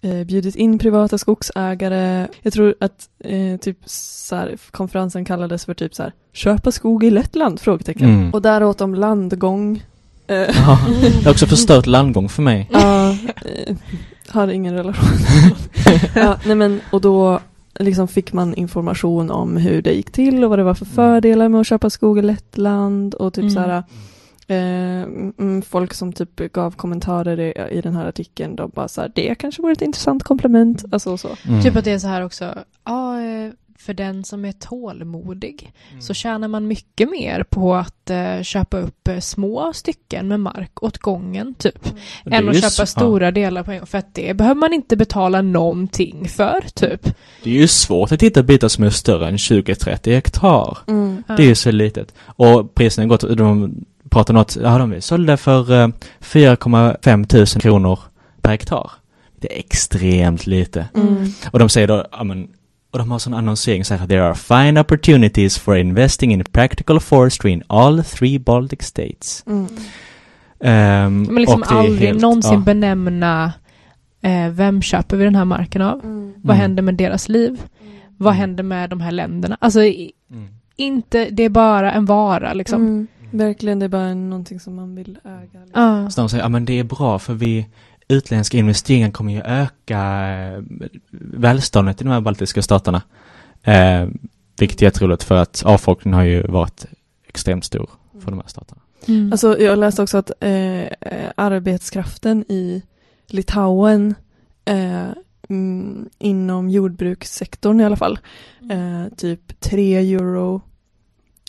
eh, 0.02 0.24
bjudit 0.24 0.56
in 0.56 0.78
privata 0.78 1.18
skogsägare. 1.18 2.26
Jag 2.42 2.52
tror 2.52 2.74
att 2.80 3.08
eh, 3.24 3.56
typ 3.60 3.78
så 3.86 4.36
här, 4.36 4.56
konferensen 4.70 5.24
kallades 5.24 5.64
för 5.64 5.74
typ 5.74 5.94
så 5.94 6.02
här 6.02 6.12
köpa 6.32 6.72
skog 6.72 7.04
i 7.04 7.10
Lettland? 7.10 7.60
Frågetecken. 7.60 8.08
Mm. 8.08 8.34
Och 8.34 8.42
där 8.42 8.62
åt 8.64 8.78
de 8.78 8.94
landgång. 8.94 9.84
Eh, 10.26 10.36
Ja, 10.36 10.78
det 11.00 11.24
har 11.24 11.30
också 11.30 11.46
förstört 11.46 11.86
landgång 11.86 12.28
för 12.28 12.42
mig. 12.42 12.68
Ja, 12.72 13.10
eh, 13.10 13.76
har 14.28 14.48
ingen 14.48 14.74
relation. 14.74 15.08
ja, 16.14 16.38
nej 16.46 16.54
men, 16.56 16.80
och 16.90 17.00
då 17.00 17.40
liksom 17.80 18.08
fick 18.08 18.32
man 18.32 18.54
information 18.54 19.30
om 19.30 19.56
hur 19.56 19.82
det 19.82 19.92
gick 19.92 20.10
till 20.10 20.44
och 20.44 20.50
vad 20.50 20.58
det 20.58 20.64
var 20.64 20.74
för 20.74 20.84
fördelar 20.84 21.48
med 21.48 21.60
att 21.60 21.66
köpa 21.66 21.90
skog 21.90 22.18
i 22.18 22.22
Lettland 22.22 23.14
och 23.14 23.34
typ 23.34 23.42
Mm. 23.42 23.54
så 23.54 23.60
här 23.60 23.82
eh, 24.48 25.02
mm, 25.38 25.62
folk 25.62 25.94
som 25.94 26.12
typ 26.12 26.52
gav 26.52 26.70
kommentarer 26.70 27.40
i, 27.40 27.76
i 27.78 27.80
den 27.80 27.96
här 27.96 28.06
artikeln, 28.06 28.56
de 28.56 28.70
bara 28.74 28.88
så 28.88 29.00
här, 29.00 29.12
det 29.14 29.34
kanske 29.34 29.62
vore 29.62 29.72
ett 29.72 29.82
intressant 29.82 30.22
komplement, 30.22 30.84
alltså 30.92 31.16
så. 31.16 31.28
Mm. 31.48 31.62
Typ 31.62 31.76
att 31.76 31.84
det 31.84 31.92
är 31.92 31.98
så 31.98 32.08
här 32.08 32.24
också, 32.24 32.54
ja, 32.84 33.20
eh, 33.20 33.52
för 33.86 33.94
den 33.94 34.24
som 34.24 34.44
är 34.44 34.52
tålmodig 34.52 35.72
så 36.00 36.14
tjänar 36.14 36.48
man 36.48 36.66
mycket 36.66 37.10
mer 37.10 37.42
på 37.42 37.74
att 37.74 38.10
eh, 38.10 38.42
köpa 38.42 38.78
upp 38.78 39.08
eh, 39.08 39.18
små 39.18 39.72
stycken 39.72 40.28
med 40.28 40.40
mark 40.40 40.82
åt 40.82 40.98
gången 40.98 41.54
typ. 41.54 41.86
Är 42.24 42.32
Än 42.32 42.48
att 42.48 42.60
köpa 42.60 42.86
stora 42.86 43.30
delar 43.30 43.62
på 43.62 43.70
en 43.70 43.78
gång. 43.78 43.86
För 43.86 43.98
att 43.98 44.14
det 44.14 44.36
behöver 44.36 44.60
man 44.60 44.72
inte 44.72 44.96
betala 44.96 45.42
någonting 45.42 46.28
för 46.28 46.64
typ. 46.74 47.04
Det 47.44 47.50
är 47.50 47.54
ju 47.54 47.68
svårt 47.68 48.12
att 48.12 48.22
hitta 48.22 48.42
bitar 48.42 48.68
som 48.68 48.84
är 48.84 48.90
större 48.90 49.28
än 49.28 49.36
20-30 49.36 50.14
hektar. 50.14 50.78
Mm. 50.86 51.22
Det 51.26 51.42
är 51.42 51.46
ju 51.46 51.54
så 51.54 51.70
litet. 51.70 52.14
Och 52.26 52.74
priserna 52.74 53.04
har 53.04 53.08
gått, 53.08 53.38
de 53.38 53.74
pratar 54.10 54.34
något, 54.34 54.56
ja 54.62 54.78
de 54.78 54.92
är 54.92 55.00
sålda 55.00 55.36
för 55.36 55.72
eh, 55.72 55.88
4,5 56.20 57.26
tusen 57.26 57.60
kronor 57.60 57.98
per 58.40 58.50
hektar. 58.50 58.90
Det 59.40 59.54
är 59.54 59.58
extremt 59.58 60.46
lite. 60.46 60.88
Mm. 60.94 61.28
Och 61.50 61.58
de 61.58 61.68
säger 61.68 61.88
då, 61.88 62.04
ja 62.12 62.24
men, 62.24 62.48
och 62.90 62.98
de 62.98 63.10
har 63.10 63.18
sån 63.18 63.34
annonsering 63.34 63.84
så 63.84 63.94
här, 63.94 64.06
there 64.06 64.24
are 64.24 64.34
fine 64.34 64.78
opportunities 64.80 65.58
for 65.58 65.76
investing 65.76 66.32
in 66.32 66.44
practical 66.44 67.00
forestry 67.00 67.50
in 67.50 67.62
all 67.66 68.04
three 68.04 68.38
Baltic 68.38 68.82
states. 68.82 69.44
Mm. 69.46 69.66
Ehm, 70.60 71.22
Men 71.22 71.34
liksom 71.34 71.62
och 71.62 71.68
det 71.68 71.74
är 71.74 71.78
aldrig 71.78 72.08
helt- 72.08 72.20
någonsin 72.22 72.52
ja. 72.52 72.58
benämna 72.60 73.52
eh, 74.22 74.48
vem 74.50 74.82
köper 74.82 75.16
vi 75.16 75.24
den 75.24 75.34
här 75.34 75.44
marken 75.44 75.82
av? 75.82 76.04
Mm. 76.04 76.32
Vad 76.36 76.56
Mm. 76.56 76.60
händer 76.60 76.82
med 76.82 76.94
deras 76.94 77.28
liv? 77.28 77.62
Vad 78.16 78.32
Mm. 78.34 78.40
händer 78.40 78.64
med 78.64 78.90
de 78.90 79.00
här 79.00 79.10
länderna? 79.12 79.56
Alltså 79.60 79.82
i- 79.82 80.12
Mm. 80.30 80.48
inte, 80.76 81.28
det 81.30 81.42
är 81.42 81.48
bara 81.48 81.92
en 81.92 82.04
vara 82.06 82.52
liksom. 82.54 82.82
Mm. 82.82 83.06
Verkligen, 83.30 83.78
det 83.78 83.84
är 83.84 83.88
bara 83.88 84.14
någonting 84.14 84.60
som 84.60 84.74
man 84.76 84.94
vill 84.94 85.18
äga. 85.24 85.40
liksom. 85.64 85.82
Ja. 85.82 86.10
Så 86.10 86.20
de 86.20 86.28
säger, 86.28 86.44
ja 86.44 86.48
men 86.48 86.64
det 86.64 86.78
är 86.78 86.84
bra 86.84 87.18
för 87.18 87.34
vi 87.34 87.66
utländska 88.08 88.58
investeringar 88.58 89.10
kommer 89.10 89.32
ju 89.32 89.40
öka 89.40 90.28
eh, 90.28 90.62
välståndet 91.20 92.00
i 92.00 92.04
de 92.04 92.10
här 92.10 92.20
baltiska 92.20 92.62
staterna. 92.62 93.02
Eh, 93.62 94.08
vilket 94.58 94.82
är 94.82 94.86
jätteroligt 94.86 95.22
för 95.22 95.34
att 95.34 95.62
avfolkningen 95.64 96.14
har 96.14 96.24
ju 96.24 96.42
varit 96.42 96.86
extremt 97.28 97.64
stor 97.64 97.90
för 98.20 98.30
de 98.30 98.40
här 98.40 98.48
staterna. 98.48 98.80
Mm. 99.08 99.32
Alltså 99.32 99.58
jag 99.60 99.78
läste 99.78 100.02
också 100.02 100.18
att 100.18 100.30
eh, 100.40 100.82
eh, 100.82 101.30
arbetskraften 101.34 102.44
i 102.48 102.82
Litauen 103.26 104.14
eh, 104.64 105.08
mm, 105.48 106.08
inom 106.18 106.70
jordbrukssektorn 106.70 107.80
i 107.80 107.84
alla 107.84 107.96
fall, 107.96 108.18
eh, 108.70 109.14
typ 109.16 109.60
3 109.60 109.96
euro 109.96 110.60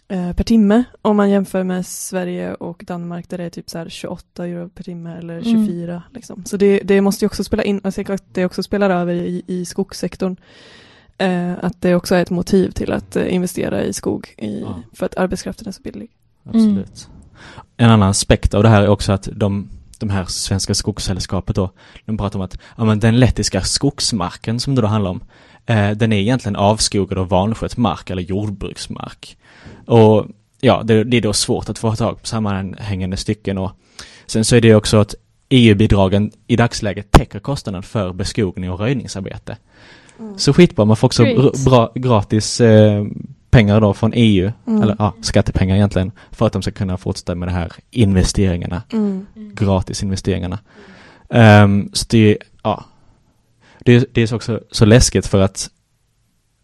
per 0.08 0.44
timme 0.44 0.84
om 1.02 1.18
man 1.18 1.30
jämför 1.30 1.64
med 1.64 1.86
Sverige 1.86 2.54
och 2.54 2.84
Danmark 2.88 3.30
där 3.30 3.38
det 3.38 3.44
är 3.44 3.50
typ 3.50 3.70
så 3.70 3.78
här 3.78 3.90
28 3.90 4.46
euro 4.48 4.70
per 4.70 4.84
timme 4.84 5.18
eller 5.18 5.34
Mm. 5.48 5.68
24. 5.68 6.04
Liksom. 6.14 6.46
Så 6.46 6.58
det, 6.58 6.80
det 6.80 7.02
måste 7.02 7.26
ju 7.26 7.28
också 7.28 7.44
spela 7.44 7.64
in, 7.64 7.82
att 7.84 8.22
det 8.34 8.46
också 8.46 8.64
spelar 8.64 8.90
över 8.90 9.14
i, 9.14 9.44
i 9.48 9.66
skogssektorn. 9.66 10.36
Eh, 11.18 11.54
att 11.62 11.82
det 11.82 11.96
också 11.96 12.16
är 12.16 12.22
ett 12.22 12.30
motiv 12.30 12.72
till 12.72 12.92
att 12.92 13.16
eh, 13.16 13.34
investera 13.34 13.84
i 13.84 13.94
skog 13.94 14.34
i, 14.38 14.62
Ja. 14.62 14.82
för 14.94 15.06
att 15.06 15.18
arbetskraften 15.18 15.68
är 15.68 15.72
så 15.72 15.82
billig. 15.82 16.10
Absolut. 16.44 17.10
En 17.78 17.90
annan 17.90 18.10
aspekt 18.10 18.54
av 18.54 18.64
det 18.64 18.70
här 18.70 18.82
är 18.82 18.88
också 18.88 19.12
att 19.12 19.30
de, 19.36 19.70
de 20.00 20.10
här 20.10 20.26
svenska 20.26 20.74
skogssällskapet 20.74 21.56
då, 21.56 21.72
de 22.06 22.18
pratar 22.18 22.40
om 22.40 22.46
att 22.46 22.58
ja, 22.78 22.86
men 22.86 23.00
den 23.00 23.20
lettiska 23.20 23.62
skogsmarken 23.62 24.60
som 24.60 24.76
det 24.76 24.82
då 24.82 24.88
handlar 24.88 25.12
om, 25.12 25.24
eh, 25.66 25.92
den 25.92 26.14
är 26.14 26.18
egentligen 26.18 26.56
avskogad 26.56 27.18
och 27.18 27.30
vanskött 27.30 27.78
mark 27.78 28.10
eller 28.10 28.22
jordbruksmark. 28.22 29.38
Och 29.86 30.26
ja, 30.62 30.84
det, 30.84 31.04
det 31.04 31.18
är 31.18 31.22
då 31.22 31.34
svårt 31.34 31.70
att 31.70 31.80
få 31.80 31.96
tag 31.96 32.22
på 32.22 32.28
sammanhängande 32.28 33.18
stycken 33.18 33.58
och 33.58 33.72
sen 34.26 34.46
så 34.46 34.56
är 34.56 34.62
det 34.62 34.76
också 34.76 34.98
att 34.98 35.16
EU-bidragen 35.50 36.32
i 36.48 36.56
dagsläget 36.56 37.12
täcker 37.12 37.40
kostnaden 37.40 37.84
för 37.84 38.14
beskogning 38.14 38.72
och 38.72 38.80
röjningsarbete. 38.80 39.58
Så 40.38 40.54
skitbra, 40.54 40.86
man 40.86 40.98
får 40.98 41.08
också 41.08 41.24
bra, 41.66 41.92
gratis 41.96 42.62
eh, 42.62 43.06
pengar 43.58 43.82
då 43.82 43.94
från 43.94 44.12
EU, 44.16 44.52
Mm. 44.68 44.82
eller 44.82 44.96
ja, 45.00 45.14
skattepengar 45.22 45.76
egentligen, 45.76 46.12
för 46.32 46.46
att 46.48 46.54
de 46.54 46.62
ska 46.62 46.72
kunna 46.72 46.98
fortsätta 46.98 47.36
med 47.36 47.48
de 47.48 47.52
här 47.54 47.72
investeringarna, 47.92 48.82
Mm. 48.94 49.26
gratis 49.54 50.04
investeringarna. 50.04 50.60
Ehm, 51.30 51.90
så 51.94 52.06
det, 52.10 52.38
ja, 52.64 52.84
det, 53.86 54.14
det 54.14 54.22
är 54.22 54.34
också 54.36 54.60
så 54.72 54.86
läskigt 54.86 55.28
för 55.28 55.42
att, 55.42 55.70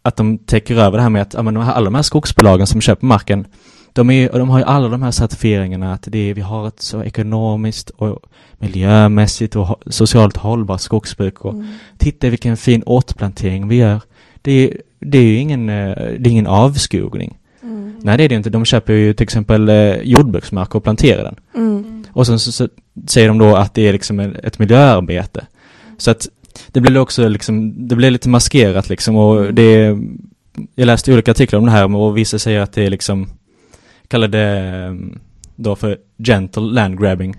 att 0.02 0.16
de 0.16 0.38
täcker 0.38 0.76
över 0.76 0.96
det 0.98 1.02
här 1.02 1.10
med 1.10 1.22
att, 1.22 1.34
ja 1.34 1.42
men 1.42 1.56
alla 1.56 1.84
de 1.84 1.94
här 1.94 2.02
skogsbolagen 2.02 2.66
som 2.66 2.80
köper 2.80 3.06
marken, 3.06 3.46
de, 3.92 4.10
är, 4.10 4.38
de 4.38 4.50
har 4.50 4.58
ju 4.58 4.64
alla 4.64 4.88
de 4.88 5.02
här 5.02 5.10
certifieringarna 5.10 5.92
att 5.92 6.02
det 6.06 6.30
är, 6.30 6.34
vi 6.34 6.40
har 6.40 6.68
ett 6.68 6.80
så 6.80 7.02
ekonomiskt 7.02 7.90
och 7.90 8.18
miljömässigt 8.58 9.56
och 9.56 9.82
socialt 9.86 10.36
hållbart 10.36 10.80
skogsbruk 10.80 11.40
och 11.44 11.52
Mm. 11.54 11.66
titta 11.98 12.28
vilken 12.30 12.56
fin 12.56 12.82
återplantering 12.86 13.68
vi 13.68 13.76
gör. 13.76 14.00
Det 14.42 14.52
är, 14.52 14.80
det 15.04 15.18
är 15.18 15.22
ju 15.22 15.36
ingen, 15.36 15.68
eh, 15.68 15.94
det 15.96 16.28
är 16.28 16.30
ingen 16.30 16.46
avskogning. 16.46 17.38
Mm. 17.62 17.94
Nej 18.02 18.16
det 18.18 18.24
är 18.24 18.28
det 18.28 18.34
inte. 18.34 18.50
De 18.50 18.64
köper 18.64 18.92
ju 18.92 19.12
till 19.12 19.24
exempel 19.24 19.68
eh, 19.68 19.96
jordbruksmark 20.02 20.74
och 20.74 20.84
planterar 20.84 21.24
den. 21.24 21.36
Mm. 21.54 22.04
Och 22.12 22.26
sen 22.26 22.38
så, 22.38 22.52
så 22.52 22.68
säger 23.06 23.28
de 23.28 23.38
då 23.38 23.56
att 23.56 23.74
det 23.74 23.88
är 23.88 23.92
liksom 23.92 24.20
ett 24.20 24.58
miljöarbete. 24.58 25.46
Så 25.98 26.10
att 26.10 26.28
det 26.72 26.80
blir 26.80 26.98
också 26.98 27.28
liksom, 27.28 27.88
det 27.88 27.96
blir 27.96 28.10
lite 28.10 28.28
maskerat 28.28 28.88
liksom 28.88 29.16
och 29.16 29.54
det 29.54 29.62
är, 29.62 29.98
jag 30.74 30.86
läste 30.86 31.12
olika 31.12 31.30
artiklar 31.30 31.58
om 31.58 31.66
det 31.66 31.72
här 31.72 31.96
och 31.96 32.16
vissa 32.16 32.38
säger 32.38 32.60
att 32.60 32.72
det 32.72 32.82
är 32.86 32.90
liksom, 32.90 33.28
kallar 34.08 34.28
det 34.28 34.58
eh, 34.58 34.94
då 35.56 35.76
för 35.76 35.98
gentle 36.18 36.62
land 36.62 37.00
grabbing. 37.00 37.36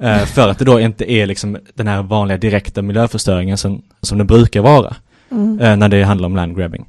Eh, 0.00 0.24
för 0.24 0.48
att 0.48 0.58
det 0.58 0.64
då 0.64 0.80
inte 0.80 1.12
är 1.12 1.26
liksom 1.26 1.58
den 1.74 1.86
här 1.86 2.02
vanliga 2.02 2.38
direkta 2.38 2.82
miljöförstöringen 2.82 3.58
som, 3.58 3.82
som 4.00 4.18
det 4.18 4.24
brukar 4.24 4.60
vara 4.60 4.96
Mm. 5.32 5.78
när 5.78 5.88
det 5.88 6.02
handlar 6.02 6.26
om 6.26 6.36
land 6.36 6.56
grabbing. 6.56 6.84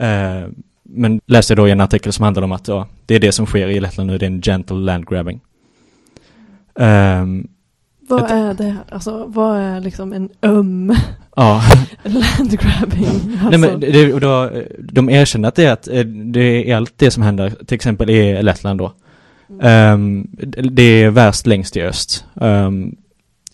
Eh, 0.00 0.48
men 0.82 1.20
läste 1.26 1.54
då 1.54 1.68
i 1.68 1.70
en 1.70 1.80
artikel 1.80 2.12
som 2.12 2.22
handlar 2.22 2.42
om 2.42 2.52
att 2.52 2.68
ja, 2.68 2.86
det 3.06 3.14
är 3.14 3.20
det 3.20 3.32
som 3.32 3.46
sker 3.46 3.68
i 3.68 3.80
Lettland 3.80 4.10
nu, 4.10 4.18
det 4.18 4.24
är 4.26 4.30
en 4.30 4.42
gentle 4.42 4.76
land 4.76 5.08
grabbing. 5.08 5.40
Ehm, 6.78 7.46
Vad 8.08 8.24
Ett- 8.24 8.30
är 8.30 8.54
det? 8.54 8.76
Alltså 8.88 9.24
vad 9.26 9.58
är 9.58 9.80
liksom 9.80 10.12
en 10.12 10.28
öm 10.42 10.94
ja, 11.36 11.62
landgrabbing? 12.04 13.06
Alltså, 13.06 13.48
nej 13.50 13.58
men 13.58 13.80
det, 13.80 14.12
och 14.14 14.20
då, 14.20 14.44
eh, 14.44 14.62
de 14.78 15.10
erkänner 15.10 15.48
att 15.48 15.54
det 15.54 15.64
är, 15.64 15.72
att 15.72 15.88
eh, 15.88 16.04
det 16.04 16.70
är 16.70 16.76
allt 16.76 16.92
det 16.96 17.10
som 17.10 17.22
händer, 17.22 17.50
till 17.66 17.74
exempel 17.74 18.10
i 18.10 18.42
Lettland 18.42 18.78
då. 18.80 18.92
Ehm, 19.62 20.26
det 20.72 20.82
är 20.82 21.10
värst 21.10 21.46
längst 21.46 21.76
i 21.76 21.82
öst. 21.82 22.24
Ehm, 22.40 22.96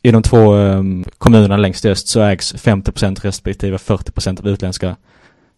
I 0.02 0.10
de 0.10 0.22
två 0.22 0.54
ehm, 0.54 1.04
kommunerna 1.18 1.56
längst 1.56 1.84
i 1.84 1.88
öst 1.90 2.08
så 2.08 2.20
ägs 2.20 2.54
50% 2.54 3.20
respektive 3.22 3.76
40% 3.76 4.40
av 4.40 4.48
utländska 4.48 4.96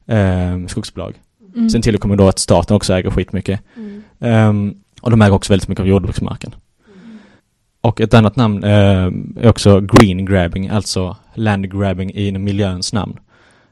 um, 0.06 0.68
skogsbolag. 0.68 1.14
Mm. 1.56 1.70
Sen 1.70 1.82
tillkommer 1.82 2.16
då 2.16 2.28
att 2.28 2.38
staten 2.38 2.76
också 2.76 2.94
äger 2.94 3.10
skitmycket. 3.10 3.60
Mm. 3.76 4.02
Ehm, 4.20 4.74
och 5.00 5.10
de 5.10 5.22
äger 5.22 5.34
också 5.34 5.52
väldigt 5.52 5.68
mycket 5.68 5.82
av 5.82 5.88
jordbruksmarken. 5.88 6.54
Och 7.80 8.00
ett 8.00 8.14
annat 8.14 8.36
namn 8.36 8.64
ehm, 8.64 9.36
är 9.40 9.48
också 9.48 9.80
green 9.80 10.24
grabbing, 10.24 10.68
alltså 10.68 11.16
land 11.34 11.72
grabbing 11.72 12.10
i 12.14 12.32
miljöns 12.32 12.92
namn. 12.92 13.18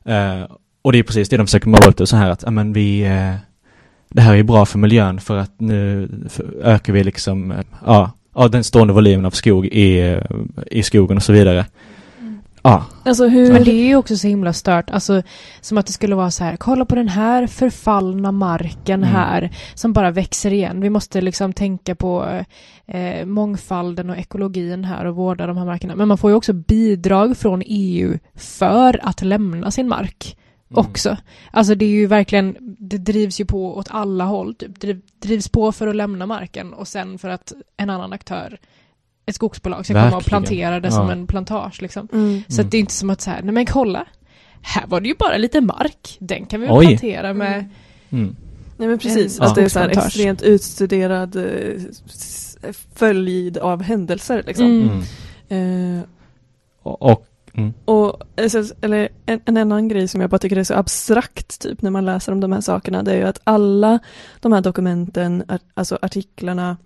Eh, 0.04 0.42
och 0.82 0.92
det 0.92 0.98
är 0.98 1.02
precis 1.02 1.28
det 1.28 1.36
de 1.36 1.46
försöker 1.46 1.68
måla 1.68 1.86
upp 1.86 1.96
det 1.96 2.06
så 2.06 2.16
här 2.16 2.30
att, 2.30 2.52
men 2.52 2.72
vi, 2.72 3.02
eh, 3.02 3.34
det 4.08 4.20
här 4.20 4.34
är 4.34 4.42
bra 4.42 4.66
för 4.66 4.78
miljön 4.78 5.20
för 5.20 5.36
att 5.36 5.60
nu 5.60 6.08
för- 6.28 6.54
ökar 6.62 6.92
vi 6.92 7.04
liksom, 7.04 7.52
eh, 7.52 7.64
ja, 7.86 8.10
ja 8.34 8.48
den 8.48 8.64
stående 8.64 8.92
volymen 8.92 9.26
av 9.26 9.30
skog 9.30 9.66
i, 9.66 10.00
eh, 10.00 10.22
i 10.70 10.82
skogen 10.82 11.16
och 11.16 11.22
så 11.22 11.32
vidare. 11.32 11.66
Ja, 12.62 12.84
Alltså 13.04 13.28
hur... 13.28 13.52
Men 13.52 13.64
det 13.64 13.70
är 13.70 13.86
ju 13.86 13.96
också 13.96 14.16
så 14.16 14.26
himla 14.26 14.52
stört, 14.52 14.90
alltså 14.90 15.22
som 15.60 15.78
att 15.78 15.86
det 15.86 15.92
skulle 15.92 16.14
vara 16.14 16.30
så 16.30 16.44
här, 16.44 16.56
kolla 16.56 16.84
på 16.84 16.94
den 16.94 17.08
här 17.08 17.46
förfallna 17.46 18.32
marken 18.32 19.02
Mm. 19.04 19.14
här 19.14 19.50
som 19.74 19.92
bara 19.92 20.10
växer 20.10 20.52
igen. 20.52 20.80
Vi 20.80 20.90
måste 20.90 21.20
liksom 21.20 21.52
tänka 21.52 21.94
på 21.94 22.44
eh, 22.86 23.26
mångfalden 23.26 24.10
och 24.10 24.16
ekologin 24.16 24.84
här 24.84 25.04
och 25.04 25.16
vårda 25.16 25.46
de 25.46 25.56
här 25.56 25.64
markerna. 25.64 25.96
Men 25.96 26.08
man 26.08 26.18
får 26.18 26.30
ju 26.30 26.36
också 26.36 26.52
bidrag 26.52 27.36
från 27.36 27.62
EU 27.66 28.18
för 28.34 29.00
att 29.06 29.22
lämna 29.22 29.70
sin 29.70 29.88
mark 29.88 30.36
också. 30.74 31.16
Alltså 31.50 31.74
det 31.74 31.84
är 31.84 31.90
ju 31.90 32.06
verkligen, 32.06 32.56
det 32.78 32.98
drivs 32.98 33.40
ju 33.40 33.44
på 33.44 33.76
åt 33.76 33.88
alla 33.90 34.24
håll. 34.24 34.54
Typ. 34.54 34.80
Det 34.80 34.96
drivs 35.22 35.48
på 35.48 35.72
för 35.72 35.86
att 35.86 35.96
lämna 35.96 36.26
marken 36.26 36.72
och 36.72 36.88
sen 36.88 37.18
för 37.18 37.28
att 37.28 37.52
en 37.76 37.90
annan 37.90 38.12
aktör, 38.12 38.58
ett 39.26 39.34
skogsbolag, 39.34 39.84
ska 39.84 39.94
komma 39.94 40.06
och 40.06 40.12
Verkligen. 40.12 40.28
plantera 40.42 40.80
det 40.80 40.90
som 40.90 41.06
Ja. 41.06 41.12
en 41.12 41.26
plantage 41.26 41.82
liksom. 41.82 42.08
Mm. 42.12 42.42
Så 42.48 42.54
Mm. 42.54 42.66
att 42.66 42.70
det 42.70 42.76
är 42.76 42.80
inte 42.80 42.92
som 42.92 43.10
att 43.10 43.20
så 43.20 43.30
här, 43.30 43.42
nej 43.42 43.52
men 43.54 43.66
kolla, 43.66 44.06
här 44.62 44.86
var 44.86 45.00
det 45.00 45.08
ju 45.08 45.14
bara 45.18 45.36
lite 45.36 45.60
mark, 45.60 46.16
den 46.20 46.46
kan 46.46 46.60
vi 46.60 46.66
väl 46.66 46.76
Oj. 46.76 46.86
plantera 46.86 47.34
med. 47.34 47.68
Mm. 48.10 48.36
Nej 48.76 48.88
men 48.88 48.98
precis, 48.98 49.38
En 49.40 49.46
att 49.46 49.54
det 49.54 49.62
är 49.62 49.68
så 49.68 49.78
här 49.78 49.88
extremt 49.88 50.42
utstuderad 50.42 51.36
eh, 51.36 52.72
följd 52.94 53.58
av 53.58 53.82
händelser 53.82 54.42
liksom. 54.46 54.66
Mm. 54.66 55.02
Mm. 55.48 55.98
Eh, 55.98 56.04
Och, 56.82 57.02
och 57.02 57.26
mm. 57.54 57.72
och 57.84 58.22
alltså, 58.42 58.74
eller 58.80 59.08
en, 59.26 59.40
en 59.44 59.56
annan 59.56 59.88
grej 59.88 60.08
som 60.08 60.20
jag 60.20 60.30
bara 60.30 60.38
tycker 60.38 60.56
är 60.56 60.64
så 60.64 60.74
abstrakt 60.74 61.60
typ 61.60 61.82
när 61.82 61.90
man 61.90 62.04
läser 62.04 62.32
om 62.32 62.40
de 62.40 62.52
här 62.52 62.60
sakerna 62.60 63.02
det 63.02 63.12
är 63.12 63.16
ju 63.16 63.22
att 63.24 63.40
alla 63.44 63.98
de 64.40 64.52
här 64.52 64.60
dokumenten, 64.60 65.44
alltså 65.74 65.98
artiklarna, 66.02 66.76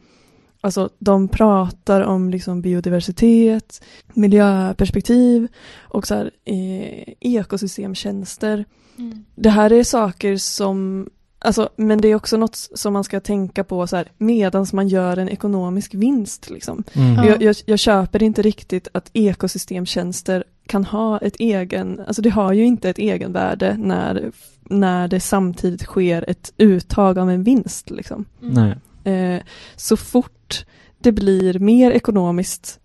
alltså 0.67 0.91
de 0.99 1.29
pratar 1.29 2.01
om 2.01 2.31
liksom 2.31 2.63
biodiversitet, 2.63 3.85
miljöperspektiv 4.15 5.49
och 5.79 6.07
så 6.07 6.15
här, 6.15 6.31
eh, 6.45 7.15
ekosystemtjänster. 7.21 8.65
Det 9.35 9.51
här 9.51 9.73
är 9.73 9.85
saker 9.85 10.37
som, 10.37 11.09
alltså, 11.39 11.69
men 11.77 12.01
det 12.01 12.09
är 12.09 12.15
också 12.15 12.37
något 12.37 12.57
som 12.57 12.93
man 12.93 13.05
ska 13.05 13.21
tänka 13.21 13.65
på 13.65 13.87
så 13.87 13.97
här, 13.97 14.13
medans 14.19 14.73
man 14.73 14.89
gör 14.89 15.17
en 15.17 15.29
ekonomisk 15.29 15.95
vinst. 15.95 16.51
Liksom. 16.51 16.85
Mm. 16.93 17.15
Ja. 17.15 17.27
Jag, 17.27 17.43
jag, 17.43 17.57
jag 17.67 17.79
köper 17.79 18.23
inte 18.23 18.43
riktigt 18.43 18.89
att 18.93 19.11
ekosystemtjänster 19.13 20.45
kan 20.67 20.85
ha 20.85 21.19
ett 21.19 21.37
egen, 21.39 22.01
alltså 22.07 22.23
det 22.23 22.31
har 22.31 22.53
ju 22.53 22.65
inte 22.65 22.91
ett 22.91 22.99
egenvärde 22.99 23.77
när, 23.79 24.33
när 24.63 25.09
det 25.09 25.21
samtidigt 25.21 25.83
sker 25.83 26.31
ett 26.31 26.53
uttag 26.57 27.19
av 27.19 27.31
en 27.31 27.43
vinst. 27.43 27.91
Liksom. 27.91 28.25
Nej. 28.41 28.75
Eh, 29.05 29.43
så 29.77 29.97
fort 29.97 30.36
det 30.99 31.13
blir 31.13 31.59
mer 31.59 31.91
ekonomiskt 31.91 32.81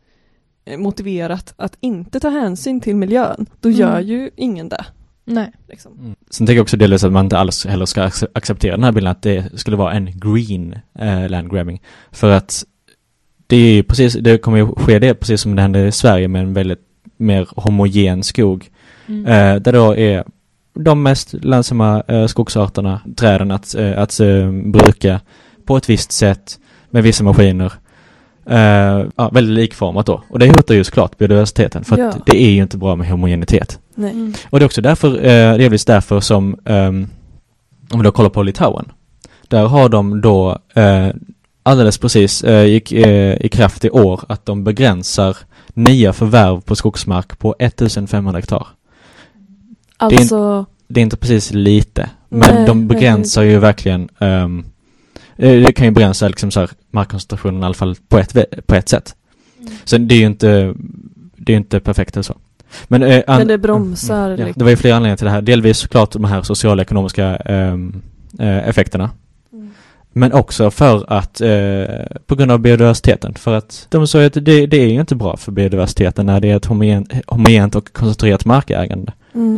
eh, 0.66 0.78
motiverat 0.78 1.54
att 1.58 1.78
inte 1.80 2.20
ta 2.20 2.30
hänsyn 2.30 2.82
till 2.82 2.96
miljön, 2.96 3.46
då 3.60 3.70
Mm. 3.70 3.80
gör 3.80 4.00
ju 4.00 4.30
ingen 4.36 4.70
det. 4.70 4.86
Nej. 5.26 5.52
Liksom. 5.70 6.00
Mm. 6.00 6.16
Sen 6.30 6.48
tänker 6.48 6.58
jag 6.58 6.64
också 6.64 6.78
delvis 6.78 7.04
att 7.04 7.12
man 7.12 7.26
inte 7.26 7.38
alls 7.38 7.66
heller 7.66 7.86
ska 7.86 8.02
ac- 8.02 8.28
acceptera 8.34 8.76
den 8.76 8.84
här 8.84 8.92
bilden 8.92 9.12
att 9.12 9.22
det 9.22 9.60
skulle 9.60 9.78
vara 9.78 9.94
en 9.94 10.10
green 10.20 10.76
eh, 11.00 11.30
land 11.30 11.52
grabbing. 11.52 11.82
För 12.12 12.30
att 12.32 12.66
det 13.48 13.56
är 13.56 13.74
ju 13.76 13.84
precis, 13.84 14.14
det 14.14 14.38
kommer 14.38 14.58
ju 14.58 14.68
ske 14.76 15.00
det 15.00 15.14
precis 15.14 15.42
som 15.42 15.56
det 15.56 15.62
händer 15.62 15.86
i 15.86 15.92
Sverige 15.92 16.28
med 16.28 16.42
en 16.42 16.54
väldigt 16.54 16.80
mer 17.18 17.48
homogen 17.56 18.24
skog. 18.24 18.70
Mm. 19.08 19.26
Eh, 19.26 19.62
där 19.62 19.74
då 19.74 19.96
är 19.96 20.24
de 20.74 21.04
mest 21.04 21.34
lönsamma 21.34 22.04
eh, 22.08 22.26
skogsarterna, 22.28 23.02
träden 23.16 23.52
att, 23.52 23.76
eh, 23.76 24.00
att 24.02 24.20
eh, 24.20 24.52
bruka 24.52 25.22
på 25.66 25.78
ett 25.78 25.90
visst 25.90 26.12
sätt 26.12 26.60
med 26.92 27.04
vissa 27.04 27.24
maskiner. 27.24 27.74
Eh, 28.46 29.06
ja, 29.16 29.30
väldigt 29.34 29.56
likformat 29.56 30.06
då. 30.06 30.24
Och 30.30 30.40
det 30.40 30.56
hotar 30.56 30.76
ju 30.76 30.84
såklart 30.84 31.18
biodiversiteten 31.18 31.84
för 31.84 31.94
att 31.94 32.00
Ja. 32.16 32.22
det 32.26 32.38
är 32.44 32.50
ju 32.50 32.62
inte 32.62 32.78
bra 32.78 32.96
med 32.96 33.10
homogenitet. 33.10 33.80
Nej. 33.96 34.12
Mm. 34.12 34.34
Och 34.50 34.60
det 34.60 34.64
är 34.64 34.66
också 34.66 34.82
därför, 34.82 35.10
eh, 35.26 35.58
delvis 35.58 35.86
därför 35.86 36.20
som, 36.20 36.56
ehm, 36.66 37.08
om 37.92 38.00
vi 38.00 38.04
då 38.04 38.12
kollar 38.12 38.30
på 38.30 38.44
Litauen, 38.44 38.86
där 39.48 39.66
har 39.68 39.90
de 39.90 40.22
då 40.22 40.58
eh, 40.74 41.08
alldeles 41.64 41.98
precis 41.98 42.44
eh, 42.44 42.66
gick 42.66 42.92
eh, 42.92 43.46
i 43.46 43.50
kraft 43.50 43.86
i 43.86 43.90
år 43.90 44.22
att 44.30 44.46
de 44.46 44.64
begränsar 44.64 45.38
nya 45.74 46.14
förvärv 46.14 46.62
på 46.62 46.76
skogsmark 46.76 47.40
på 47.40 47.56
1500 47.60 48.38
hektar. 48.40 48.68
Alltså, 49.98 50.66
Det 50.88 51.00
är 51.00 51.04
inte 51.04 51.18
precis 51.18 51.54
lite, 51.54 52.10
men 52.30 52.56
Nej, 52.56 52.66
de 52.68 52.88
begränsar 52.88 53.42
ju 53.44 53.60
verkligen 53.60 54.10
eh, 54.20 54.48
det 55.38 55.74
kan 55.74 55.86
ju 55.86 55.92
begränsa 55.92 56.28
liksom 56.28 56.52
så 56.52 56.60
här 56.60 56.70
markkoncentrationen 56.92 57.62
i 57.62 57.66
alla 57.66 57.74
fall 57.74 57.96
på 58.08 58.18
ett, 58.20 58.36
på 58.68 58.76
ett 58.76 58.90
sätt. 58.90 59.16
Så 59.84 59.98
det 59.98 60.16
är 60.16 60.20
ju 60.20 60.26
inte, 60.26 60.74
det 61.36 61.54
är 61.54 61.58
inte 61.58 61.80
perfekt 61.80 62.16
eller 62.16 62.24
så. 62.24 62.36
Men, 62.88 63.04
eh, 63.04 63.24
an- 63.28 63.38
Men 63.38 63.48
det 63.48 63.58
bromsar, 63.58 64.30
ja, 64.30 64.36
liksom. 64.36 64.54
Det 64.56 64.64
var 64.64 64.70
ju 64.70 64.76
flera 64.78 64.96
anledningar 64.96 65.18
till 65.18 65.26
det 65.26 65.32
här. 65.32 65.42
Delvis 65.42 65.78
såklart 65.78 66.12
de 66.12 66.24
här 66.24 66.42
sociala 66.42 66.82
ekonomiska 66.82 67.36
ehm, 67.36 68.02
eh, 68.40 68.68
effekterna. 68.70 69.10
Men 70.14 70.34
också 70.34 70.72
för 70.72 71.14
att, 71.14 71.42
eh, 71.42 72.18
på 72.26 72.36
grund 72.36 72.52
av 72.52 72.60
biodiversiteten. 72.60 73.34
För 73.34 73.54
att 73.54 73.88
de 73.90 74.08
sa 74.08 74.26
att 74.26 74.34
det, 74.34 74.66
det 74.66 74.78
är 74.78 74.88
ju 74.88 75.00
inte 75.00 75.16
bra 75.16 75.38
för 75.38 75.52
biodiversiteten 75.52 76.26
när 76.26 76.40
det 76.40 76.50
är 76.52 76.56
ett 76.56 76.66
homogen, 76.66 77.08
homogent 77.28 77.76
och 77.76 77.94
koncentrerat 77.94 78.46
markägande. 78.46 79.14
Mm. 79.36 79.56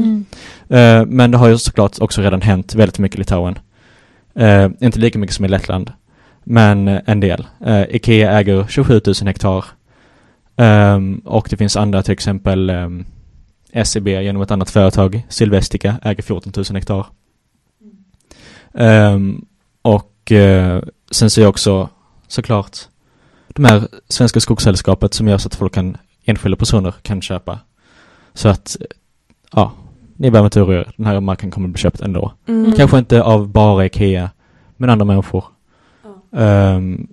Mm. 0.70 1.00
Eh, 1.02 1.06
men 1.06 1.32
det 1.32 1.38
har 1.38 1.48
ju 1.48 1.58
såklart 1.58 2.00
också 2.02 2.22
redan 2.22 2.42
hänt 2.42 2.76
väldigt 2.76 3.00
mycket 3.00 3.16
i 3.16 3.20
Litauen. 3.20 3.60
Eh, 4.36 4.70
inte 4.80 5.00
lika 5.00 5.20
mycket 5.20 5.36
som 5.36 5.46
i 5.46 5.48
Lettland. 5.48 5.92
Men 6.44 6.88
eh, 6.88 7.02
en 7.06 7.20
del. 7.20 7.48
Eh, 7.66 7.96
Ikea 7.96 8.32
äger 8.32 8.66
27 8.70 9.02
000 9.06 9.16
hektar. 9.26 9.66
Ehm, 10.56 11.22
och 11.26 11.48
det 11.50 11.58
finns 11.58 11.78
andra, 11.78 12.04
till 12.04 12.14
exempel 12.14 12.70
um, 12.70 13.06
SEB 13.84 14.08
genom 14.08 14.42
ett 14.42 14.52
annat 14.52 14.70
företag, 14.70 15.26
Silvestica, 15.30 15.96
äger 16.04 16.24
14 16.24 16.54
000 16.56 16.66
hektar. 16.74 17.06
Ehm, 18.74 19.46
och 19.82 20.32
eh, 20.32 20.84
sen 21.12 21.30
ser 21.30 21.42
jag 21.42 21.50
också 21.50 21.90
såklart 22.28 22.78
de 23.48 23.66
här 23.66 23.88
Svenska 24.10 24.40
Skogssällskapet 24.40 25.14
som 25.14 25.28
gör 25.28 25.38
så 25.38 25.48
att 25.48 25.56
folk 25.56 25.74
kan, 25.74 25.98
enskilda 26.26 26.58
personer 26.58 26.94
kan 27.02 27.22
köpa. 27.22 27.60
Så 28.34 28.50
att, 28.50 28.78
ja, 29.52 29.72
ni 30.16 30.32
behöver 30.32 30.48
inte 30.48 30.62
oroa 30.62 30.76
er. 30.76 30.94
Den 30.98 31.06
här 31.06 31.20
marken 31.20 31.52
kommer 31.52 31.68
bli 31.68 31.82
köpt 31.82 32.02
ändå. 32.02 32.34
Mm. 32.48 32.72
Kanske 32.72 32.98
inte 32.98 33.24
av 33.24 33.48
bara 33.48 33.86
Ikea, 33.86 34.30
men 34.78 34.90
andra 34.90 35.06
människor. 35.06 35.46
Ehm, 36.36 37.08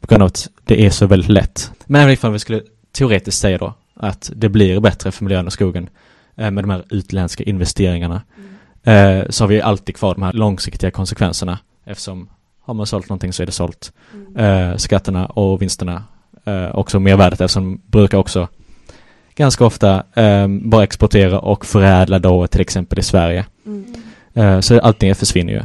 på 0.00 0.06
grund 0.06 0.22
av 0.22 0.26
att 0.26 0.48
det 0.64 0.86
är 0.86 0.90
så 0.90 1.06
väldigt 1.06 1.30
lätt. 1.30 1.70
Men 1.86 2.00
även 2.00 2.12
ifall 2.12 2.32
vi 2.32 2.38
skulle 2.38 2.62
teoretiskt 2.92 3.40
säga 3.40 3.58
då 3.58 3.74
att 3.94 4.30
det 4.34 4.48
blir 4.48 4.80
bättre 4.80 5.12
för 5.12 5.24
miljön 5.24 5.46
och 5.46 5.52
skogen 5.52 5.88
eh, 6.36 6.50
med 6.50 6.64
de 6.64 6.70
här 6.70 6.84
utländska 6.90 7.44
investeringarna 7.44 8.22
eh, 8.82 9.22
så 9.30 9.44
har 9.44 9.48
vi 9.48 9.60
alltid 9.60 9.96
kvar 9.96 10.14
de 10.14 10.22
här 10.22 10.32
långsiktiga 10.32 10.90
konsekvenserna 10.90 11.58
eftersom 11.84 12.28
har 12.60 12.74
man 12.74 12.86
sålt 12.86 13.08
någonting 13.08 13.32
så 13.32 13.42
är 13.42 13.46
det 13.46 13.52
sålt. 13.52 13.92
Eh, 14.36 14.76
skatterna 14.76 15.26
och 15.26 15.62
vinsterna 15.62 16.04
eh, 16.44 16.76
också 16.76 17.00
mervärdet 17.00 17.40
eftersom 17.40 17.80
brukar 17.86 18.18
också 18.18 18.48
ganska 19.34 19.64
ofta 19.64 20.04
eh, 20.14 20.48
bara 20.48 20.84
exportera 20.84 21.38
och 21.38 21.66
förädla 21.66 22.18
då 22.18 22.46
till 22.46 22.60
exempel 22.60 22.98
i 22.98 23.02
Sverige. 23.02 23.46
Mm. 23.66 23.94
Eh, 24.34 24.60
så 24.60 24.80
allting 24.80 25.14
försvinner 25.14 25.52
ju. 25.52 25.62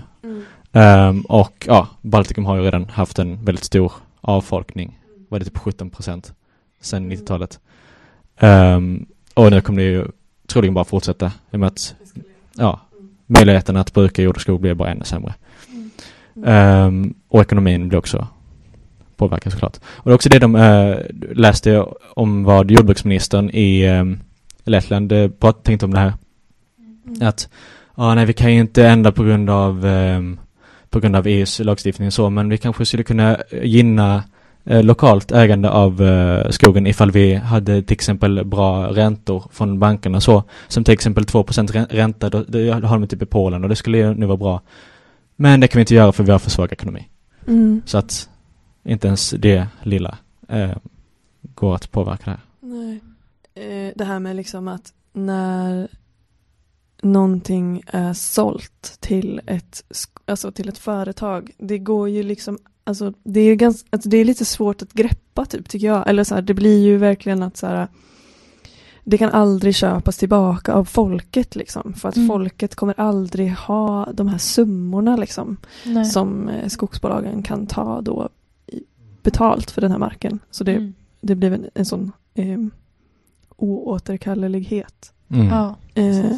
Mm. 0.72 0.88
Ehm, 0.88 1.22
och 1.22 1.66
ja, 1.68 1.88
Baltikum 2.02 2.46
har 2.46 2.56
ju 2.56 2.64
redan 2.64 2.90
haft 2.90 3.20
en 3.20 3.46
väldigt 3.46 3.64
stor 3.64 3.94
avfolkning. 4.22 5.00
Var 5.30 5.40
det 5.40 5.46
typ 5.46 5.58
17 5.58 5.90
procent 5.90 6.34
sedan 6.82 7.12
90-talet. 7.12 7.60
Ehm, 8.40 9.06
och 9.34 9.52
nu 9.52 9.62
kommer 9.62 9.82
det 9.82 9.88
ju 9.88 10.08
troligen 10.48 10.74
bara 10.74 10.86
fortsätta 10.86 11.26
i 11.52 11.56
och 11.56 11.60
med 11.60 11.68
att 11.68 11.96
ja, 12.56 12.80
möjligheten 13.28 13.78
att 13.78 13.94
bruka 13.94 14.22
jord 14.22 14.36
och 14.36 14.42
skog 14.42 14.62
blir 14.62 14.74
bara 14.74 14.90
ännu 14.90 15.06
sämre. 15.06 15.34
Ehm, 16.46 17.14
och 17.28 17.42
ekonomin 17.42 17.88
blir 17.90 18.00
också 18.00 18.28
påverkad 19.16 19.52
såklart. 19.52 19.78
Och 19.78 20.04
det 20.04 20.12
är 20.12 20.16
också 20.16 20.30
det 20.30 20.40
de 20.40 20.56
uh, 20.56 20.98
läste 21.36 21.86
om 22.16 22.44
vad 22.44 22.72
jordbruksministern 22.72 23.50
i 23.50 23.90
um, 23.90 24.20
Lettland 24.64 25.12
uh, 25.12 25.52
tänkte 25.64 25.86
om 25.86 25.94
det 25.94 26.00
här. 26.00 26.14
Att 27.22 27.50
ja, 27.96 28.16
nej, 28.16 28.26
vi 28.26 28.34
kan 28.34 28.54
ju 28.54 28.60
inte 28.60 28.88
ändra 28.88 29.12
på 29.12 29.24
grund 29.24 29.50
av 29.50 29.86
ehm, 29.86 30.40
på 30.92 31.00
grund 31.00 31.16
av 31.16 31.28
EUs 31.28 31.60
lagstiftning 31.60 32.08
och 32.08 32.14
så, 32.14 32.30
men 32.30 32.50
vi 32.50 32.58
kanske 32.58 32.86
skulle 32.86 33.04
kunna 33.04 33.38
gynna 33.52 34.24
eh, 34.66 34.84
lokalt 34.84 35.32
ägande 35.32 35.70
av 35.70 36.02
eh, 36.02 36.50
skogen 36.50 36.88
ifall 36.88 37.12
vi 37.12 37.36
hade 37.36 37.82
till 37.82 37.94
exempel 37.94 38.46
bra 38.46 38.88
räntor 38.88 39.44
från 39.52 39.80
bankerna 39.80 40.18
och 40.18 40.24
så. 40.24 40.44
Som 40.68 40.84
till 40.84 40.94
exempel 40.94 41.24
2% 41.24 41.68
rän- 41.68 41.88
ränta, 41.90 42.30
då, 42.30 42.44
det 42.44 42.72
har 42.72 43.00
de 43.00 43.08
typ 43.08 43.22
i 43.22 43.26
Polen 43.26 43.64
och 43.64 43.70
det 43.70 43.76
skulle 43.76 43.98
ju 43.98 44.14
nu 44.14 44.26
vara 44.26 44.38
bra. 44.38 44.62
Men 45.36 45.60
det 45.60 45.68
kan 45.68 45.80
vi 45.80 45.82
inte 45.82 45.96
göra 45.96 46.12
för 46.12 46.24
vi 46.24 46.32
har 46.32 46.40
för 46.40 46.50
svag 46.50 46.72
ekonomi. 46.72 47.08
Mm. 47.48 47.82
Så 47.86 47.98
att 47.98 48.30
inte 48.84 49.08
ens 49.08 49.30
det 49.30 49.68
lilla 49.84 50.18
eh, 50.48 50.72
går 51.56 51.76
att 51.76 51.92
påverka 51.92 52.24
det 52.26 52.32
här. 52.32 52.40
Nej. 52.62 53.02
Eh, 53.56 53.94
det 53.96 54.06
här 54.06 54.20
med 54.20 54.36
liksom 54.36 54.68
att 54.68 54.94
när 55.14 55.88
någonting 57.02 57.84
är 57.88 58.14
sålt 58.14 58.98
till 59.00 59.42
ett, 59.46 59.84
alltså 60.26 60.52
till 60.52 60.70
ett 60.70 60.78
företag, 60.78 61.52
det 61.58 61.78
går 61.78 62.10
ju 62.10 62.24
liksom, 62.24 62.58
alltså 62.84 63.14
det 63.24 63.40
är, 63.40 63.56
ganska, 63.56 63.88
alltså 63.90 64.10
det 64.10 64.18
är 64.18 64.26
lite 64.26 64.46
svårt 64.46 64.82
att 64.82 64.94
greppa 64.94 65.46
typ 65.46 65.70
tycker 65.70 65.88
jag. 65.88 66.10
Eller 66.10 66.24
så 66.24 66.36
här, 66.36 66.42
det 66.42 66.54
blir 66.54 66.80
ju 66.84 66.98
verkligen 66.98 67.44
att 67.44 67.58
så 67.58 67.68
här, 67.68 67.88
det 69.04 69.18
kan 69.18 69.30
aldrig 69.30 69.76
köpas 69.76 70.18
tillbaka 70.18 70.74
av 70.74 70.86
folket 70.86 71.56
liksom. 71.56 71.94
För 71.94 72.10
att 72.10 72.16
Mm. 72.16 72.28
folket 72.28 72.76
kommer 72.76 73.00
aldrig 73.00 73.52
ha 73.54 74.12
de 74.14 74.28
här 74.28 74.38
summorna 74.38 75.16
liksom. 75.16 75.58
Nej. 75.86 76.06
Som 76.06 76.50
eh, 76.50 76.68
skogsbolagen 76.68 77.44
kan 77.44 77.68
ta 77.68 78.02
då 78.02 78.30
i, 78.68 78.80
betalt 79.24 79.72
för 79.72 79.82
den 79.82 79.92
här 79.92 79.98
marken. 80.00 80.40
Så 80.52 80.64
det, 80.64 80.72
Mm. 80.76 80.94
det 81.22 81.36
blev 81.36 81.54
en, 81.54 81.66
en 81.74 81.86
sån 81.86 82.12
eh, 82.34 82.60
oåterkallelighet. 83.58 85.14
Mm. 85.30 85.48
Ja. 85.48 85.76
Eh, 85.94 86.38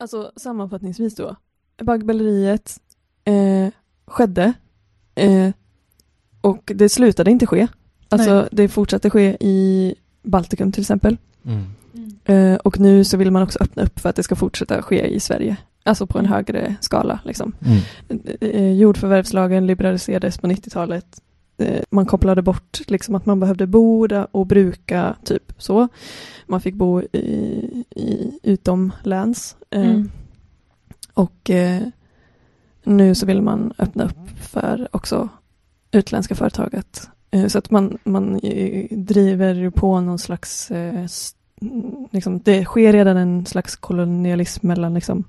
alltså 0.00 0.32
sammanfattningsvis 0.36 1.14
då. 1.14 1.36
Baggböleriet 1.82 2.80
eh, 3.24 3.68
skedde 4.06 4.52
eh, 5.14 5.50
och 6.40 6.72
det 6.74 6.88
slutade 6.88 7.30
inte 7.30 7.46
ske. 7.46 7.66
Alltså 8.08 8.34
Nej. 8.34 8.48
det 8.52 8.68
fortsatte 8.68 9.10
ske 9.10 9.36
i 9.40 9.94
Baltikum 10.22 10.72
till 10.72 10.80
exempel. 10.80 11.16
Mm. 11.44 11.64
Eh, 12.24 12.56
och 12.58 12.80
nu 12.80 13.04
så 13.04 13.16
vill 13.16 13.30
man 13.30 13.42
också 13.42 13.58
öppna 13.62 13.82
upp 13.82 14.00
för 14.00 14.08
att 14.08 14.16
det 14.16 14.22
ska 14.22 14.36
fortsätta 14.36 14.82
ske 14.82 15.06
i 15.06 15.20
Sverige. 15.20 15.56
Alltså 15.82 16.06
på 16.06 16.18
en 16.18 16.24
Mm. 16.24 16.32
högre 16.34 16.74
skala. 16.80 17.20
Liksom. 17.24 17.52
Mm. 17.60 18.20
Eh, 18.40 18.72
jordförvärvslagen 18.72 19.66
liberaliserades 19.66 20.38
på 20.38 20.46
90-talet. 20.46 21.06
Eh, 21.58 21.82
man 21.90 22.06
kopplade 22.06 22.42
bort 22.42 22.80
liksom 22.86 23.14
att 23.14 23.26
man 23.26 23.40
behövde 23.40 23.66
bo 23.66 24.08
och 24.32 24.46
bruka 24.46 25.16
typ 25.24 25.52
så. 25.58 25.88
Man 26.46 26.60
fick 26.60 26.74
bo 26.74 27.02
i, 27.02 27.84
i 27.90 28.38
utomläns. 28.42 29.56
Eh, 29.70 29.90
Mm. 29.90 30.10
Och 31.14 31.50
eh, 31.50 31.82
nu 32.84 33.14
så 33.14 33.26
vill 33.26 33.42
man 33.42 33.72
öppna 33.78 34.04
upp 34.04 34.38
för 34.40 34.88
också 34.90 35.28
utländska 35.90 36.34
företag 36.34 36.76
att, 36.76 37.10
eh, 37.30 37.46
så 37.46 37.58
att 37.58 37.70
man, 37.70 37.98
man 38.04 38.40
driver 38.90 39.70
på 39.70 40.00
någon 40.00 40.18
slags 40.18 40.70
mm, 40.70 41.06
liksom, 42.10 42.40
det 42.44 42.64
sker 42.64 42.92
redan 42.92 43.16
en 43.16 43.46
slags 43.46 43.76
kolonialism 43.76 44.66
mellan 44.66 44.94
liksom, 44.94 45.24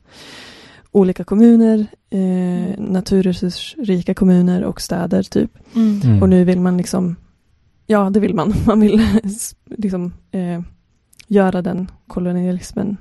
olika 0.91 1.23
kommuner, 1.23 1.87
eh, 2.09 2.79
naturresursrika 2.79 4.13
kommuner 4.13 4.63
och 4.63 4.81
städer 4.81 5.23
typ. 5.23 5.51
Mm. 5.75 6.01
Mm. 6.03 6.21
Och 6.21 6.29
nu 6.29 6.43
vill 6.43 6.59
man 6.59 6.77
liksom, 6.77 7.15
ja 7.87 8.09
det 8.09 8.19
vill 8.19 8.35
man, 8.35 8.53
man 8.65 8.79
vill 8.79 9.01
liksom 9.65 10.13
eh, 10.31 10.61
göra 11.27 11.61
den 11.61 11.91
kolonialismen 12.07 12.97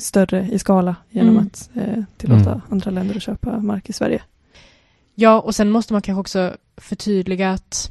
större 0.00 0.48
i 0.52 0.58
skala 0.58 0.96
genom 1.10 1.34
Mm. 1.34 1.46
att 1.46 1.70
eh, 1.74 2.04
tillåta 2.16 2.50
Mm. 2.50 2.60
andra 2.68 2.90
länder 2.90 3.16
att 3.16 3.22
köpa 3.22 3.58
mark 3.58 3.88
i 3.88 3.92
Sverige. 3.92 4.22
Ja, 5.14 5.40
och 5.40 5.54
sen 5.54 5.70
måste 5.70 5.92
man 5.92 6.02
kanske 6.02 6.20
också 6.20 6.56
förtydliga 6.76 7.50
att 7.50 7.90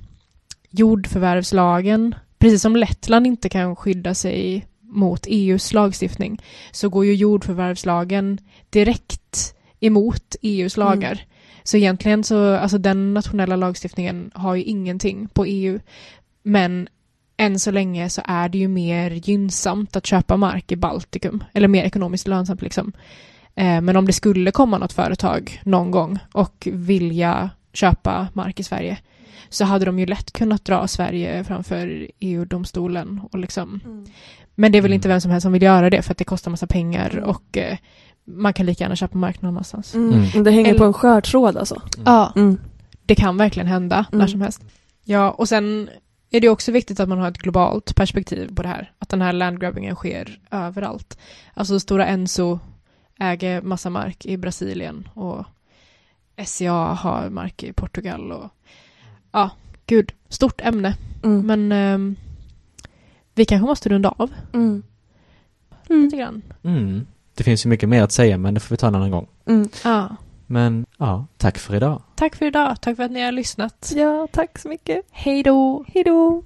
jordförvärvslagen, 0.69 2.15
precis 2.37 2.61
som 2.61 2.75
Lettland 2.75 3.27
inte 3.27 3.49
kan 3.49 3.75
skydda 3.75 4.13
sig 4.13 4.65
mot 4.81 5.25
EUs 5.27 5.73
lagstiftning, 5.73 6.41
så 6.71 6.89
går 6.89 7.05
ju 7.05 7.15
jordförvärvslagen 7.15 8.37
direkt 8.69 9.55
emot 9.79 10.35
EUs 10.41 10.77
lagar. 10.77 11.25
Så 11.63 11.77
egentligen 11.77 12.23
så, 12.23 12.55
alltså 12.55 12.77
den 12.77 13.13
nationella 13.13 13.55
lagstiftningen 13.55 14.31
har 14.33 14.55
ju 14.55 14.63
ingenting 14.63 15.27
på 15.27 15.45
EU. 15.45 15.79
Men 16.43 16.87
än 17.41 17.59
så 17.59 17.71
länge 17.71 18.09
så 18.09 18.21
är 18.25 18.49
det 18.49 18.57
ju 18.57 18.67
mer 18.67 19.11
gynnsamt 19.11 19.95
att 19.95 20.05
köpa 20.05 20.37
mark 20.37 20.71
i 20.71 20.75
Baltikum, 20.75 21.43
eller 21.53 21.67
mer 21.67 21.83
ekonomiskt 21.83 22.27
lönsamt 22.27 22.61
liksom. 22.61 22.91
Eh, 23.55 23.81
Men 23.81 23.95
om 23.95 24.05
det 24.05 24.13
skulle 24.13 24.51
komma 24.51 24.77
något 24.77 24.93
företag 24.93 25.61
någon 25.65 25.91
gång 25.91 26.19
och 26.33 26.67
vilja 26.71 27.49
köpa 27.73 28.27
mark 28.33 28.59
i 28.59 28.63
Sverige 28.63 28.97
så 29.49 29.65
hade 29.65 29.85
de 29.85 29.99
ju 29.99 30.05
lätt 30.05 30.31
kunnat 30.31 30.65
dra 30.65 30.87
Sverige 30.87 31.43
framför 31.43 32.07
EU-domstolen. 32.19 33.21
Och 33.31 33.39
liksom. 33.39 33.79
Men 34.55 34.71
det 34.71 34.77
är 34.77 34.81
väl 34.81 34.93
inte 34.93 35.07
vem 35.07 35.21
som 35.21 35.31
helst 35.31 35.43
som 35.43 35.53
vill 35.53 35.61
göra 35.61 35.89
det 35.89 36.01
för 36.01 36.11
att 36.11 36.17
det 36.17 36.23
kostar 36.23 36.51
massa 36.51 36.67
pengar 36.67 37.09
Mm. 37.13 37.23
och 37.23 37.57
eh, 37.57 37.77
man 38.25 38.53
kan 38.53 38.65
lika 38.65 38.83
gärna 38.83 38.95
köpa 38.95 39.17
mark 39.17 39.41
någon 39.41 39.49
annanstans. 39.53 39.93
Mm. 39.95 40.13
Mm. 40.13 40.25
Men 40.33 40.43
Det 40.43 40.51
hänger 40.51 40.69
Eller- 40.69 40.77
på 40.79 40.85
en 40.85 40.93
skör 40.93 41.21
tråd 41.21 41.57
alltså. 41.57 41.81
Ja, 42.05 42.33
Mm. 42.35 42.57
det 43.05 43.15
kan 43.15 43.37
verkligen 43.37 43.67
hända 43.67 44.05
Mm. 44.11 44.19
när 44.19 44.27
som 44.27 44.41
helst. 44.41 44.61
Ja, 45.05 45.31
och 45.31 45.49
sen 45.49 45.89
är 46.31 46.41
det 46.41 46.49
också 46.49 46.71
viktigt 46.71 46.99
att 46.99 47.09
man 47.09 47.17
har 47.19 47.27
ett 47.27 47.37
globalt 47.37 47.95
perspektiv 47.95 48.55
på 48.55 48.61
det 48.61 48.67
här. 48.67 48.91
Att 48.99 49.09
den 49.09 49.21
här 49.21 49.33
landgrabbingen 49.33 49.95
sker 49.95 50.39
överallt. 50.51 51.17
Alltså 51.53 51.79
Stora 51.79 52.05
Enso 52.05 52.59
äger 53.19 53.61
massa 53.61 53.89
mark 53.89 54.25
i 54.25 54.37
Brasilien 54.37 55.07
och 55.13 55.45
SCA 56.45 56.71
har 56.73 57.29
mark 57.29 57.63
i 57.63 57.73
Portugal 57.73 58.31
och 58.31 58.49
ja, 59.31 59.49
gud, 59.85 60.11
stort 60.29 60.61
ämne. 60.61 60.97
Mm. 61.23 61.47
Men 61.47 61.71
ehm, 61.71 62.15
vi 63.35 63.45
kanske 63.45 63.65
måste 63.65 63.89
runda 63.89 64.09
av 64.09 64.31
Mm. 64.53 64.83
lite 65.89 66.17
grann. 66.17 66.41
Mm. 66.63 67.07
Det 67.35 67.43
finns 67.43 67.65
ju 67.65 67.69
mycket 67.69 67.89
mer 67.89 68.03
att 68.03 68.11
säga 68.11 68.37
men 68.37 68.53
det 68.53 68.59
får 68.59 68.69
vi 68.75 68.77
ta 68.77 68.87
en 68.87 68.95
annan 68.95 69.11
gång. 69.11 69.27
Mm. 69.45 69.69
Ja. 69.83 70.15
Men 70.51 70.85
ja, 70.97 71.25
tack 71.37 71.57
för 71.57 71.75
idag. 71.75 72.01
Tack 72.15 72.35
för 72.35 72.45
idag. 72.45 72.81
Tack 72.81 72.95
för 72.95 73.03
att 73.03 73.11
ni 73.11 73.21
har 73.21 73.31
lyssnat. 73.31 73.91
Ja, 73.95 74.27
tack 74.31 74.59
så 74.59 74.67
mycket. 74.69 75.05
Hej 75.11 75.43
då. 75.43 75.85
Hej 75.87 76.03
då. 76.03 76.43